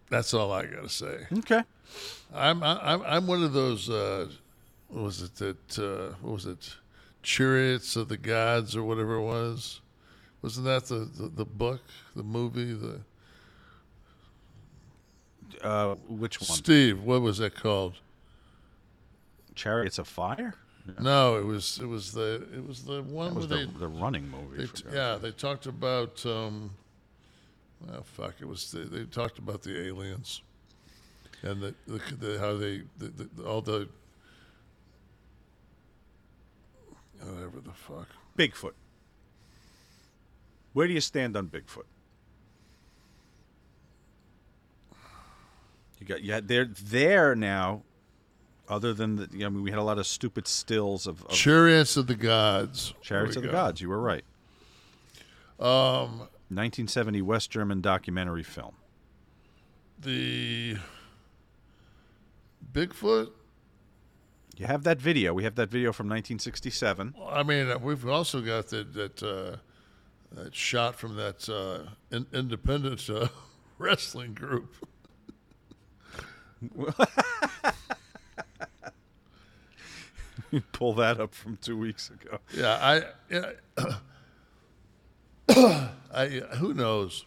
[0.09, 1.27] That's all I got to say.
[1.37, 1.63] Okay.
[2.33, 3.89] I'm I'm I'm one of those.
[3.89, 4.27] Uh,
[4.87, 5.79] what was it that?
[5.79, 6.75] Uh, what was it?
[7.21, 9.81] Chariots of the Gods or whatever it was.
[10.41, 11.81] Wasn't that the, the, the book,
[12.15, 13.01] the movie, the
[15.61, 16.57] Uh, which one?
[16.57, 17.03] Steve?
[17.03, 17.95] What was that called?
[19.59, 20.53] Chariots of Fire.
[20.99, 23.79] No, it was it was the it was the one That was where the- they
[23.79, 26.25] the running movie, They, for God's yeah, they talked about.
[26.25, 26.71] Um,
[27.91, 28.35] oh fuck!
[28.39, 30.41] It was they, they talked about the aliens
[31.43, 33.87] and the, the, the how they the, the, all the
[37.21, 38.07] whatever the fuck.
[38.37, 38.73] Bigfoot.
[40.73, 41.83] Where do you stand on Bigfoot?
[45.99, 47.83] You got yeah, they're there now.
[48.69, 51.97] Other than the, I mean, we had a lot of stupid stills of, of Chariots
[51.97, 52.93] of the Gods.
[53.01, 53.51] Chariots of we the.
[53.51, 53.81] Gods.
[53.81, 54.23] You were right.
[55.59, 56.19] Um,
[56.49, 58.75] 1970 West German documentary film.
[59.99, 60.77] the
[62.71, 63.31] Bigfoot.
[64.57, 65.33] You have that video.
[65.33, 67.15] We have that video from 1967.
[67.29, 69.55] I mean, uh, we've also got that that uh,
[70.35, 73.29] that shot from that uh, in, independent uh,
[73.77, 74.75] wrestling group.
[80.71, 82.39] Pull that up from two weeks ago.
[82.55, 83.97] Yeah, I, yeah,
[86.13, 87.25] I, who knows?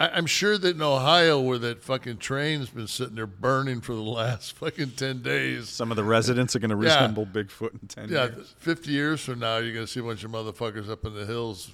[0.00, 3.94] I, I'm sure that in Ohio, where that fucking train's been sitting there burning for
[3.94, 6.94] the last fucking ten days, Some of the residents are going to Yeah.
[6.94, 8.54] resemble Bigfoot in 10 yeah, years.
[8.58, 11.70] fifty years from now, you're gonna see a bunch of motherfuckers up in the hills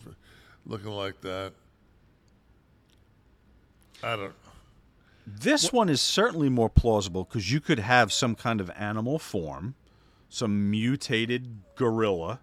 [0.66, 1.52] looking like that.
[4.02, 4.32] I don't.
[5.38, 9.74] This one is certainly more plausible because you could have some kind of animal form,
[10.28, 12.40] some mutated gorilla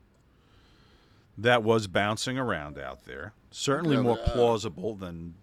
[1.37, 3.33] that was bouncing around out there.
[3.51, 5.35] Certainly Yeah, more uh, plausible than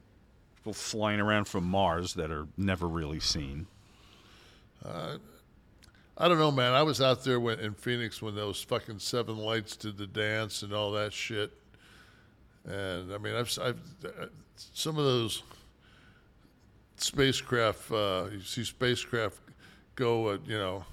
[0.56, 3.66] people flying around from Mars that are never really seen.
[4.84, 5.18] Uh,
[6.16, 6.72] I don't know, man.
[6.72, 10.62] I was out there when, in Phoenix when those fucking seven lights did the dance
[10.62, 11.52] and all that shit.
[12.64, 14.26] And I mean, I've, I've uh,
[14.56, 15.42] some of those
[17.05, 17.90] spacecraft.
[17.90, 19.39] Uh, you see spacecraft
[19.94, 20.85] go, uh, you know,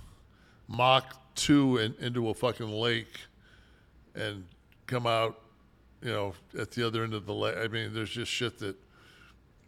[0.67, 3.19] Mach two in, into a fucking lake
[4.15, 4.43] and
[4.87, 5.39] come out,
[6.01, 7.55] you know, at the other end of the lake.
[7.57, 8.75] I mean, there's just shit that,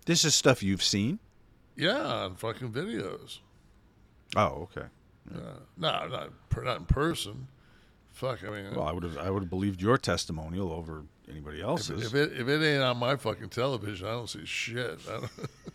[0.06, 1.20] This is stuff you've seen?
[1.76, 3.40] yeah, on fucking videos.
[4.36, 4.88] Oh, okay.
[5.34, 5.40] Uh,
[5.78, 6.32] no, not
[6.64, 7.48] not in person.
[8.12, 11.60] Fuck, I mean, Well, I would have I would have believed your testimonial over anybody
[11.60, 12.06] if, else's.
[12.08, 15.00] if it if it ain't on my fucking television, I don't see shit.
[15.08, 15.32] I don't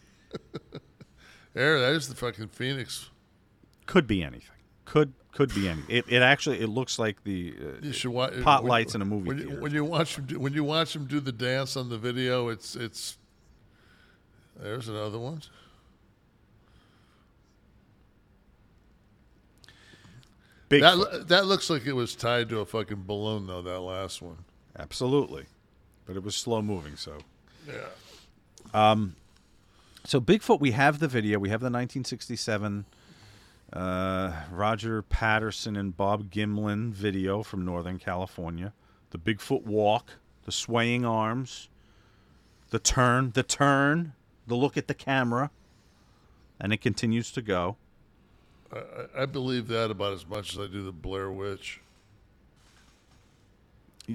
[1.58, 3.10] there, there's the fucking Phoenix.
[3.86, 4.54] Could be anything.
[4.84, 5.96] Could could be anything.
[5.96, 9.38] It, it actually it looks like the uh, watch pot lights in a movie when
[9.38, 9.60] you, theater.
[9.60, 12.48] when you watch them do, when you watch him do the dance on the video.
[12.48, 13.18] It's it's.
[14.56, 15.42] There's another one.
[20.70, 21.10] Bigfoot.
[21.10, 23.62] That that looks like it was tied to a fucking balloon though.
[23.62, 24.38] That last one.
[24.78, 25.46] Absolutely,
[26.06, 26.94] but it was slow moving.
[26.94, 27.18] So
[27.66, 27.88] Yeah.
[28.72, 29.16] Um,
[30.08, 31.38] so Bigfoot, we have the video.
[31.38, 32.86] We have the 1967
[33.74, 38.72] uh, Roger Patterson and Bob Gimlin video from Northern California.
[39.10, 40.12] The Bigfoot walk,
[40.46, 41.68] the swaying arms,
[42.70, 44.14] the turn, the turn,
[44.46, 45.50] the look at the camera,
[46.58, 47.76] and it continues to go.
[48.72, 51.80] I, I- I believe that about as much as I do the Blair Witch.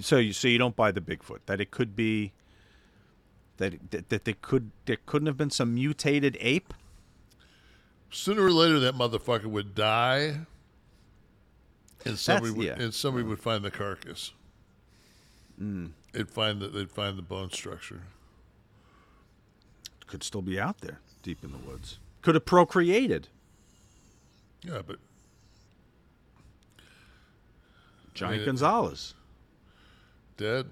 [0.01, 2.31] So you so you don't buy the Bigfoot that it could be
[3.64, 6.73] that that, that there could there couldn't have been some mutated ape.
[8.10, 10.41] Sooner or later, that motherfucker would die,
[12.06, 12.76] and somebody would, yeah.
[12.77, 14.34] and somebody would find the carcass.
[15.60, 15.91] Mm.
[16.11, 18.02] They'd find the, they'd find the bone structure.
[20.06, 21.98] Could still be out there deep in the woods.
[22.22, 23.30] Could have procreated.
[24.61, 24.99] Yeah, but
[28.14, 28.45] Giant Yeah.
[28.45, 29.15] Gonzalez.
[30.38, 30.68] dead.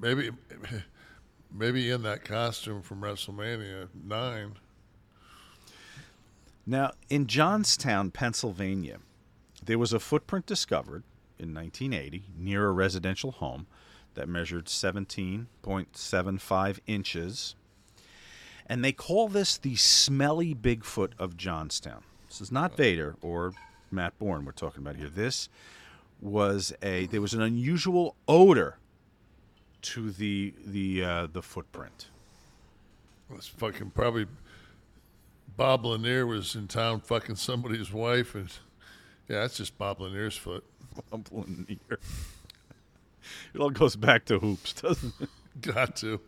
[0.00, 0.30] Maybe,
[1.52, 4.54] maybe in that costume from WrestleMania nine.
[6.66, 8.98] Now, in Johnstown, Pennsylvania,
[9.64, 11.04] there was a footprint discovered
[11.38, 13.68] in 1980 near a residential home
[14.14, 17.54] that measured 17.75 inches.
[18.66, 22.02] And they call this the smelly Bigfoot of Johnstown.
[22.28, 22.76] This is not uh.
[22.76, 23.52] Vader or
[23.90, 25.08] Matt Borne we're talking about here.
[25.08, 25.48] This
[26.20, 28.78] was a there was an unusual odor
[29.86, 32.08] to the the uh, the footprint.
[33.34, 34.26] It's fucking probably
[35.56, 38.50] Bob Lanier was in town fucking somebody's wife, and
[39.28, 40.64] yeah, that's just Bob Lanier's foot.
[41.10, 41.98] Bob Lanier.
[43.54, 45.28] It all goes back to hoops, doesn't it?
[45.60, 46.20] Got to.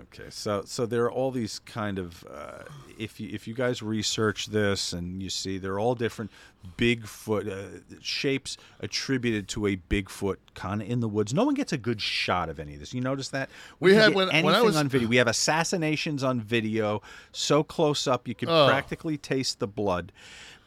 [0.00, 2.62] Okay, so so there are all these kind of uh,
[2.98, 6.30] if you if you guys research this and you see they're all different
[6.76, 11.32] Bigfoot uh, shapes attributed to a Bigfoot kind of in the woods.
[11.34, 12.92] No one gets a good shot of any of this.
[12.94, 13.48] You notice that
[13.80, 15.08] We can had when- when I anything was- on video.
[15.08, 17.02] We have assassinations on video,
[17.32, 18.68] so close up you can Oh.
[18.68, 20.12] practically taste the blood.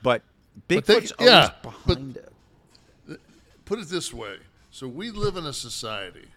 [0.04, 0.24] But
[0.68, 3.20] But they- Bigfoot's always yeah, behind it.
[3.66, 4.38] Put it this way:
[4.72, 6.28] so we live in a society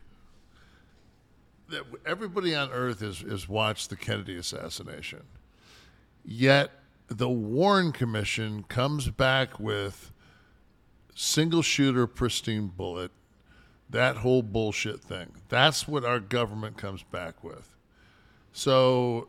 [2.05, 5.23] everybody on Earth has has watched the Kennedy assassination,
[6.25, 6.71] yet
[7.09, 10.13] the Warren Commission comes back with
[11.15, 13.11] single shooter, pristine bullet,
[13.91, 15.29] that whole bullshit thing.
[15.49, 17.71] That's what our government comes back with.
[18.53, 19.29] So,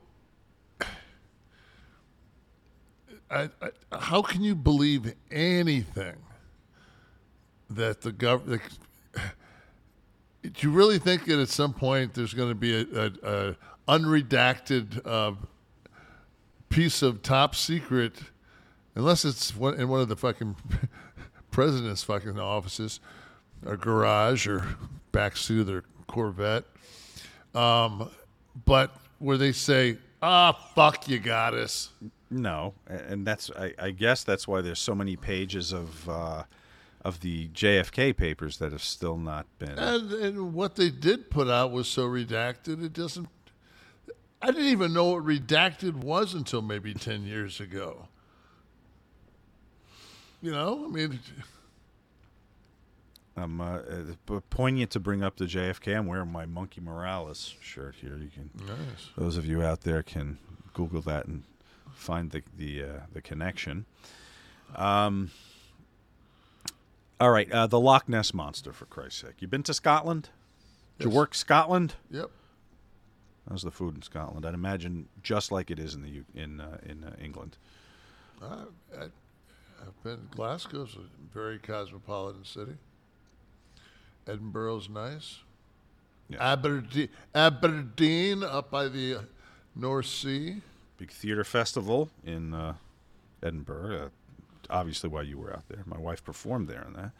[3.29, 6.17] I, I, how can you believe anything
[7.69, 8.61] that the government?
[10.53, 13.55] Do you really think that at some point there's going to be a, a, a
[13.87, 15.33] unredacted uh,
[16.69, 18.13] piece of top secret,
[18.95, 20.55] unless it's in one of the fucking
[21.51, 22.99] president's fucking offices,
[23.65, 24.65] or garage, or
[25.11, 26.65] backseat of their Corvette,
[27.53, 28.09] um,
[28.65, 31.89] but where they say, "Ah, fuck, you got us."
[32.29, 36.43] No, and that's I, I guess that's why there's so many pages of uh,
[37.05, 39.77] of the JFK papers that have still not been.
[39.77, 43.29] And, and what they did put out was so redacted, it doesn't.
[44.41, 48.07] I didn't even know what redacted was until maybe 10 years ago.
[50.41, 51.19] You know, I mean,
[53.37, 53.79] I'm uh,
[54.31, 55.95] uh, poignant to bring up the JFK.
[55.95, 58.17] I'm wearing my Monkey Morales shirt here.
[58.17, 59.09] You can, Nice.
[59.15, 60.39] those of you out there can
[60.73, 61.43] Google that and
[61.93, 63.85] find the the uh, the connection.
[64.75, 65.29] Um.
[67.19, 68.73] All right, uh, the Loch Ness monster.
[68.73, 70.29] For Christ's sake, you been to Scotland?
[70.99, 71.95] Did you work Scotland?
[72.11, 72.29] Yep.
[73.49, 74.45] How's the food in Scotland?
[74.45, 77.57] I'd imagine just like it is in the U- in uh, in uh, England.
[78.41, 78.45] I,
[78.97, 80.27] I, I've been.
[80.35, 82.73] Glasgow's a very cosmopolitan city.
[84.27, 85.39] Edinburgh's nice.
[86.39, 89.21] Aberdeen, Aberdeen, up by the uh,
[89.75, 90.61] North Sea.
[90.97, 92.73] Big theater festival in uh,
[93.43, 94.09] Edinburgh.
[94.69, 97.11] Obviously, while you were out there, my wife performed there in that.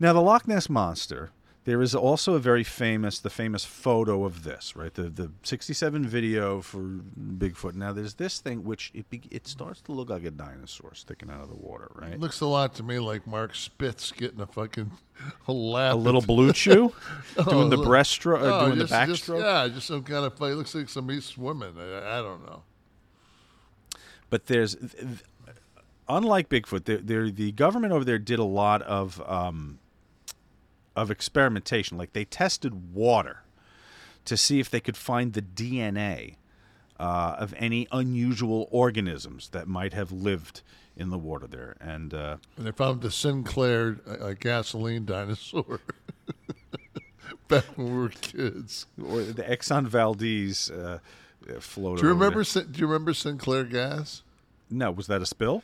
[0.00, 1.30] Now, the Loch Ness monster.
[1.64, 4.94] There is also a very famous, the famous photo of this, right?
[4.94, 7.74] The the '67 video for Bigfoot.
[7.74, 11.28] Now, there's this thing which it be, it starts to look like a dinosaur sticking
[11.28, 12.20] out of the water, right?
[12.20, 14.92] Looks a lot to me like Mark Spitz getting a fucking
[15.48, 15.94] a lap.
[15.94, 16.92] A little blue chew?
[17.48, 19.40] Doing the breaststroke- uh, doing the just- just- backstroke?
[19.42, 20.34] Yeah, just some kind of.
[20.40, 21.74] It looks like somebody swimming.
[21.76, 22.62] I, I don't know.
[24.30, 24.76] But there's,
[26.08, 29.78] unlike Bigfoot, there, there the government over there did a lot of um,
[30.94, 31.98] of experimentation.
[31.98, 33.42] Like they tested water
[34.24, 36.36] to see if they could find the DNA
[36.98, 40.62] uh, of any unusual organisms that might have lived
[40.96, 41.76] in the water there.
[41.80, 45.80] And, uh, and they found the Sinclair uh, gasoline dinosaur
[47.48, 48.86] back when we were kids.
[49.00, 50.98] Or the Exxon Valdez uh,
[51.60, 52.00] floater.
[52.00, 52.42] Do you remember?
[52.42, 54.22] Do you remember Sinclair gas?
[54.70, 55.62] No, was that a spill?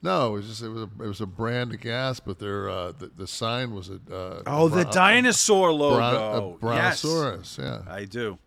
[0.00, 2.68] No, it was just it was a, it was a brand of gas, but their
[2.68, 7.58] uh, the, the sign was a uh, oh a the dinosaur logo, a brontosaurus.
[7.58, 7.82] Yes.
[7.86, 8.38] Yeah, I do.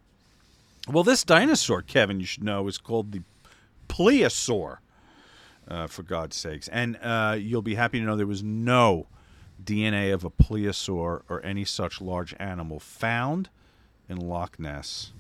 [0.88, 3.22] Well, this dinosaur, Kevin, you should know, is called the
[3.88, 4.78] plesiosaur.
[5.68, 9.08] Uh, for God's sakes, and uh, you'll be happy to know there was no
[9.64, 13.48] DNA of a plesiosaur or any such large animal found
[14.10, 15.14] in Loch Ness.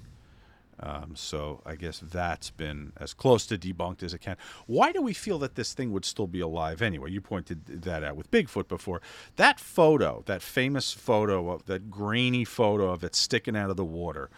[0.83, 4.35] Um, so I guess that's been as close to debunked as it can.
[4.65, 7.11] Why do we feel that this thing would still be alive anyway?
[7.11, 9.01] You pointed that out with Bigfoot before.
[9.35, 13.85] That photo, that famous photo of that grainy photo of it sticking out of the
[13.85, 14.29] water,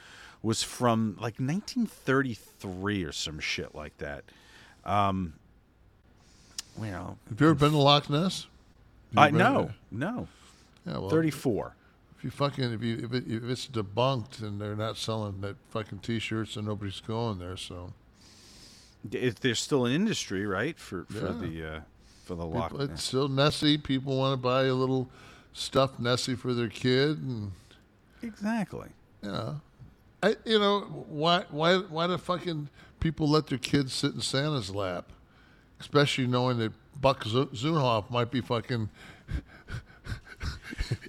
[0.41, 4.26] was from like 1933 or some shit like that.
[4.84, 5.34] Um,
[6.78, 8.48] well, have you ever been to Loch Ness?
[9.15, 10.28] I no, no.
[10.86, 11.76] Yeah, well, 34
[12.24, 15.58] if you fucking if you if, it, if it's debunked and they're not selling that
[15.72, 17.91] fucking t-shirts and nobody's going there, so
[19.12, 21.34] if there's still an industry, right, for for Yeah.
[21.34, 21.82] the uh,
[22.24, 22.72] for the lock.
[22.72, 23.78] People- it's still Nessie.
[23.78, 25.10] People want to buy a little
[25.52, 27.52] stuffed Nessie for their kid, and
[28.22, 28.88] exactly.
[29.22, 29.60] you know,
[30.22, 30.80] I you know
[31.10, 32.70] why why why do fucking
[33.02, 35.12] people let their kids sit in Santa's lap,
[35.82, 36.72] especially knowing that
[37.02, 38.88] Buck Zu- Zumhofe might be fucking.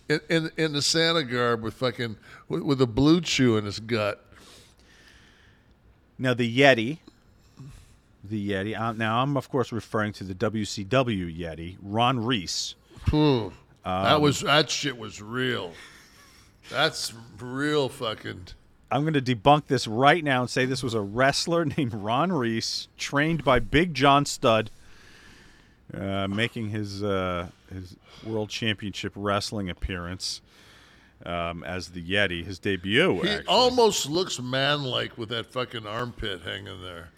[0.08, 2.16] In, in in the Santa garb with fucking
[2.48, 4.24] with, with a blue chew in his gut.
[6.18, 6.98] Now the Yeti,
[8.22, 8.78] the Yeti.
[8.78, 12.74] Uh, now I'm of course referring to the WCW Yeti, Ron Reis.
[13.08, 13.52] Phew.
[13.84, 15.72] that Um, was that shit was real.
[16.70, 18.48] That's real fucking.
[18.90, 22.32] I'm going to debunk this right now and say this was a wrestler named Ron
[22.32, 24.70] Reis, trained by Big John Studd,
[25.92, 30.40] uh, making his uh, his World Championship Wrestling appearance
[31.24, 33.20] um, as the Yeti, his debut.
[33.22, 33.46] He actually.
[33.46, 37.10] almost looks man-like with that fucking armpit hanging there.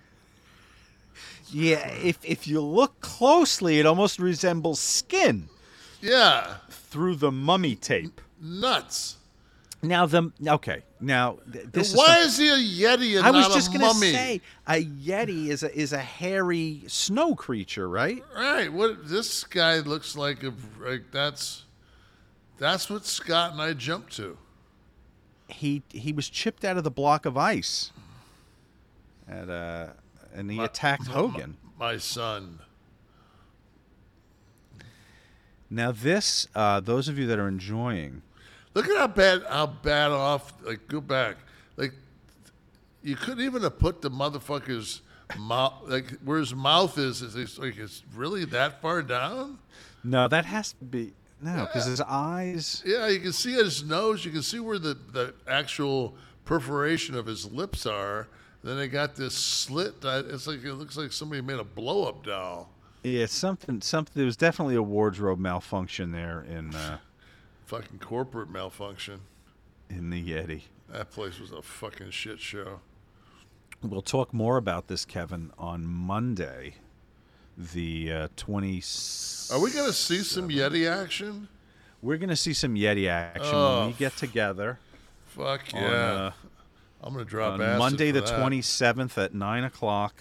[1.51, 5.49] Yeah, if if you look closely, it almost resembles skin.
[6.01, 6.57] Yeah.
[6.69, 8.21] Through the mummy tape.
[8.41, 9.17] Nuts.
[9.87, 10.83] Now the okay.
[11.01, 14.13] Now th- this Why is, is he a yeti and I was just gonna mummy?
[14.13, 18.23] say a yeti is a is a hairy snow creature, right?
[18.35, 18.73] Right.
[18.73, 20.43] What this guy looks like?
[20.43, 21.65] A, like that's
[22.59, 24.39] that's what Scott and I jumped to.
[25.49, 27.93] He he was chipped out of the block of ice.
[29.29, 29.89] At uh,
[30.35, 31.57] and he attacked Hogan.
[31.79, 32.61] My son.
[35.69, 38.23] Now this, uh, those of you that are enjoying,
[38.77, 40.53] Look at how bad how bad off.
[40.63, 41.39] Like go back.
[41.79, 41.95] Like
[43.03, 45.01] you couldn't even have put the motherfucker's
[45.39, 47.23] mouth like where his mouth is.
[47.23, 49.59] Is it's like it's really that far down?
[50.05, 52.83] no, that has to be no, because his eyes.
[52.85, 54.27] Yeah, you can see his nose.
[54.27, 58.29] You can see where the, the actual perforation of his lips are.
[58.63, 59.95] Then they got this slit.
[60.05, 62.69] It's like it looks like somebody made a blow up doll.
[63.03, 64.13] Yeah, something something.
[64.15, 66.99] There was definitely a wardrobe malfunction there in uh,
[67.67, 69.21] Fucking corporate malfunction.
[69.91, 70.63] in the Yeti.
[70.91, 72.81] That place was a fucking shit show.
[73.83, 76.77] We'll talk more about this, Kevin, on Monday,
[77.57, 78.83] the uh, twenty.
[79.53, 81.49] Are we gonna see some Yeti action?
[82.03, 84.79] We're gonna see some Yeti action Oh, when we get together.
[85.27, 85.89] Fuck on, yeah!
[85.89, 86.31] uh,
[87.03, 88.39] I'm gonna drop on Monday the that.
[88.41, 90.15] twenty seventh at nine o'clock.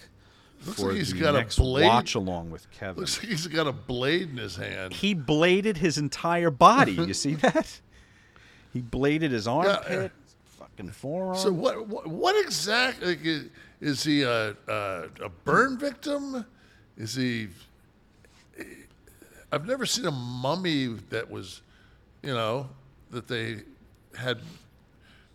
[0.64, 1.86] Looks for like he's the got next a blade.
[1.86, 3.00] watch along with Kevin.
[3.00, 4.92] Looks like he's got a blade in his hand.
[4.92, 6.92] He bladed his entire body.
[6.92, 7.80] You see that?
[8.72, 10.08] He bladed his armpit, uh,
[10.44, 11.36] fucking forearm.
[11.36, 11.86] So what?
[11.86, 13.44] What, what exactly like, is,
[13.80, 16.44] is he a, a a burn victim?
[16.96, 17.48] Is he?
[18.58, 18.64] Eh,
[19.52, 21.62] I've never seen a mummy that was,
[22.22, 22.68] you know,
[23.10, 23.60] that they
[24.16, 24.38] had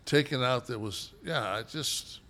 [0.06, 0.68] taken out.
[0.68, 1.54] That was yeah.
[1.54, 2.21] I just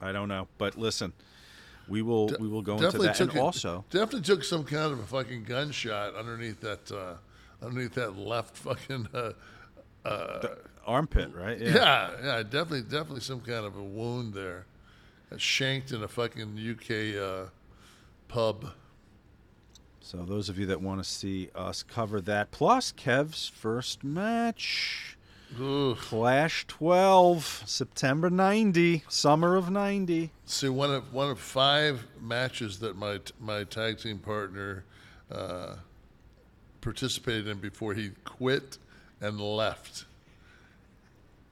[0.00, 1.12] I don't know, but listen,
[1.88, 4.98] we will we will go into that, and a- also definitely took some kind of
[4.98, 7.14] a fucking gunshot underneath that uh,
[7.64, 9.08] underneath that left fucking.
[9.14, 9.32] Uh,
[10.04, 10.46] uh,
[10.86, 11.58] armpit, right?
[11.58, 12.10] Yeah.
[12.22, 14.66] yeah, definitely, definitely some kind of a wound there.
[15.30, 17.48] Got shanked in a fucking UK uh,
[18.28, 18.72] pub.
[20.00, 25.15] So those of you that want to see us cover that, plus Kev's first match
[25.54, 30.32] Clash 12, September 90, summer of 90.
[30.44, 34.84] See, one of one of five matches that my my tag team partner
[35.30, 35.76] uh,
[36.80, 38.78] participated in before he quit
[39.20, 40.04] and left.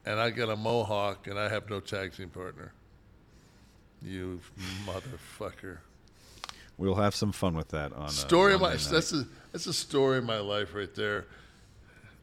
[0.07, 2.73] And I got a mohawk, and I have no tag team partner.
[4.03, 4.41] You
[4.85, 5.79] motherfucker!
[6.77, 8.89] We'll have some fun with that on uh, Story of my night.
[8.91, 11.27] that's a that's a story of my life right there.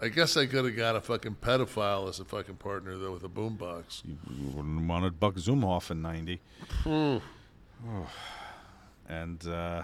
[0.04, 3.24] I guess I could have got a fucking pedophile as a fucking partner though with
[3.24, 4.02] a boombox.
[4.04, 4.18] You
[4.56, 6.42] wouldn't want to Buck Zumhofe in 90.
[6.84, 7.18] Hmm.
[9.08, 9.84] and uh,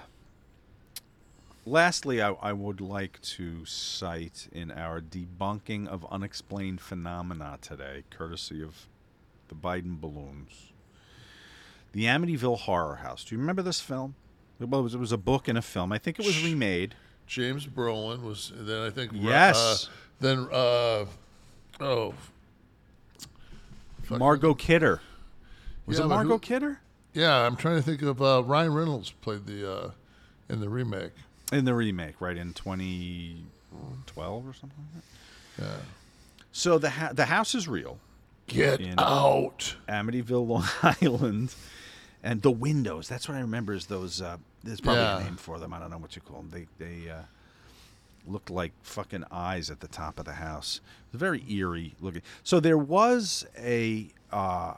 [1.65, 8.63] lastly, I, I would like to cite in our debunking of unexplained phenomena today, courtesy
[8.63, 8.87] of
[9.49, 10.71] the Biden balloons,
[11.93, 13.23] the Amityville Horror House.
[13.23, 14.15] Do you remember this film?
[14.59, 15.91] Well, it was, it was a book and a film.
[15.91, 16.95] I think it was remade.
[17.27, 19.85] James Brolin was then I think Yes.
[19.85, 19.89] uh,
[20.19, 21.05] then uh,
[21.79, 22.13] oh
[24.09, 25.01] Margot Kidder.
[25.85, 26.79] Was Yeah, it but Margot who- Kidder?
[27.13, 29.91] Yeah, I'm trying to think of uh, Ryan Reynolds played the uh,
[30.49, 31.13] in the remake.
[31.51, 35.03] In the remake, right in 2012 or something like
[35.57, 35.63] that.
[35.63, 35.77] Yeah.
[36.51, 37.97] So the ha- the house is real.
[38.47, 39.75] Get out.
[39.89, 40.65] Amityville, Long
[41.01, 41.55] Island,
[42.23, 43.07] and the windows.
[43.07, 43.73] That's what I remember.
[43.73, 44.21] Is those?
[44.21, 45.19] Uh, there's probably Yeah.
[45.19, 45.73] a name for them.
[45.73, 46.49] I don't know what you call them.
[46.51, 47.21] They they uh,
[48.29, 50.81] looked like fucking eyes at the top of the house.
[51.07, 52.21] It was very eerie looking.
[52.43, 54.73] So there was a uh,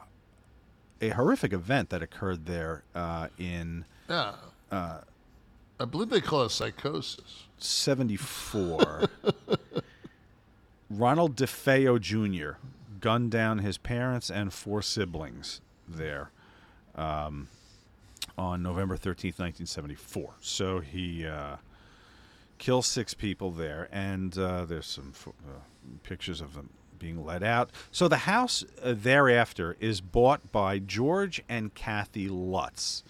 [1.00, 4.32] a horrific event that occurred there uh, in Yeah.
[4.70, 5.00] uh,
[5.78, 7.44] I believe they call it psychosis.
[7.58, 9.08] 74.
[10.90, 12.58] Ronald DeFeo Jr.
[13.00, 16.30] gunned down his parents and four siblings there
[16.96, 17.48] um,
[18.36, 20.34] on November 13th, 1974.
[20.40, 21.56] So he uh,
[22.60, 25.30] kills six people there, and uh, there's some uh,
[26.04, 26.70] pictures of them
[27.00, 27.70] being let out.
[27.90, 33.02] So the house uh, thereafter is bought by George and Kathy Lutz.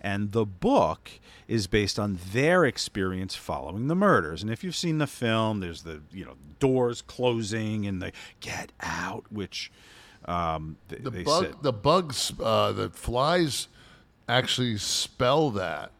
[0.00, 1.10] And the book
[1.48, 4.42] is based on their experience following the murders.
[4.42, 8.72] And if you've seen the film, there's the you know doors closing and the get
[8.80, 9.72] out, which
[10.24, 13.68] um, th- The bug, said the bugs, uh, the flies
[14.28, 15.90] actually spell that.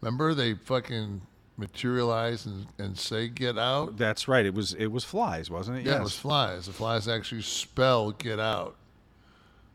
[0.00, 1.22] Remember, they fucking
[1.56, 4.44] materialize and, and say "get out." that's right.
[4.44, 5.86] It was it was flies, wasn't it?
[5.86, 6.00] Yeah, Yes.
[6.00, 6.66] it was flies.
[6.66, 8.76] The flies actually spell "get out,"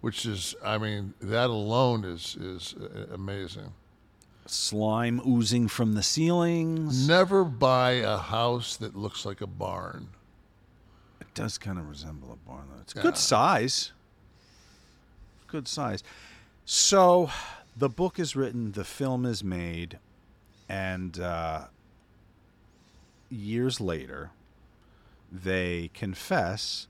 [0.02, 2.76] which is, I mean, that alone is is
[3.12, 3.74] amazing.
[4.46, 7.08] slime oozing from the ceilings.
[7.08, 10.10] Never buy a house that looks like a barn.
[11.22, 12.82] It does kind of resemble a barn, though.
[12.82, 13.04] It's Yeah.
[13.04, 13.92] good size.
[15.48, 16.04] Good size.
[16.66, 17.30] So,
[17.78, 20.00] the book is written, the film is made,
[20.70, 21.66] and uh,
[23.30, 24.30] years later,
[25.32, 26.88] they confess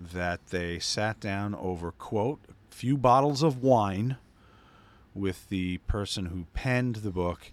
[0.00, 4.16] that they sat down over, quote, a few bottles of wine
[5.14, 7.52] with the person who penned the book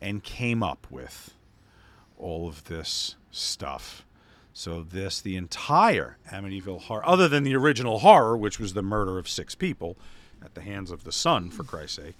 [0.00, 1.34] and came up with
[2.16, 4.06] all of this stuff.
[4.52, 9.18] So this, the entire Amityville horror, other than the original horror, which was the murder
[9.18, 9.96] of six people
[10.42, 12.16] at the hands of the son, for Christ's sake,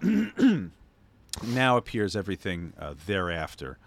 [1.46, 3.78] now appears everything uh, thereafter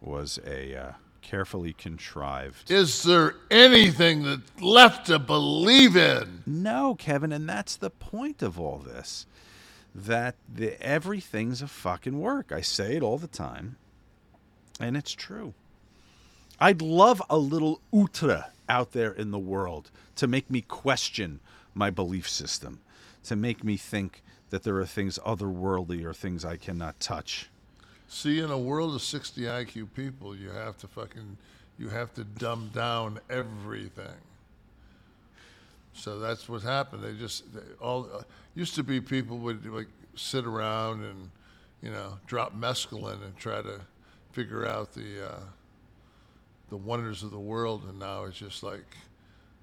[0.00, 0.92] was a uh,
[1.22, 2.70] carefully contrived.
[2.70, 6.42] Is there anything that left to believe in?
[6.46, 9.26] No, Kevin, and that's the point of all this.
[9.94, 12.50] That the, everything's a fucking work.
[12.52, 13.76] I say it all the time,
[14.80, 15.54] and it's true.
[16.58, 21.40] I'd love a little outre out there in the world to make me question
[21.74, 22.80] my belief system,
[23.24, 24.22] to make me think
[24.52, 27.48] that there are things otherworldly or things I cannot touch.
[28.06, 31.38] See, in a world of 60 IQ people, you have to fucking,
[31.78, 34.20] you have to dumb down everything.
[35.94, 37.02] So that's what happened.
[37.02, 38.24] They just they, all uh,
[38.54, 41.30] used to be people would like sit around and,
[41.80, 43.80] you know, drop mescaline and try to
[44.32, 45.40] figure out the uh,
[46.68, 48.96] the wonders of the world, and now it's just like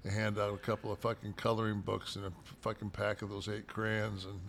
[0.02, 3.48] they hand out a couple of fucking coloring books and a fucking pack of those
[3.48, 4.40] eight crayons and.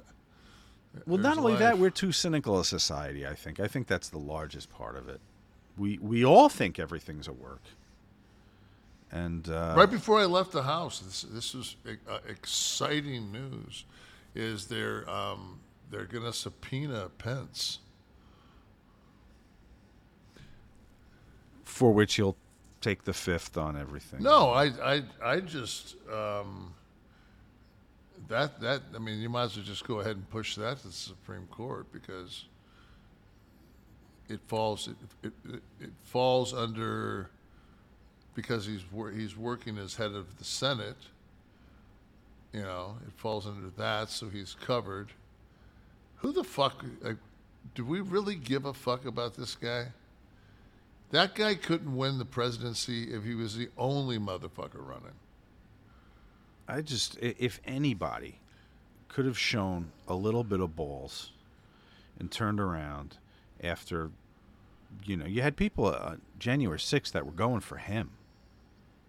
[1.05, 3.25] Well, there's not only that, we're too cynical a society.
[3.25, 3.59] I think.
[3.59, 5.21] I think that's the largest part of it.
[5.77, 7.63] We we all think everything's a work.
[9.11, 13.85] And uh, right before I left the house, this this was uh, exciting news.
[14.35, 15.59] Is they're um,
[15.89, 17.79] they're going to subpoena Pence.
[21.71, 22.35] for which he'll
[22.81, 24.21] take the fifth on everything.
[24.21, 26.73] No, I I I just um,
[28.31, 30.87] that that I mean you might as well just go ahead and push that to
[30.87, 32.45] the Supreme Court because
[34.29, 37.29] it falls it it, it, falls under
[38.33, 38.81] because he's
[39.13, 40.97] he's working as head of the Senate.
[42.53, 45.09] You know, it falls under that, so he's covered.
[46.17, 46.83] Who the fuck?
[47.01, 47.17] Like,
[47.75, 49.87] do we really give a fuck about this guy?
[51.11, 55.15] That guy couldn't win the presidency if he was the only motherfucker running.
[56.71, 58.39] I just, if anybody
[59.09, 61.31] could have shown a little bit of balls
[62.17, 63.17] and turned around
[63.61, 64.11] after,
[65.03, 68.11] you know, you had people on January 6th that were going for him,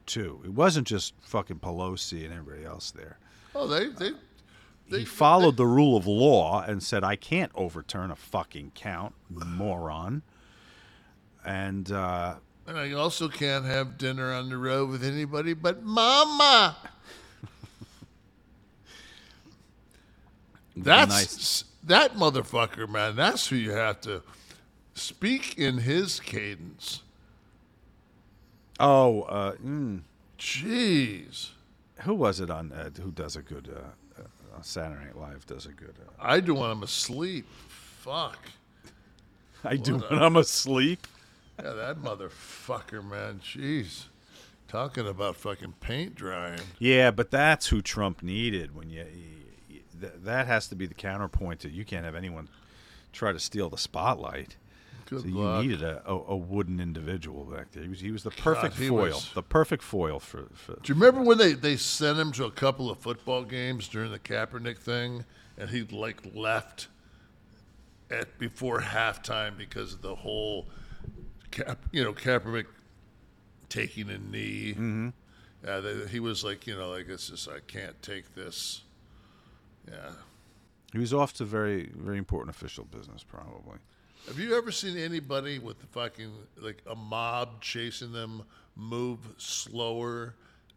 [0.06, 0.40] too.
[0.44, 3.18] It wasn't just fucking Pelosi and everybody else there.
[3.54, 4.10] Oh, they they
[4.90, 10.22] he followed the rule of law and said, I can't overturn a fucking count, moron.
[11.44, 12.36] And, uh,
[12.66, 16.76] And I also can't have dinner on the road with anybody but Mama.
[20.76, 21.64] That's nice.
[21.84, 23.16] that motherfucker, man.
[23.16, 24.22] That's who you have to
[24.94, 27.02] speak in his cadence.
[28.80, 30.00] oh, uh, mm,
[30.38, 31.50] Jeez.
[32.00, 35.66] who was it on, uh, who does a good, uh, uh, Saturday Night Live does
[35.66, 37.46] a good, uh, I do when I'm asleep.
[37.68, 38.38] Fuck.
[39.64, 41.06] I do when I'm asleep.
[41.62, 43.40] Yeah, that motherfucker, man.
[43.44, 44.06] Jeez.
[44.66, 46.60] Talking about fucking paint drying.
[46.78, 48.74] Yeah, but that's who Trump needed.
[48.74, 49.04] When you
[50.02, 52.48] th- that has to be the counterpoint to you can't have anyone
[53.12, 54.56] try to steal the spotlight.
[55.06, 55.62] Good so luck.
[55.62, 57.82] you needed a, a, a wooden individual back there.
[57.82, 60.48] He was he was the perfect he foil, was- the perfect foil for.
[60.54, 63.88] for Do you remember when they, they sent him to a couple of football games
[63.88, 65.24] during the Kaepernick thing,
[65.58, 66.88] and he like left
[68.10, 70.68] at before halftime because of the whole,
[71.50, 72.66] Cap, you know, Kaepernick
[73.68, 74.70] taking a knee.
[74.72, 75.08] Mm-hmm.
[75.64, 78.82] Yeah, they, he was like, you know, like it's just I can't take this.
[79.90, 80.10] Yeah.
[80.92, 83.78] he was off to very very important official business, probably.
[84.28, 86.30] Have you ever seen anybody with the fucking
[86.60, 88.44] like a mob chasing them
[88.76, 90.34] move slower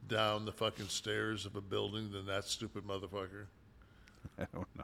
[0.08, 3.46] down the fucking stairs of a building than that stupid motherfucker?
[4.40, 4.84] I don't know.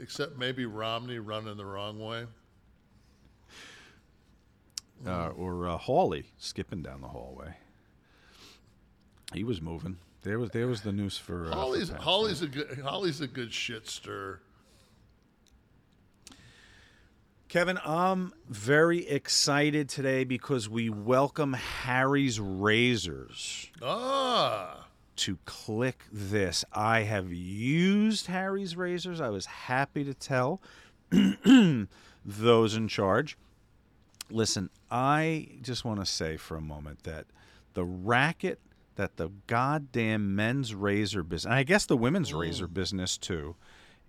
[0.00, 2.26] Except maybe Romney running the wrong way.
[5.06, 7.54] Uh, or uh, Hawley skipping down the hallway.
[9.32, 9.98] He was moving.
[10.22, 11.46] There was there was the news for.
[11.46, 12.00] Uh, Hawley's Pat.
[12.00, 14.40] Hawley's a good Hawley's a good shit stir.
[17.48, 24.86] Kevin, I'm very excited today because we welcome Harry's Razors Ah,
[25.16, 26.64] to Kliq This.
[26.72, 29.20] I have used Harry's Razors.
[29.20, 30.62] I was happy to tell
[32.24, 33.36] those in charge.
[34.30, 37.26] Listen, I just want to say for a moment that
[37.74, 38.60] the racket
[38.96, 43.56] that the goddamn men's razor business, and I guess the women's razor business too,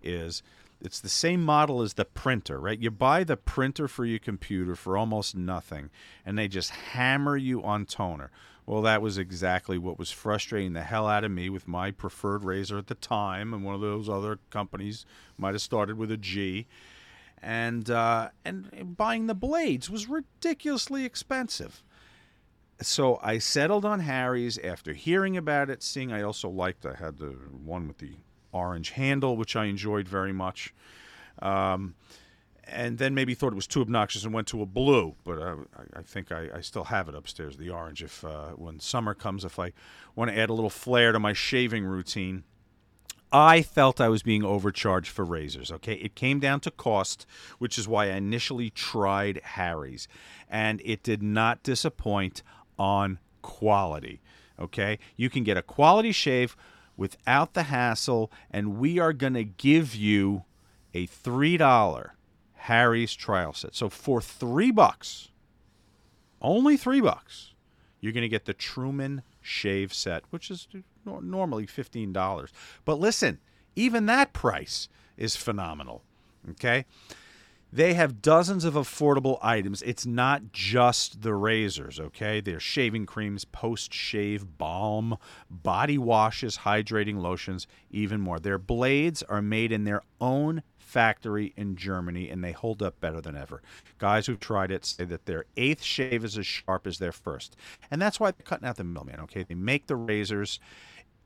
[0.01, 0.43] is
[0.81, 2.79] it's the same model as the printer, right?
[2.79, 5.89] You buy the printer for your computer for almost nothing,
[6.25, 8.31] and they just hammer you on toner.
[8.65, 12.45] Well, that was exactly what was frustrating the hell out of me with my preferred
[12.45, 15.05] razor at the time, and one of those other companies
[15.37, 16.67] might have started with a G
[17.43, 21.83] and uh, and buying the blades was ridiculously expensive.
[22.83, 27.17] So I settled on Harry's after hearing about it, seeing I also liked I had
[27.17, 27.29] the
[27.63, 28.17] one with the
[28.51, 30.73] orange handle, which I enjoyed very much.
[31.41, 31.95] Um,
[32.65, 35.55] and then maybe thought it was too obnoxious and went to a blue, but I,
[35.95, 38.03] I- think I, I still have it upstairs, the orange.
[38.03, 39.73] If uh, when summer comes, if I
[40.15, 42.43] want to add a little flair to my shaving routine,
[43.31, 45.71] I felt I was being overcharged for razors.
[45.71, 47.25] Okay, it came down to cost,
[47.57, 50.07] which is why I initially tried Harry's,
[50.47, 52.43] and it did not disappoint
[52.77, 54.21] on quality.
[54.59, 56.55] Okay, you can get a quality shave
[56.95, 60.43] without the hassle, and we are going to give you
[60.93, 62.15] a three dollar
[62.53, 63.75] Harry's trial set.
[63.75, 65.29] So for three bucks,
[66.41, 67.53] only three bucks,
[67.99, 70.67] you're going to get the Truman shave set, which is
[71.05, 72.49] normally $15.
[72.85, 73.39] But listen,
[73.75, 74.87] even that price
[75.17, 76.03] is phenomenal.
[76.51, 76.85] Okay?
[77.75, 79.81] They have dozens of affordable items.
[79.81, 82.39] It's not just the razors, okay?
[82.39, 85.17] There's shaving creams, post shave balm,
[85.49, 88.39] body washes, hydrating lotions, even more.
[88.39, 93.21] Their blades are made in their own factory in Germany and they hold up better
[93.21, 93.63] than ever.
[93.97, 97.55] Guys who've tried it say that their eighth shave is as sharp as their first.
[97.89, 99.41] And that's why they're cutting out the middleman, okay?
[99.41, 100.59] They make the razors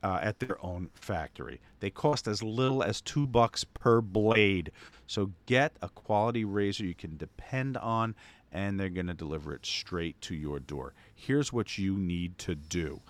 [0.03, 1.59] uh, at their own factory.
[1.79, 4.71] They cost as little as two bucks per blade.
[5.05, 8.15] So get a quality razor you can depend on,
[8.51, 10.93] and they're going to deliver it straight to your door.
[11.13, 13.01] Here's what you need to do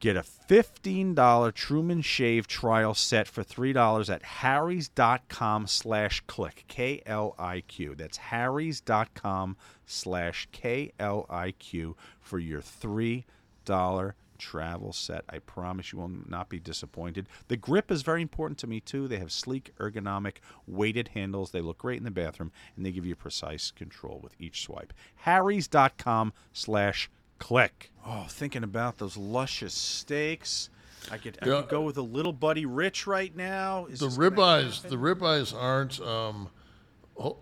[0.00, 6.52] Get a $15 Truman Shave trial set for $3 at harrys.com slash KLIQ.
[6.68, 7.94] K-L-I-Q.
[7.96, 13.24] That's harrys.com slash K-L-I-Q for your $3
[14.40, 15.24] travel set.
[15.28, 17.28] I promise you will not be disappointed.
[17.48, 19.06] The grip is very important to me too.
[19.06, 21.50] They have sleek, ergonomic, weighted handles.
[21.52, 24.92] They look great in the bathroom, and they give you precise control with each swipe.
[25.16, 27.70] Harrys.com slash KLIQ.
[28.06, 30.70] Oh, thinking about those luscious steaks.
[31.10, 31.60] I could, I Yeah.
[31.62, 33.86] could go with a little buddy rich right now.
[33.86, 34.90] Is the this gonna ribeyes, happen?
[34.90, 36.00] the ribeyes aren't.
[36.00, 36.48] Um,
[37.18, 37.36] oh,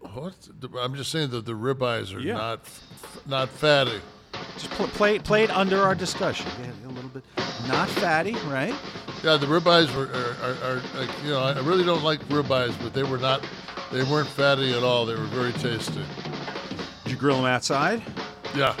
[0.00, 0.48] what?
[0.80, 2.34] I'm just saying that the ribeyes are Yeah.
[2.34, 2.68] not
[3.26, 4.00] not fatty.
[4.58, 6.46] Just pl- play, play it under our discussion.
[6.60, 7.24] Yeah, a little bit.
[7.68, 8.74] Not fatty, right?
[9.22, 12.74] Yeah, the ribeyes were are, are, are like you know I really don't like ribeyes,
[12.82, 13.42] but they were not.
[13.92, 15.06] They weren't fatty at all.
[15.06, 16.00] They were very tasty.
[17.04, 18.02] Did you grill them outside?
[18.54, 18.74] Yeah.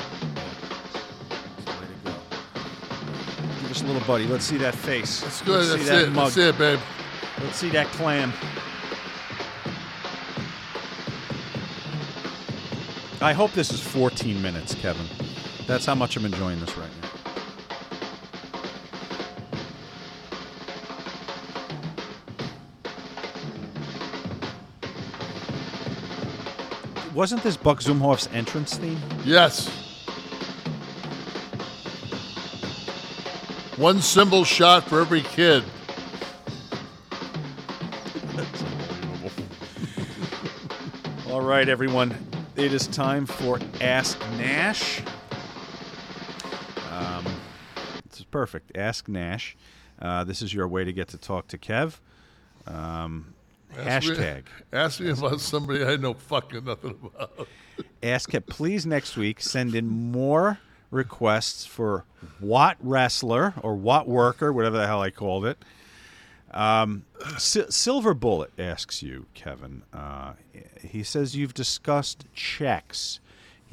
[3.62, 4.26] Give us a little buddy.
[4.26, 5.20] Let's see that face.
[5.20, 5.66] That's good.
[5.66, 6.10] Let's see That's that it.
[6.12, 6.24] mug.
[6.32, 6.80] That's it, babe.
[7.42, 8.32] Let's see that clam.
[13.20, 15.06] I hope this is 14 minutes, Kevin.
[15.66, 17.08] That's how much I'm enjoying this right now.
[27.14, 29.00] Wasn't this Buck Zumhofe's entrance theme?
[29.24, 29.68] Yes.
[33.76, 35.64] One cymbal shot for every kid.
[41.30, 42.16] All right, everyone.
[42.56, 45.02] It is time for Ask Nash.
[48.34, 48.76] Perfect.
[48.76, 49.56] Ask Nash.
[50.02, 52.00] Uh, this is your way to get to talk to Kev.
[52.66, 53.32] Um,
[53.78, 54.42] Ask me- hashtag.
[54.72, 57.46] ask me about somebody I know fucking nothing about.
[58.02, 58.44] Ask Kev.
[58.46, 60.58] Please next week send in more
[60.90, 62.06] requests for
[62.40, 65.58] what Wrestler or what Worker, whatever the hell I called it.
[66.50, 67.04] Um,
[67.38, 69.82] Sil- Silver Bullet asks you, Kevin.
[69.92, 70.32] Uh,
[70.82, 73.20] he says you've discussed checks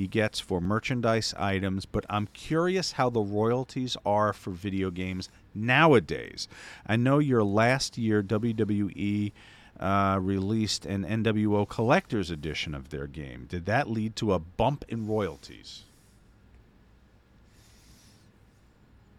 [0.02, 5.30] he gets for merchandise items, but I'm curious how the royalties are for video games
[5.53, 6.48] nowadays.
[6.88, 9.32] I know your last year WWE
[9.80, 13.45] uh, released an NWO collector's edition of their game.
[13.48, 15.84] Did that lead to a bump in royalties?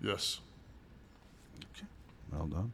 [0.01, 0.41] Yes.
[1.59, 1.87] Okay.
[2.33, 2.73] Well done.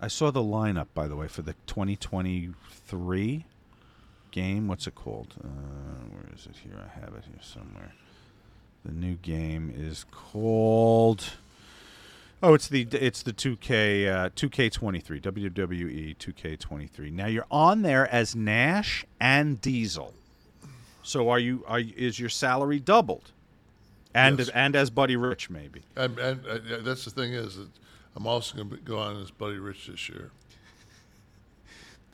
[0.00, 3.44] I saw the lineup, by the way, for the 2023
[4.34, 4.66] game.
[4.66, 5.34] What's it called?
[5.42, 5.46] Uh,
[6.10, 6.74] where is it here?
[6.76, 7.94] I have it here somewhere.
[8.84, 11.34] The new game is called.
[12.42, 17.12] Oh, it's the it's the 2K uh, 2K23 WWE 2K23.
[17.12, 20.12] Now you're on there as Nash and Diesel.
[21.02, 21.64] So are you?
[21.66, 23.30] Are is your salary doubled?
[24.14, 24.48] And Yes.
[24.50, 25.82] and as Buddy Rich maybe.
[25.96, 27.68] And, and uh, that's the thing is that
[28.16, 30.30] I'm also going to go on as Buddy Rich this year.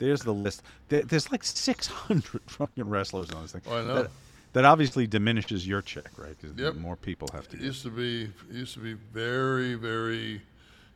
[0.00, 0.62] There's the list.
[0.88, 3.62] There, there's like 600 fucking wrestlers on this thing.
[3.68, 3.94] Oh, I know.
[4.02, 4.10] That,
[4.54, 6.34] that obviously diminishes your check, right?
[6.40, 6.74] Because Yep.
[6.76, 7.56] more people have to.
[7.56, 10.42] It used to be it used to be very very,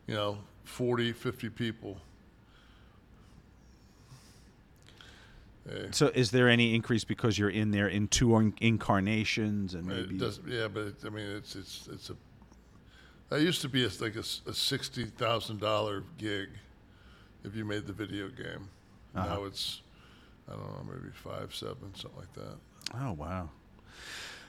[0.09, 1.99] you know, 40, 50 people.
[5.71, 9.87] Eh, So, is there any increase because you're in there in two in- incarnations and
[9.87, 10.15] maybe?
[10.17, 12.17] It does, yeah, but it, I mean, it's it's it's a.
[13.31, 16.49] That used to be a, like a, a sixty thousand dollar gig,
[17.45, 18.69] if you made the video game.
[19.15, 19.29] Uh-huh.
[19.29, 19.83] Now it's,
[20.49, 22.57] I don't know, maybe five, seven, something like that.
[22.95, 23.51] Oh wow!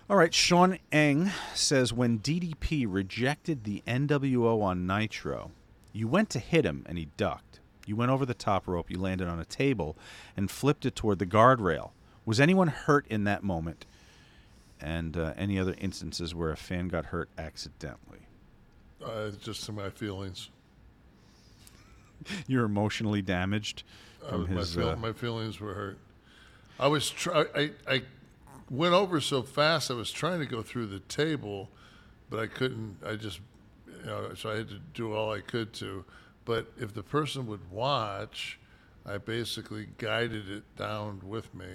[0.09, 5.51] All right, Sean Eng says when DDP rejected the NWO on Nitro,
[5.93, 7.59] you went to hit him and he ducked.
[7.87, 9.97] You went over the top rope, you landed on a table,
[10.35, 11.91] and flipped it toward the guardrail.
[12.25, 13.85] Was anyone hurt in that moment?
[14.81, 18.27] And uh, any other instances where a fan got hurt accidentally?
[19.03, 20.49] Uh, just to my feelings.
[22.47, 23.83] You're emotionally damaged
[24.29, 24.75] from my, his.
[24.75, 25.97] feel, uh, my feelings were hurt.
[26.79, 28.03] I was try- I, I
[28.69, 29.89] went over so fast.
[29.91, 31.69] I was trying to go through the table,
[32.29, 32.97] but I couldn't.
[33.05, 33.39] I just,
[33.87, 36.03] you know, so I had to do all I could to.
[36.43, 38.59] But if the person would watch,
[39.05, 41.65] I basically guided it down with me.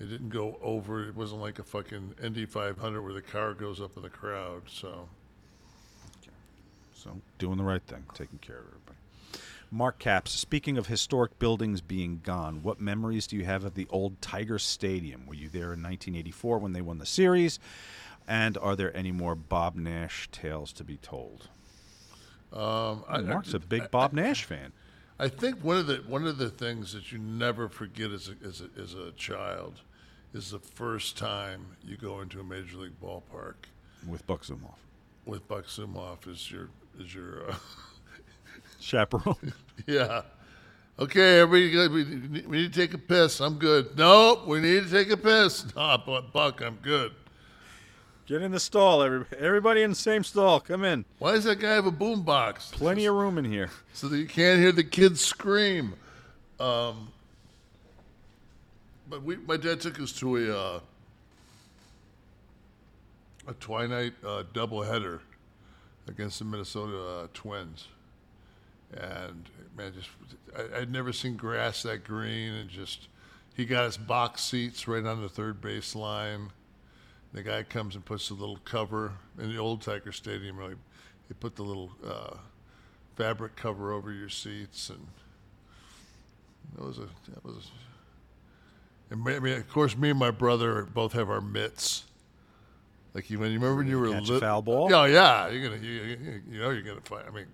[0.00, 1.06] It didn't go over.
[1.08, 4.62] It wasn't like a fucking Indy 500 where the car goes up in the crowd.
[4.66, 5.08] So
[6.94, 8.98] So doing the right thing, taking care of everybody.
[9.74, 13.86] Mark Caps, speaking of historic buildings being gone, what memories do you have of the
[13.88, 15.26] old Tiger Stadium?
[15.26, 17.58] Were you there in 1984 when they won the series?
[18.28, 21.48] And are there any more Bob Nash tales to be told?
[22.52, 24.72] Um, I- Mark's I- a big Bob Nash fan.
[25.18, 28.46] I think one of the one of the things that you never forget as a,
[28.46, 29.80] as a, as a child
[30.34, 33.54] is the first time you go into a major league ballpark.
[34.06, 34.74] With Buck Zumhofe.
[35.24, 36.68] with Buck Zumhofe as your
[37.00, 37.54] as your uh,
[38.82, 39.52] chaperone.
[39.86, 40.22] yeah.
[40.98, 43.40] Okay, everybody, we need, we need to take a piss.
[43.40, 43.96] I'm good.
[43.96, 45.64] Nope, we need to take a piss.
[45.76, 47.12] Nah, but Buck, I'm good.
[48.26, 49.36] Get in the stall, everybody.
[49.42, 50.60] Everybody in the same stall.
[50.60, 51.04] Come in.
[51.18, 52.70] Why does that guy have a boom box?
[52.70, 53.70] Plenty of room in here.
[53.94, 55.94] So that you can't hear the kids scream.
[56.60, 57.08] Um,
[59.08, 60.80] but we, my dad took us to a uh,
[63.48, 65.20] a twilight uh, doubleheader
[66.08, 67.88] against the Minnesota uh, Twins,
[68.96, 70.08] and man, just
[70.56, 73.08] I, I'd never seen grass that green, and just
[73.54, 76.50] he got his box seats right on the third base line.
[77.32, 80.58] The guy comes and puts a little cover in the old Tiger Stadium.
[80.58, 80.74] Really,
[81.28, 82.36] they put the little uh,
[83.16, 85.06] fabric cover over your seats, and
[86.76, 87.56] that was a that was.
[87.56, 92.04] A, and I mean, of course, me and my brother both have our mitts.
[93.14, 94.94] Like you, when you remember when you were Catch a lit- foul ball?
[94.94, 97.24] Oh yeah, you're gonna, you, you, you know, you're gonna find.
[97.28, 97.46] I mean,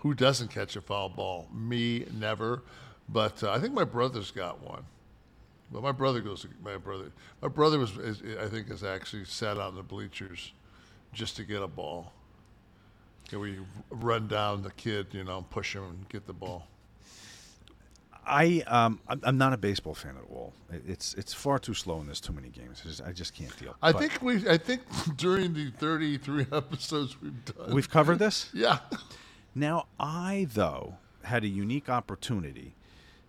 [0.00, 1.46] who doesn't catch a foul ball?
[1.52, 2.62] Me, never.
[3.08, 4.84] But uh, I think my brother's got one.
[5.72, 6.42] But my brother goes.
[6.42, 7.96] To, my brother, my brother was.
[7.98, 10.52] Is, I think has actually sat on the bleachers
[11.12, 12.12] just to get a ball.
[13.30, 13.58] You we
[13.90, 16.66] run down the kid, you know, push him and get the ball.
[18.26, 20.52] I um I'm, I'm not a baseball fan at all.
[20.86, 22.82] It's it's far too slow and there's too many games.
[22.84, 23.76] I just, I just can't deal.
[23.82, 24.48] I But think we.
[24.48, 24.82] I think
[25.16, 28.50] during the 33 episodes we've done, we've covered this.
[28.52, 28.78] Yeah.
[29.54, 32.74] Now I though had a unique opportunity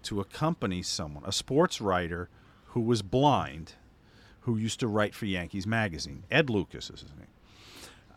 [0.04, 2.30] to accompany someone, a sports writer
[2.68, 3.74] who was blind,
[4.42, 6.24] who used to write for Yankees magazine.
[6.32, 7.28] Ed Lucas is his name.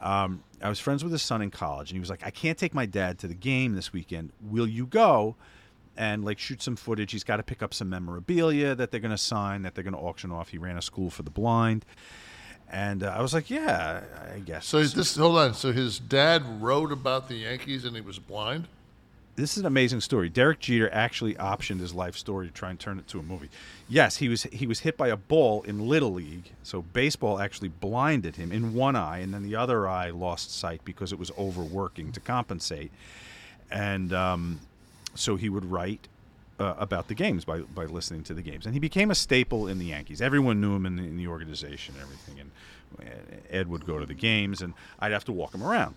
[0.00, 2.58] Um, I was friends with his son in college, and he was like, "I can't
[2.58, 4.32] take my dad to the game this weekend.
[4.40, 5.36] Will you go?"
[5.96, 7.12] And like shoot some footage.
[7.12, 9.94] He's got to pick up some memorabilia that they're going to sign, that they're going
[9.94, 10.48] to auction off.
[10.48, 11.84] He ran a school for the blind,
[12.74, 14.02] and uh, I was like, "Yeah,
[14.34, 15.16] I guess." So this.
[15.16, 15.54] Hold on.
[15.54, 18.66] So his dad wrote about the Yankees and he was blind.
[19.36, 20.28] this is an amazing story.
[20.28, 23.48] Derek Jeter actually optioned his life story to try and turn it to a movie.
[23.88, 27.68] Yes, he was he was hit by a ball in little league, so baseball actually
[27.68, 31.30] blinded him in one eye, and then the other eye lost sight because it was
[31.38, 32.90] overworking to compensate,
[33.70, 34.58] and um,
[35.14, 36.08] so he would write.
[36.56, 39.66] Uh, about the games by, by listening to the games, and he became a staple
[39.66, 40.22] in the Yankees.
[40.22, 42.38] Everyone knew him in the, in the organization and everything.
[42.38, 42.50] And
[43.00, 45.96] uh, Ed would go to the games, and I'd have to walk him around.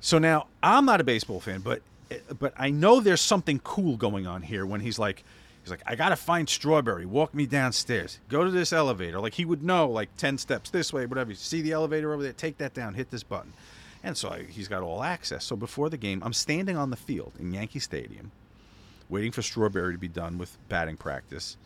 [0.00, 1.82] So now I'm not a baseball fan, but
[2.38, 5.24] but I know there's something cool going on here when he's like
[5.62, 8.18] he's like I got to find Strawberry, walk me downstairs.
[8.28, 9.20] Go to this elevator.
[9.20, 11.30] Like he would know like 10 steps this way, whatever.
[11.30, 13.52] You see the elevator over there, take that down, hit this button.
[14.02, 15.44] And so I, he's got all access.
[15.44, 18.30] So before the game, I'm standing on the field in Yankee Stadium
[19.08, 21.56] waiting for Strawberry to be done with batting practice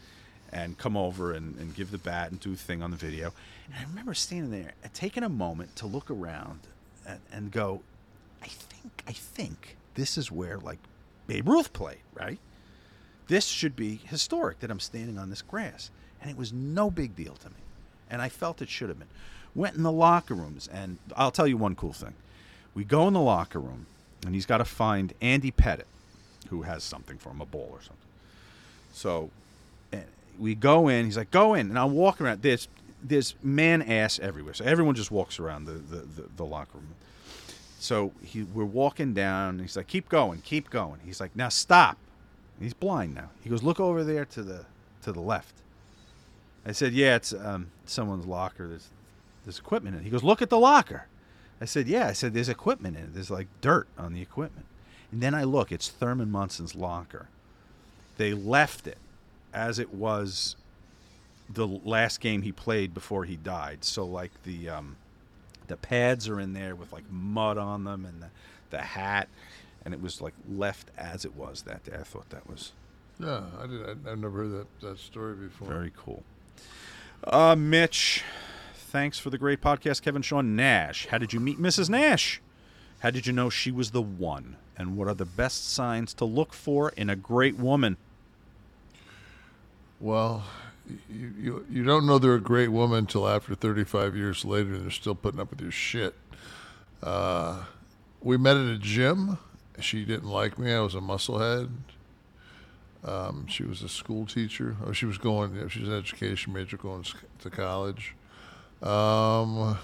[0.53, 3.33] and come over and, and give the bat and do a thing on the video.
[3.67, 6.61] And I remember standing there and taking a moment to look around
[7.07, 7.81] and, and go,
[8.43, 10.79] I think, I think this is where like
[11.27, 12.39] Babe Ruth played, right?
[13.29, 15.91] This should be historic that I'm standing on this grass.
[16.21, 17.57] And it was no big deal to me.
[18.11, 19.09] And I felt it should have been.
[19.55, 22.15] Went in the locker rooms, and I'll tell you one cool thing.
[22.75, 23.87] We go in the locker room,
[24.25, 25.85] and he's got to find Andy Pettitte,
[26.53, 27.97] who has something for him, a ball or something.
[28.93, 29.31] So
[29.91, 30.05] and
[30.39, 31.07] we go in.
[31.07, 32.43] He's like, "Go in," and I'm walking around.
[32.43, 32.69] There's
[33.03, 34.53] there's man ass everywhere.
[34.53, 36.95] So everyone just walks around the the, the, the locker room.
[37.79, 39.61] So he, we're walking down.
[39.61, 41.97] He's like, "Keep going, keep going." He's like, "Now stop."
[42.61, 43.31] He's blind now.
[43.43, 44.67] He goes, "Look over there to the
[45.03, 45.55] to the left."
[46.67, 48.69] I said, "Yeah, it's um, someone's locker.
[48.69, 48.89] There's
[49.45, 51.07] there's equipment in it." He goes, "Look at the locker."
[51.63, 53.15] I said, "Yeah." I said, "There's equipment in it.
[53.15, 54.67] There's like dirt on the equipment."
[55.13, 55.71] And then I look.
[55.71, 57.29] It's Thurman Munson's locker.
[58.17, 58.99] They left it
[59.53, 60.57] as it was
[61.49, 63.85] the last game he played before he died.
[63.85, 64.97] So like the um,
[65.69, 68.29] the pads are in there with like mud on them and the,
[68.71, 69.29] the hat,
[69.85, 71.93] and it was like left as it was that day.
[71.99, 72.73] I thought that was
[73.19, 73.85] Yeah, I did.
[73.87, 75.69] I, I've never heard that, that story before.
[75.69, 76.23] very cool.
[77.25, 78.25] Uh, Mitch,
[78.75, 81.07] thanks for the great podcast, Kevin Sean Nash.
[81.07, 81.89] How did you meet Mrs.
[81.89, 82.41] Nash?
[83.01, 84.57] How did you know she was the one?
[84.77, 87.97] And what are the best signs to look for in a great woman?
[90.01, 90.45] Well,
[91.09, 94.85] you, you you don't know they're a great woman until after 35 years later and
[94.85, 96.15] they're still putting up with your shit.
[97.03, 97.65] Uh,
[98.21, 99.39] we met at a gym.
[99.81, 100.73] She didn't like me.
[100.73, 101.71] I was a musclehead.
[103.05, 104.77] Um, she was a school teacher.
[104.87, 105.69] Oh, she was going.
[105.69, 107.05] She was an education major, going
[107.41, 108.15] to college.
[108.81, 109.79] Um,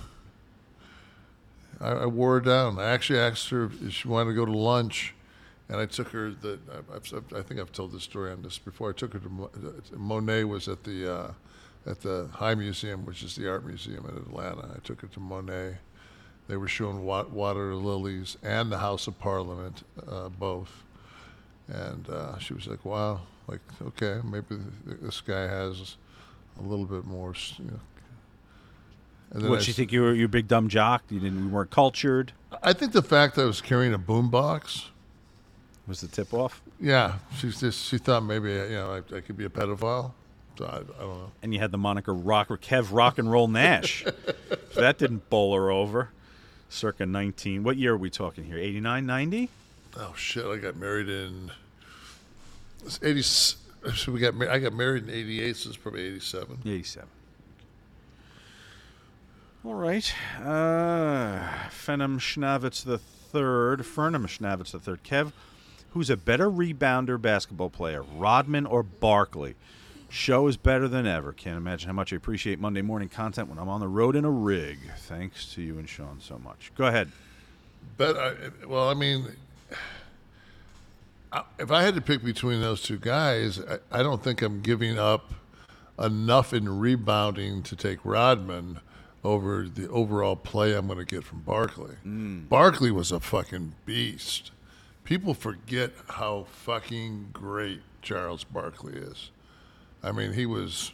[1.81, 2.79] I, I wore her down.
[2.79, 5.15] I actually asked her if she wanted to go to lunch,
[5.69, 6.31] and I took her.
[6.31, 8.91] The I, I've, I think I've told this story on this before.
[8.91, 9.51] I took her to
[9.97, 11.33] Monet was at the uh,
[11.87, 14.69] at the High Museum, which is the art museum in Atlanta.
[14.77, 15.79] I took her to Monet,
[16.49, 20.85] They were showing Wa- Water Lilies and the House of Parliament, uh, both.
[21.69, 24.57] And uh, she was like, "Wow, like okay, maybe
[24.87, 25.97] this guy has
[26.59, 27.81] a little bit more." You know.
[29.31, 31.03] What you think you were you a big dumb jock?
[31.11, 32.33] You didn't you weren't cultured.
[32.63, 34.87] I think the fact that I was carrying a boombox
[35.87, 36.63] was the tip off.
[36.81, 40.13] Yeah, she's just she thought maybe you know I, I could be a pedophile.
[40.57, 41.31] So I, I don't know.
[41.43, 44.05] And you had the moniker Rock Kev Rock and Roll Nash.
[44.73, 46.11] so that didn't bowl her over.
[46.71, 47.63] Circa 19.
[47.63, 48.59] What year are we talking here?
[48.59, 49.49] 89, 90?
[49.97, 50.45] Oh shit!
[50.45, 51.51] I got married in
[52.85, 53.23] it's eighty.
[53.23, 55.57] So we got I got married in eighty eight.
[55.57, 56.59] So it's probably eighty seven.
[56.65, 57.09] 87.
[59.69, 60.15] All right.
[60.43, 65.05] Uh, Fenham Schnavitz the third, Fernham Schnavitz the third.
[65.05, 65.33] Kev,
[65.91, 69.57] who's a better rebounder basketball player, Rodman or Barkley?
[70.09, 71.35] Show is better than ever.
[71.35, 74.25] Can't imagine how much I appreciate Monday morning content when I'm on the road in
[74.25, 74.79] a rig.
[75.01, 76.73] Thanks to you and Sean so much.
[76.75, 77.13] Go ahead.
[77.99, 78.33] But I,
[78.67, 79.27] well, I mean,
[81.59, 84.99] if I had to pick between those two guys, I, I don't think I'm giving
[84.99, 85.35] up
[85.99, 88.81] enough in rebounding to take Rodman
[89.25, 91.97] over the overall play I'm going to get from Barkley.
[92.07, 92.49] Mm.
[92.49, 94.51] Barkley was a fucking beast.
[95.05, 99.31] People forget how fucking great Charles Barkley is.
[100.03, 100.93] I mean, he was,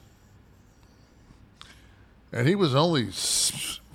[2.33, 3.09] and he was only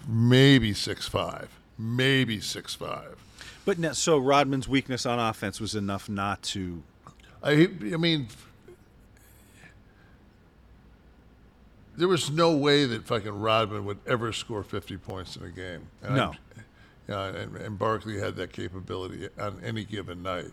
[0.07, 3.17] maybe six five, maybe six five.
[3.65, 6.83] But no, so Rodman's weakness on offense was enough not to.
[7.41, 8.27] I, I mean,
[11.99, 15.87] there was no way that fucking Rodman would ever score 50 points in a game.
[16.01, 16.33] And No.
[17.07, 20.51] And, and Barkley had that capability on any given night.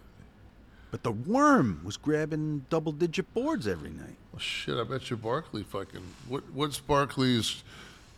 [0.91, 4.17] But the worm was grabbing double digit boards every night.
[4.33, 6.03] Well, shit, I bet you Barkley fucking.
[6.29, 7.63] What, what's Barkley's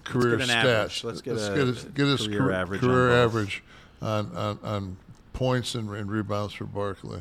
[0.05, 0.65] career get an stats?
[0.65, 1.05] average.
[1.05, 3.25] Let's get a get his, get his career career, average on career both.
[3.25, 3.63] average
[4.01, 4.97] on, on, on
[5.33, 7.21] points and, and rebounds for Barkley.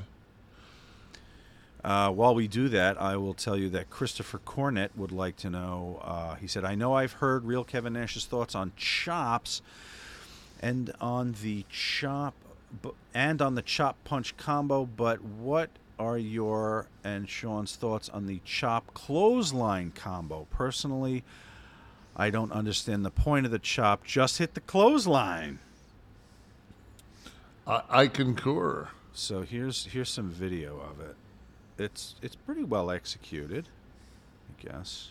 [1.88, 5.50] Uh, while we do that, I will tell you that Christopher Cornett would like to
[5.50, 6.02] know.
[6.04, 9.62] Uh, he said, "I know I've heard real Kevin Nash's thoughts on chops,
[10.62, 12.34] and on the chop,
[13.14, 14.84] and on the chop punch combo.
[14.86, 20.46] But what are your and Sean's thoughts on the chop clothesline combo?
[20.52, 21.24] Personally,
[22.18, 24.04] I don't understand the point of the chop.
[24.04, 25.60] Just hit the clothesline."
[27.66, 28.90] I, I concur.
[29.14, 31.16] So here's here's some video of it.
[31.78, 33.68] It's it's pretty well executed,
[34.50, 35.10] I guess,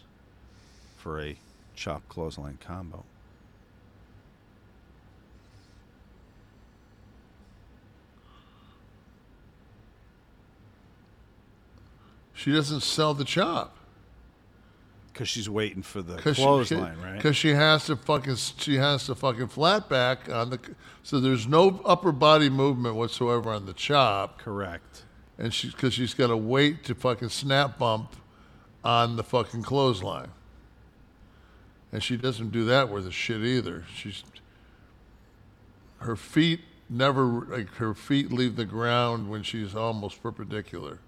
[0.97, 1.37] for a
[1.75, 3.05] chop clothesline combo.
[12.35, 13.77] She doesn't sell the chop.
[15.13, 17.17] Because she's waiting for the clothesline, right?
[17.17, 20.61] Because she has to fucking she has to fucking flat back on the
[21.03, 24.39] so there's no upper body movement whatsoever on the chop.
[24.39, 25.06] Correct.
[25.39, 28.17] And she's because she's got to wait to fucking snap bump
[28.83, 30.31] on the fucking clothesline.
[31.93, 33.85] And she doesn't do that with a shit either.
[33.95, 34.25] She's
[35.99, 41.01] her feet never like her feet leave the ground when she's almost perpendicular.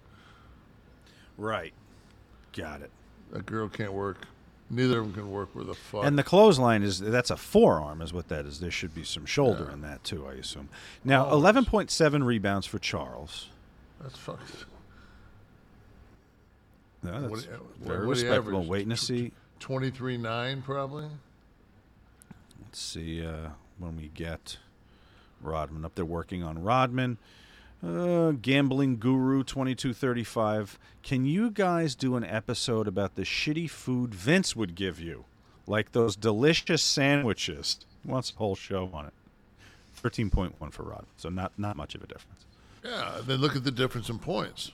[1.36, 1.72] Right.
[2.52, 2.90] Got it.
[3.32, 4.26] That girl can't work.
[4.70, 6.04] Neither of them can work with a fuck.
[6.04, 8.60] And the clothesline is that's a forearm, is what that is.
[8.60, 10.68] There should be some shoulder in that too, I assume.
[11.04, 13.48] Now, eleven point seven rebounds for Charles.
[14.00, 14.66] That's fucked.
[17.02, 18.64] No, that's What very what respectable.
[18.64, 19.32] Waiting to see.
[19.60, 21.06] Twenty-three nine, probably.
[22.62, 24.58] Let's see uh, when we get
[25.40, 27.18] Rodman up there working on Rodman.
[27.84, 30.78] Uh, gambling guru 2235.
[31.04, 35.24] Can you guys do an episode about the shitty food Vince would give you?
[35.66, 37.78] Like those delicious sandwiches.
[38.02, 39.12] He wants a whole show on it.
[40.02, 41.06] 13.1 for Rodman.
[41.16, 42.46] So not, not much of a difference.
[42.84, 43.20] Yeah.
[43.24, 44.72] Then look at the difference in points.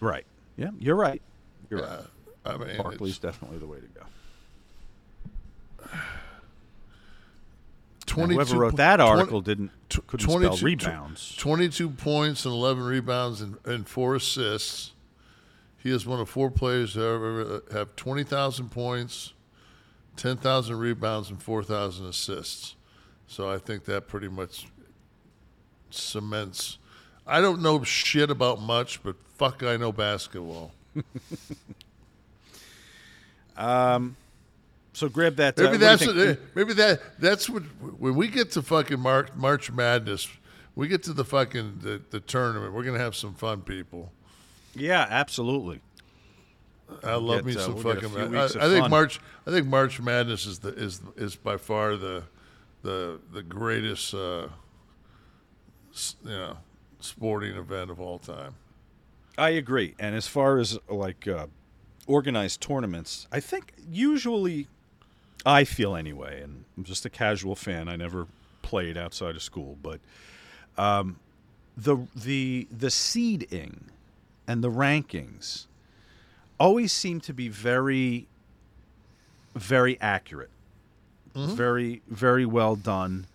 [0.00, 0.26] Right.
[0.56, 1.22] Yeah, you're right.
[1.70, 2.04] You're Yeah, right.
[2.44, 4.02] I mean, Barkley's it's- definitely the way to go.
[8.16, 9.70] Now, whoever wrote that 20 article didn't
[10.06, 11.36] couldn't spell 22 rebounds.
[11.36, 14.92] 22 points and 11 rebounds and, and four assists.
[15.76, 19.34] He is one of four players to ever uh, have 20,000 points,
[20.16, 22.74] 10,000 rebounds, and 4,000 assists.
[23.26, 24.66] So I think that pretty much
[25.90, 26.78] cements.
[27.26, 30.72] I don't know shit about much, but fuck, I know basketball.
[33.56, 34.16] Um,
[34.92, 35.58] so grab that.
[35.58, 37.62] uh, Maybe that's what, maybe that that's what
[37.98, 40.28] when we get to fucking March, March Madness,
[40.74, 42.72] we get to the fucking the, the tournament.
[42.74, 44.12] We're gonna have some fun, people.
[44.74, 45.80] Yeah, absolutely.
[47.02, 48.36] I We'll love get, me uh, some we'll fucking.
[48.36, 48.90] I, I think fun.
[48.90, 49.20] March.
[49.46, 52.24] I think March Madness is the is is by far the
[52.82, 54.48] the the greatest uh,
[56.24, 56.58] you know
[57.06, 58.54] sporting event of all time.
[59.38, 59.94] I agree.
[59.98, 61.46] And as far as like uh,
[62.06, 64.66] organized tournaments, I think usually
[65.44, 67.88] I feel anyway, and I'm just a casual fan.
[67.88, 68.26] I never
[68.62, 70.00] played outside of school, but
[70.78, 71.18] um,
[71.76, 73.84] the the the seeding
[74.48, 75.66] and the rankings
[76.58, 78.26] always seem to be very
[79.54, 80.50] very accurate,
[81.34, 81.54] Mhm.
[81.54, 83.26] very very well done,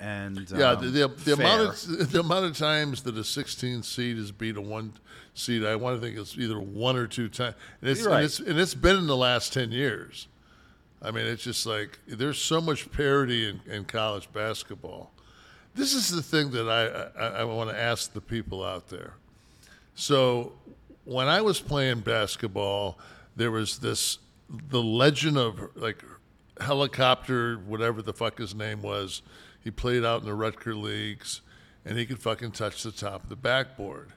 [0.00, 3.82] and Yeah, um, the, the, the amount of the amount of times that a 16
[3.82, 4.92] seed has beat a one
[5.34, 8.16] seed, I want to think it's either one or two times, and it's, right.
[8.16, 10.28] and it's and it's been in the last 10 years.
[11.00, 15.12] I mean, it's just like there's so much parity in, in college basketball.
[15.74, 19.14] This is the thing that I I, I want to ask the people out there.
[19.94, 20.52] So
[21.04, 22.98] when I was playing basketball,
[23.36, 24.18] there was this
[24.70, 26.04] the legend of like
[26.60, 29.22] helicopter, whatever the fuck his name was.
[29.68, 31.42] He played out in the Rucker leagues,
[31.84, 34.14] and he could fucking touch the top of the backboard.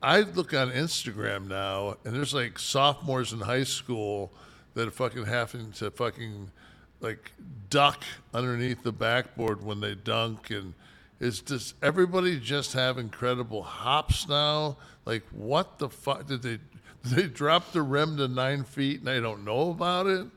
[0.00, 4.30] I look on Instagram now, and there's like sophomores in high school
[4.74, 6.52] that are fucking having to fucking
[7.00, 7.32] like
[7.68, 10.74] duck underneath the backboard when they dunk, and
[11.18, 14.76] it's just everybody just have incredible hops now.
[15.04, 16.58] Like, what the fuck did they?
[17.02, 20.28] They drop the rim to nine feet and I don't know about it?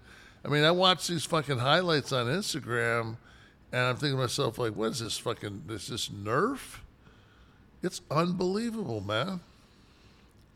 [0.44, 3.18] I mean, I watch these fucking highlights on Instagram,
[3.72, 5.64] and I'm thinking to myself, like, what is this fucking?
[5.70, 6.80] Is this Nerf?
[7.84, 9.42] It's unbelievable, man.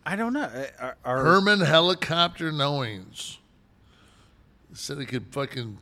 [0.06, 0.50] I don't know.
[0.80, 3.38] Are, are- Herman Helicopter Knowings
[4.74, 5.78] said he could fucking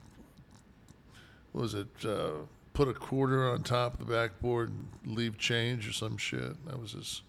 [1.52, 1.88] what was it?
[2.06, 2.32] Uh,
[2.74, 6.66] put a quarter on top of the backboard and leave change or some shit.
[6.66, 7.22] That was his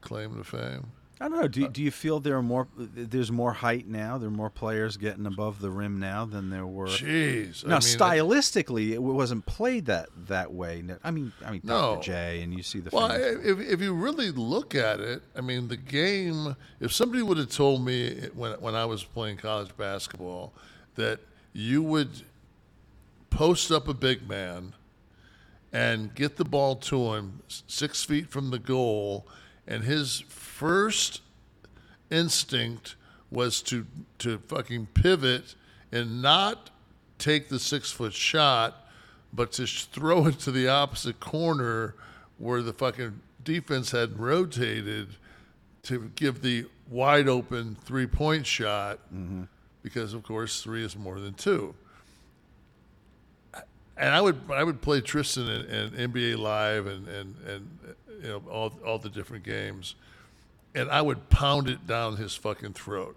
[0.00, 0.88] claim to fame.
[1.24, 1.48] I don't know.
[1.48, 2.68] Do, uh, do you feel there are more?
[2.76, 4.18] There's more height now.
[4.18, 6.88] There are more players getting above the rim now than there were.
[6.88, 10.84] Jeez, I Now, mean, stylistically, it wasn't played that that way.
[11.02, 11.94] I mean, I mean, No.
[11.94, 12.02] Dr.
[12.02, 12.90] J, and you see the.
[12.92, 16.56] Well, if, if you really look at it, I mean, the game.
[16.78, 20.52] If somebody would have told me when when I was playing college basketball
[20.96, 21.20] that
[21.54, 22.10] you would
[23.30, 24.74] post up a big man
[25.72, 29.26] and get the ball to him six feet from the goal,
[29.66, 30.22] and his
[30.64, 31.20] first
[32.10, 32.96] instinct
[33.30, 33.86] was to
[34.16, 35.54] to fucking pivot
[35.92, 36.70] and not
[37.18, 38.88] take the six foot shot,
[39.30, 41.94] but to throw it to the opposite corner
[42.38, 45.08] where the fucking defense had rotated
[45.82, 49.42] to give the wide open three point shot mm-hmm.
[49.82, 51.74] because of course three is more than two.
[53.98, 57.78] And I would I would play Tristan and, and NBA Live and, and, and
[58.22, 59.94] you know all all the different games,
[60.74, 63.16] and I would pound it down his fucking throat.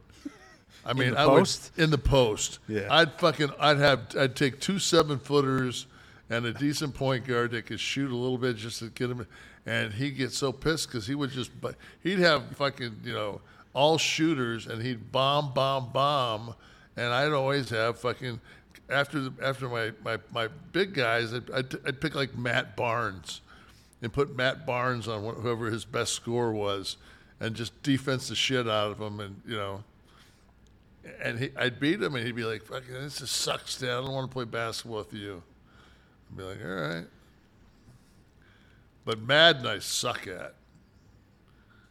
[0.86, 1.72] I mean, I post?
[1.76, 2.60] would in the post.
[2.68, 2.88] Yeah.
[2.90, 5.88] I'd fucking I'd have I'd take two seven footers
[6.30, 9.26] and a decent point guard that could shoot a little bit just to get him,
[9.66, 13.42] and he'd get so pissed because he would just but he'd have fucking you know
[13.74, 16.56] all shooters and he'd bomb bomb bomb,
[16.96, 18.40] and I'd always have fucking
[18.90, 23.42] after the, after my, my, my big guys I'd, I'd, I'd pick like Matt Barnes
[24.02, 26.98] and put Matt Barnes on whoever his best score was
[27.40, 29.84] and just defense the shit out of him and you know
[31.22, 33.90] and he, I'd beat him, and he'd be like, "Fucking, this just sucks, Dad.
[33.90, 35.42] I don't want to play basketball with you."
[36.30, 37.06] I'd be like, "All right,"
[39.06, 40.56] but Madden I suck at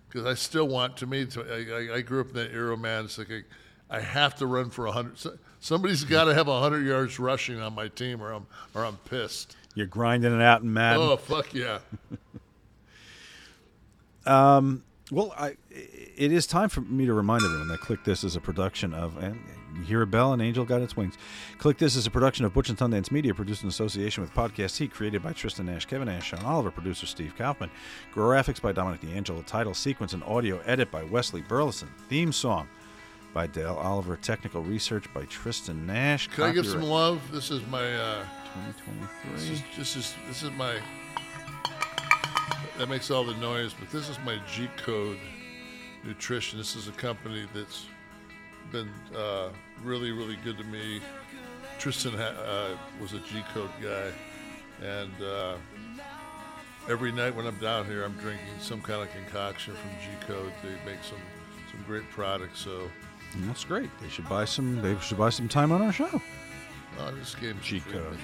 [0.08, 0.96] because I still want.
[0.98, 3.04] To me, to, I, I, grew up in that era, man.
[3.04, 5.38] It's like I, I have to run for a hundred.
[5.60, 9.56] Somebody's got to have hundred yards rushing on my team, or I'm or I'm pissed.
[9.74, 11.02] You're grinding it out in Madden.
[11.02, 11.78] Oh fuck yeah!
[14.26, 18.36] Um, well, I, it is time for me to remind everyone that Kliq This is
[18.36, 19.38] a production of, and
[19.76, 21.16] you hear a bell, and angel got its wings.
[21.58, 24.76] Kliq This is a production of Butch and Sundance Media, produced in association with Podcast
[24.76, 27.70] Heat, created by Tristan Nash, Kevin Nash, Sean Oliver, producer Steve Kaufman,
[28.12, 32.68] graphics by Dominic D'Angelo, title, sequence, and audio edit by Wesley Burleson, theme song
[33.32, 36.26] by Dale Oliver, technical research by Tristan Nash.
[36.28, 37.20] Can I give some love?
[37.30, 37.94] This is my.
[37.94, 38.24] Uh,
[38.56, 39.32] 2023.
[39.32, 40.80] This is, this is this is my.
[42.78, 45.18] That makes all the noise, but this is my G Code
[46.04, 46.58] Nutrition.
[46.58, 47.86] This is a company that's
[48.70, 49.48] been uh,
[49.82, 51.00] really, really good to me.
[51.78, 54.10] Tristan ha- uh, was a G Code guy,
[54.84, 55.56] and uh,
[56.88, 60.52] every night when I'm down here, I'm drinking some kind of concoction from G Code.
[60.62, 61.18] They make some
[61.70, 62.60] some great products.
[62.60, 62.90] So
[63.34, 63.90] And That's great.
[64.00, 64.80] They should buy some.
[64.82, 66.20] They should buy some time on our show.
[67.14, 68.18] this game G Code.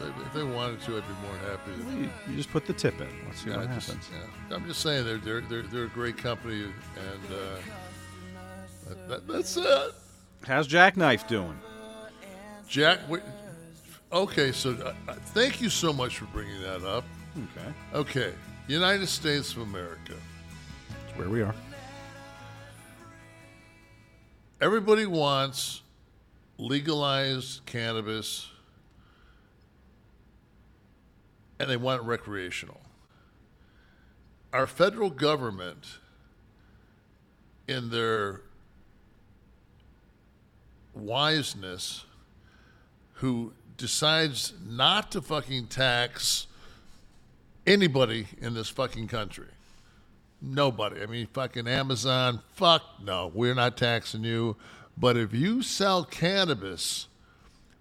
[0.00, 1.72] If they wanted to, I'd be more than happy.
[1.72, 3.08] To, You, you just put the tip in.
[3.26, 4.08] Let's see Yeah, what I just- happens.
[4.50, 4.56] yeah.
[4.56, 9.56] I'm just saying they're they're they're, they're a great company, and uh, that, that- that's
[9.56, 9.94] it.
[10.46, 11.58] How's Jackknife doing?
[12.68, 13.00] Jack,
[14.12, 17.04] Okay, so uh, uh, thank you so much for bringing that up.
[17.36, 17.74] Okay.
[17.94, 18.34] Okay,
[18.68, 20.14] United States of America.
[20.88, 21.54] That's where we are.
[24.60, 25.82] Everybody wants
[26.58, 28.48] legalized cannabis
[31.58, 32.80] and they want it recreational.
[34.52, 35.98] Our federal government,
[37.68, 38.42] in their
[40.94, 42.04] wiseness,
[43.14, 46.46] who decides not to fucking tax
[47.66, 49.48] anybody in this fucking country.
[50.40, 51.02] Nobody.
[51.02, 54.56] I mean, fucking Amazon, fuck no, we're not taxing you.
[54.96, 57.08] But if you sell cannabis,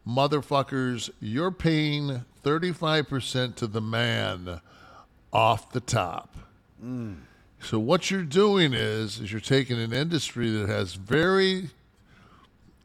[0.07, 4.61] motherfuckers, you're paying 35% to the man
[5.33, 6.35] off the top.
[6.83, 7.17] Mm.
[7.59, 11.69] So what you're doing is is you're taking an industry that has very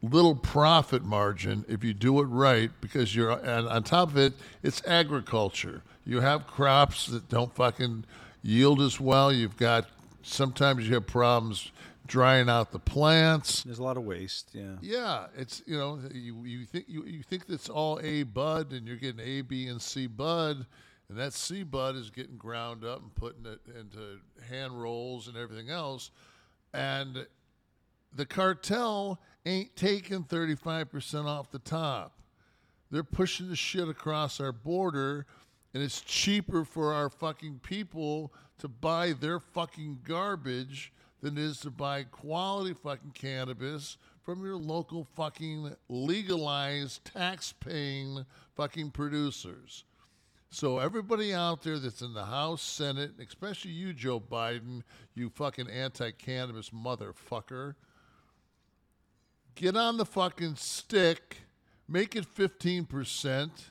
[0.03, 4.33] little profit margin if you do it right because you're and on top of it
[4.63, 5.83] it's agriculture.
[6.07, 8.05] You have crops that don't fucking
[8.43, 9.31] yield as well.
[9.31, 9.87] You've got
[10.23, 11.71] sometimes you have problems
[12.11, 13.63] drying out the plants.
[13.63, 14.51] There's a lot of waste.
[14.53, 14.77] Yeah.
[14.83, 18.87] Yeah, it's you know you you think you, you think that's all A bud and
[18.87, 20.67] you're getting A, B, and C bud,
[21.09, 24.19] and that C bud is getting ground up and putting it into
[24.49, 26.11] hand rolls and everything else,
[26.75, 27.27] and
[28.13, 32.19] the cartel ain't taking 35% off the top.
[32.91, 35.27] They're pushing the shit across our border,
[35.73, 41.61] and it's cheaper for our fucking people to buy their fucking garbage than it is
[41.61, 48.25] to buy quality fucking cannabis from your local fucking legalized tax paying
[48.55, 49.85] fucking producers.
[50.51, 54.83] So everybody out there that's in the House, Senate, especially you, Joe Biden,
[55.15, 57.75] you fucking anti-cannabis motherfucker,
[59.55, 61.39] get on the fucking stick,
[61.89, 63.71] make it fifteen percent,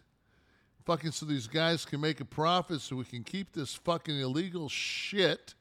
[0.86, 4.70] fucking so these guys can make a profit, so we can keep this fucking illegal
[4.70, 5.56] shit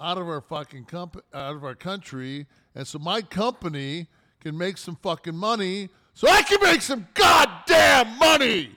[0.00, 4.06] out of our fucking comp- out of our country, and so my company
[4.40, 8.76] can make some fucking money, so I can make some goddamn money.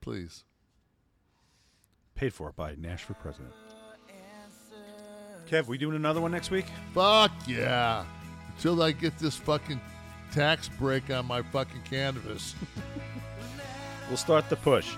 [0.00, 0.44] Please.
[2.14, 3.52] Paid for by Nash for president.
[5.48, 6.66] Kev, we doing another one next week?
[6.92, 8.04] Fuck yeah.
[8.54, 9.80] Until I get this fucking
[10.30, 12.54] tax break on my fucking cannabis.
[14.08, 14.96] We'll start the push.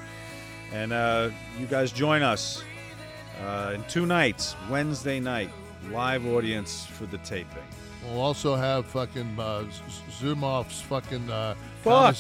[0.73, 2.63] And uh, you guys join us
[3.45, 5.51] uh, in two nights, Wednesday night,
[5.91, 7.47] live audience for the taping.
[8.05, 9.65] We'll also have fucking uh,
[10.21, 12.17] Zumhofe's fucking uh, Fuck.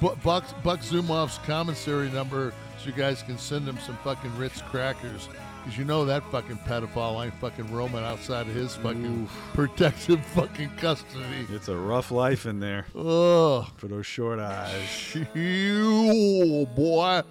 [0.00, 4.60] Bu- Buck Buck Zumhofe's commissary number, so you guys can send him some fucking Ritz
[4.62, 5.28] crackers.
[5.62, 10.70] Because you know that fucking pedophile ain't fucking roaming outside of his fucking protective fucking
[10.76, 11.46] custody.
[11.50, 12.86] It's a rough life in there.
[12.96, 13.64] Ugh.
[13.76, 15.16] For those short eyes.
[15.34, 17.22] Ew, boy.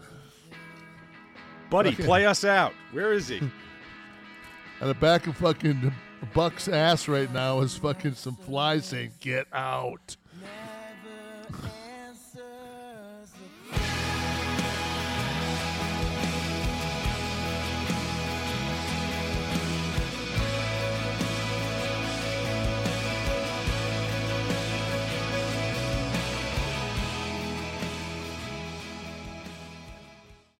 [1.71, 2.73] Buddy, Fucking- play us out.
[2.91, 3.39] Where is he?
[4.81, 5.91] On the back of fucking
[6.33, 10.17] Buck's ass right now is fucking some flies saying, "Get out."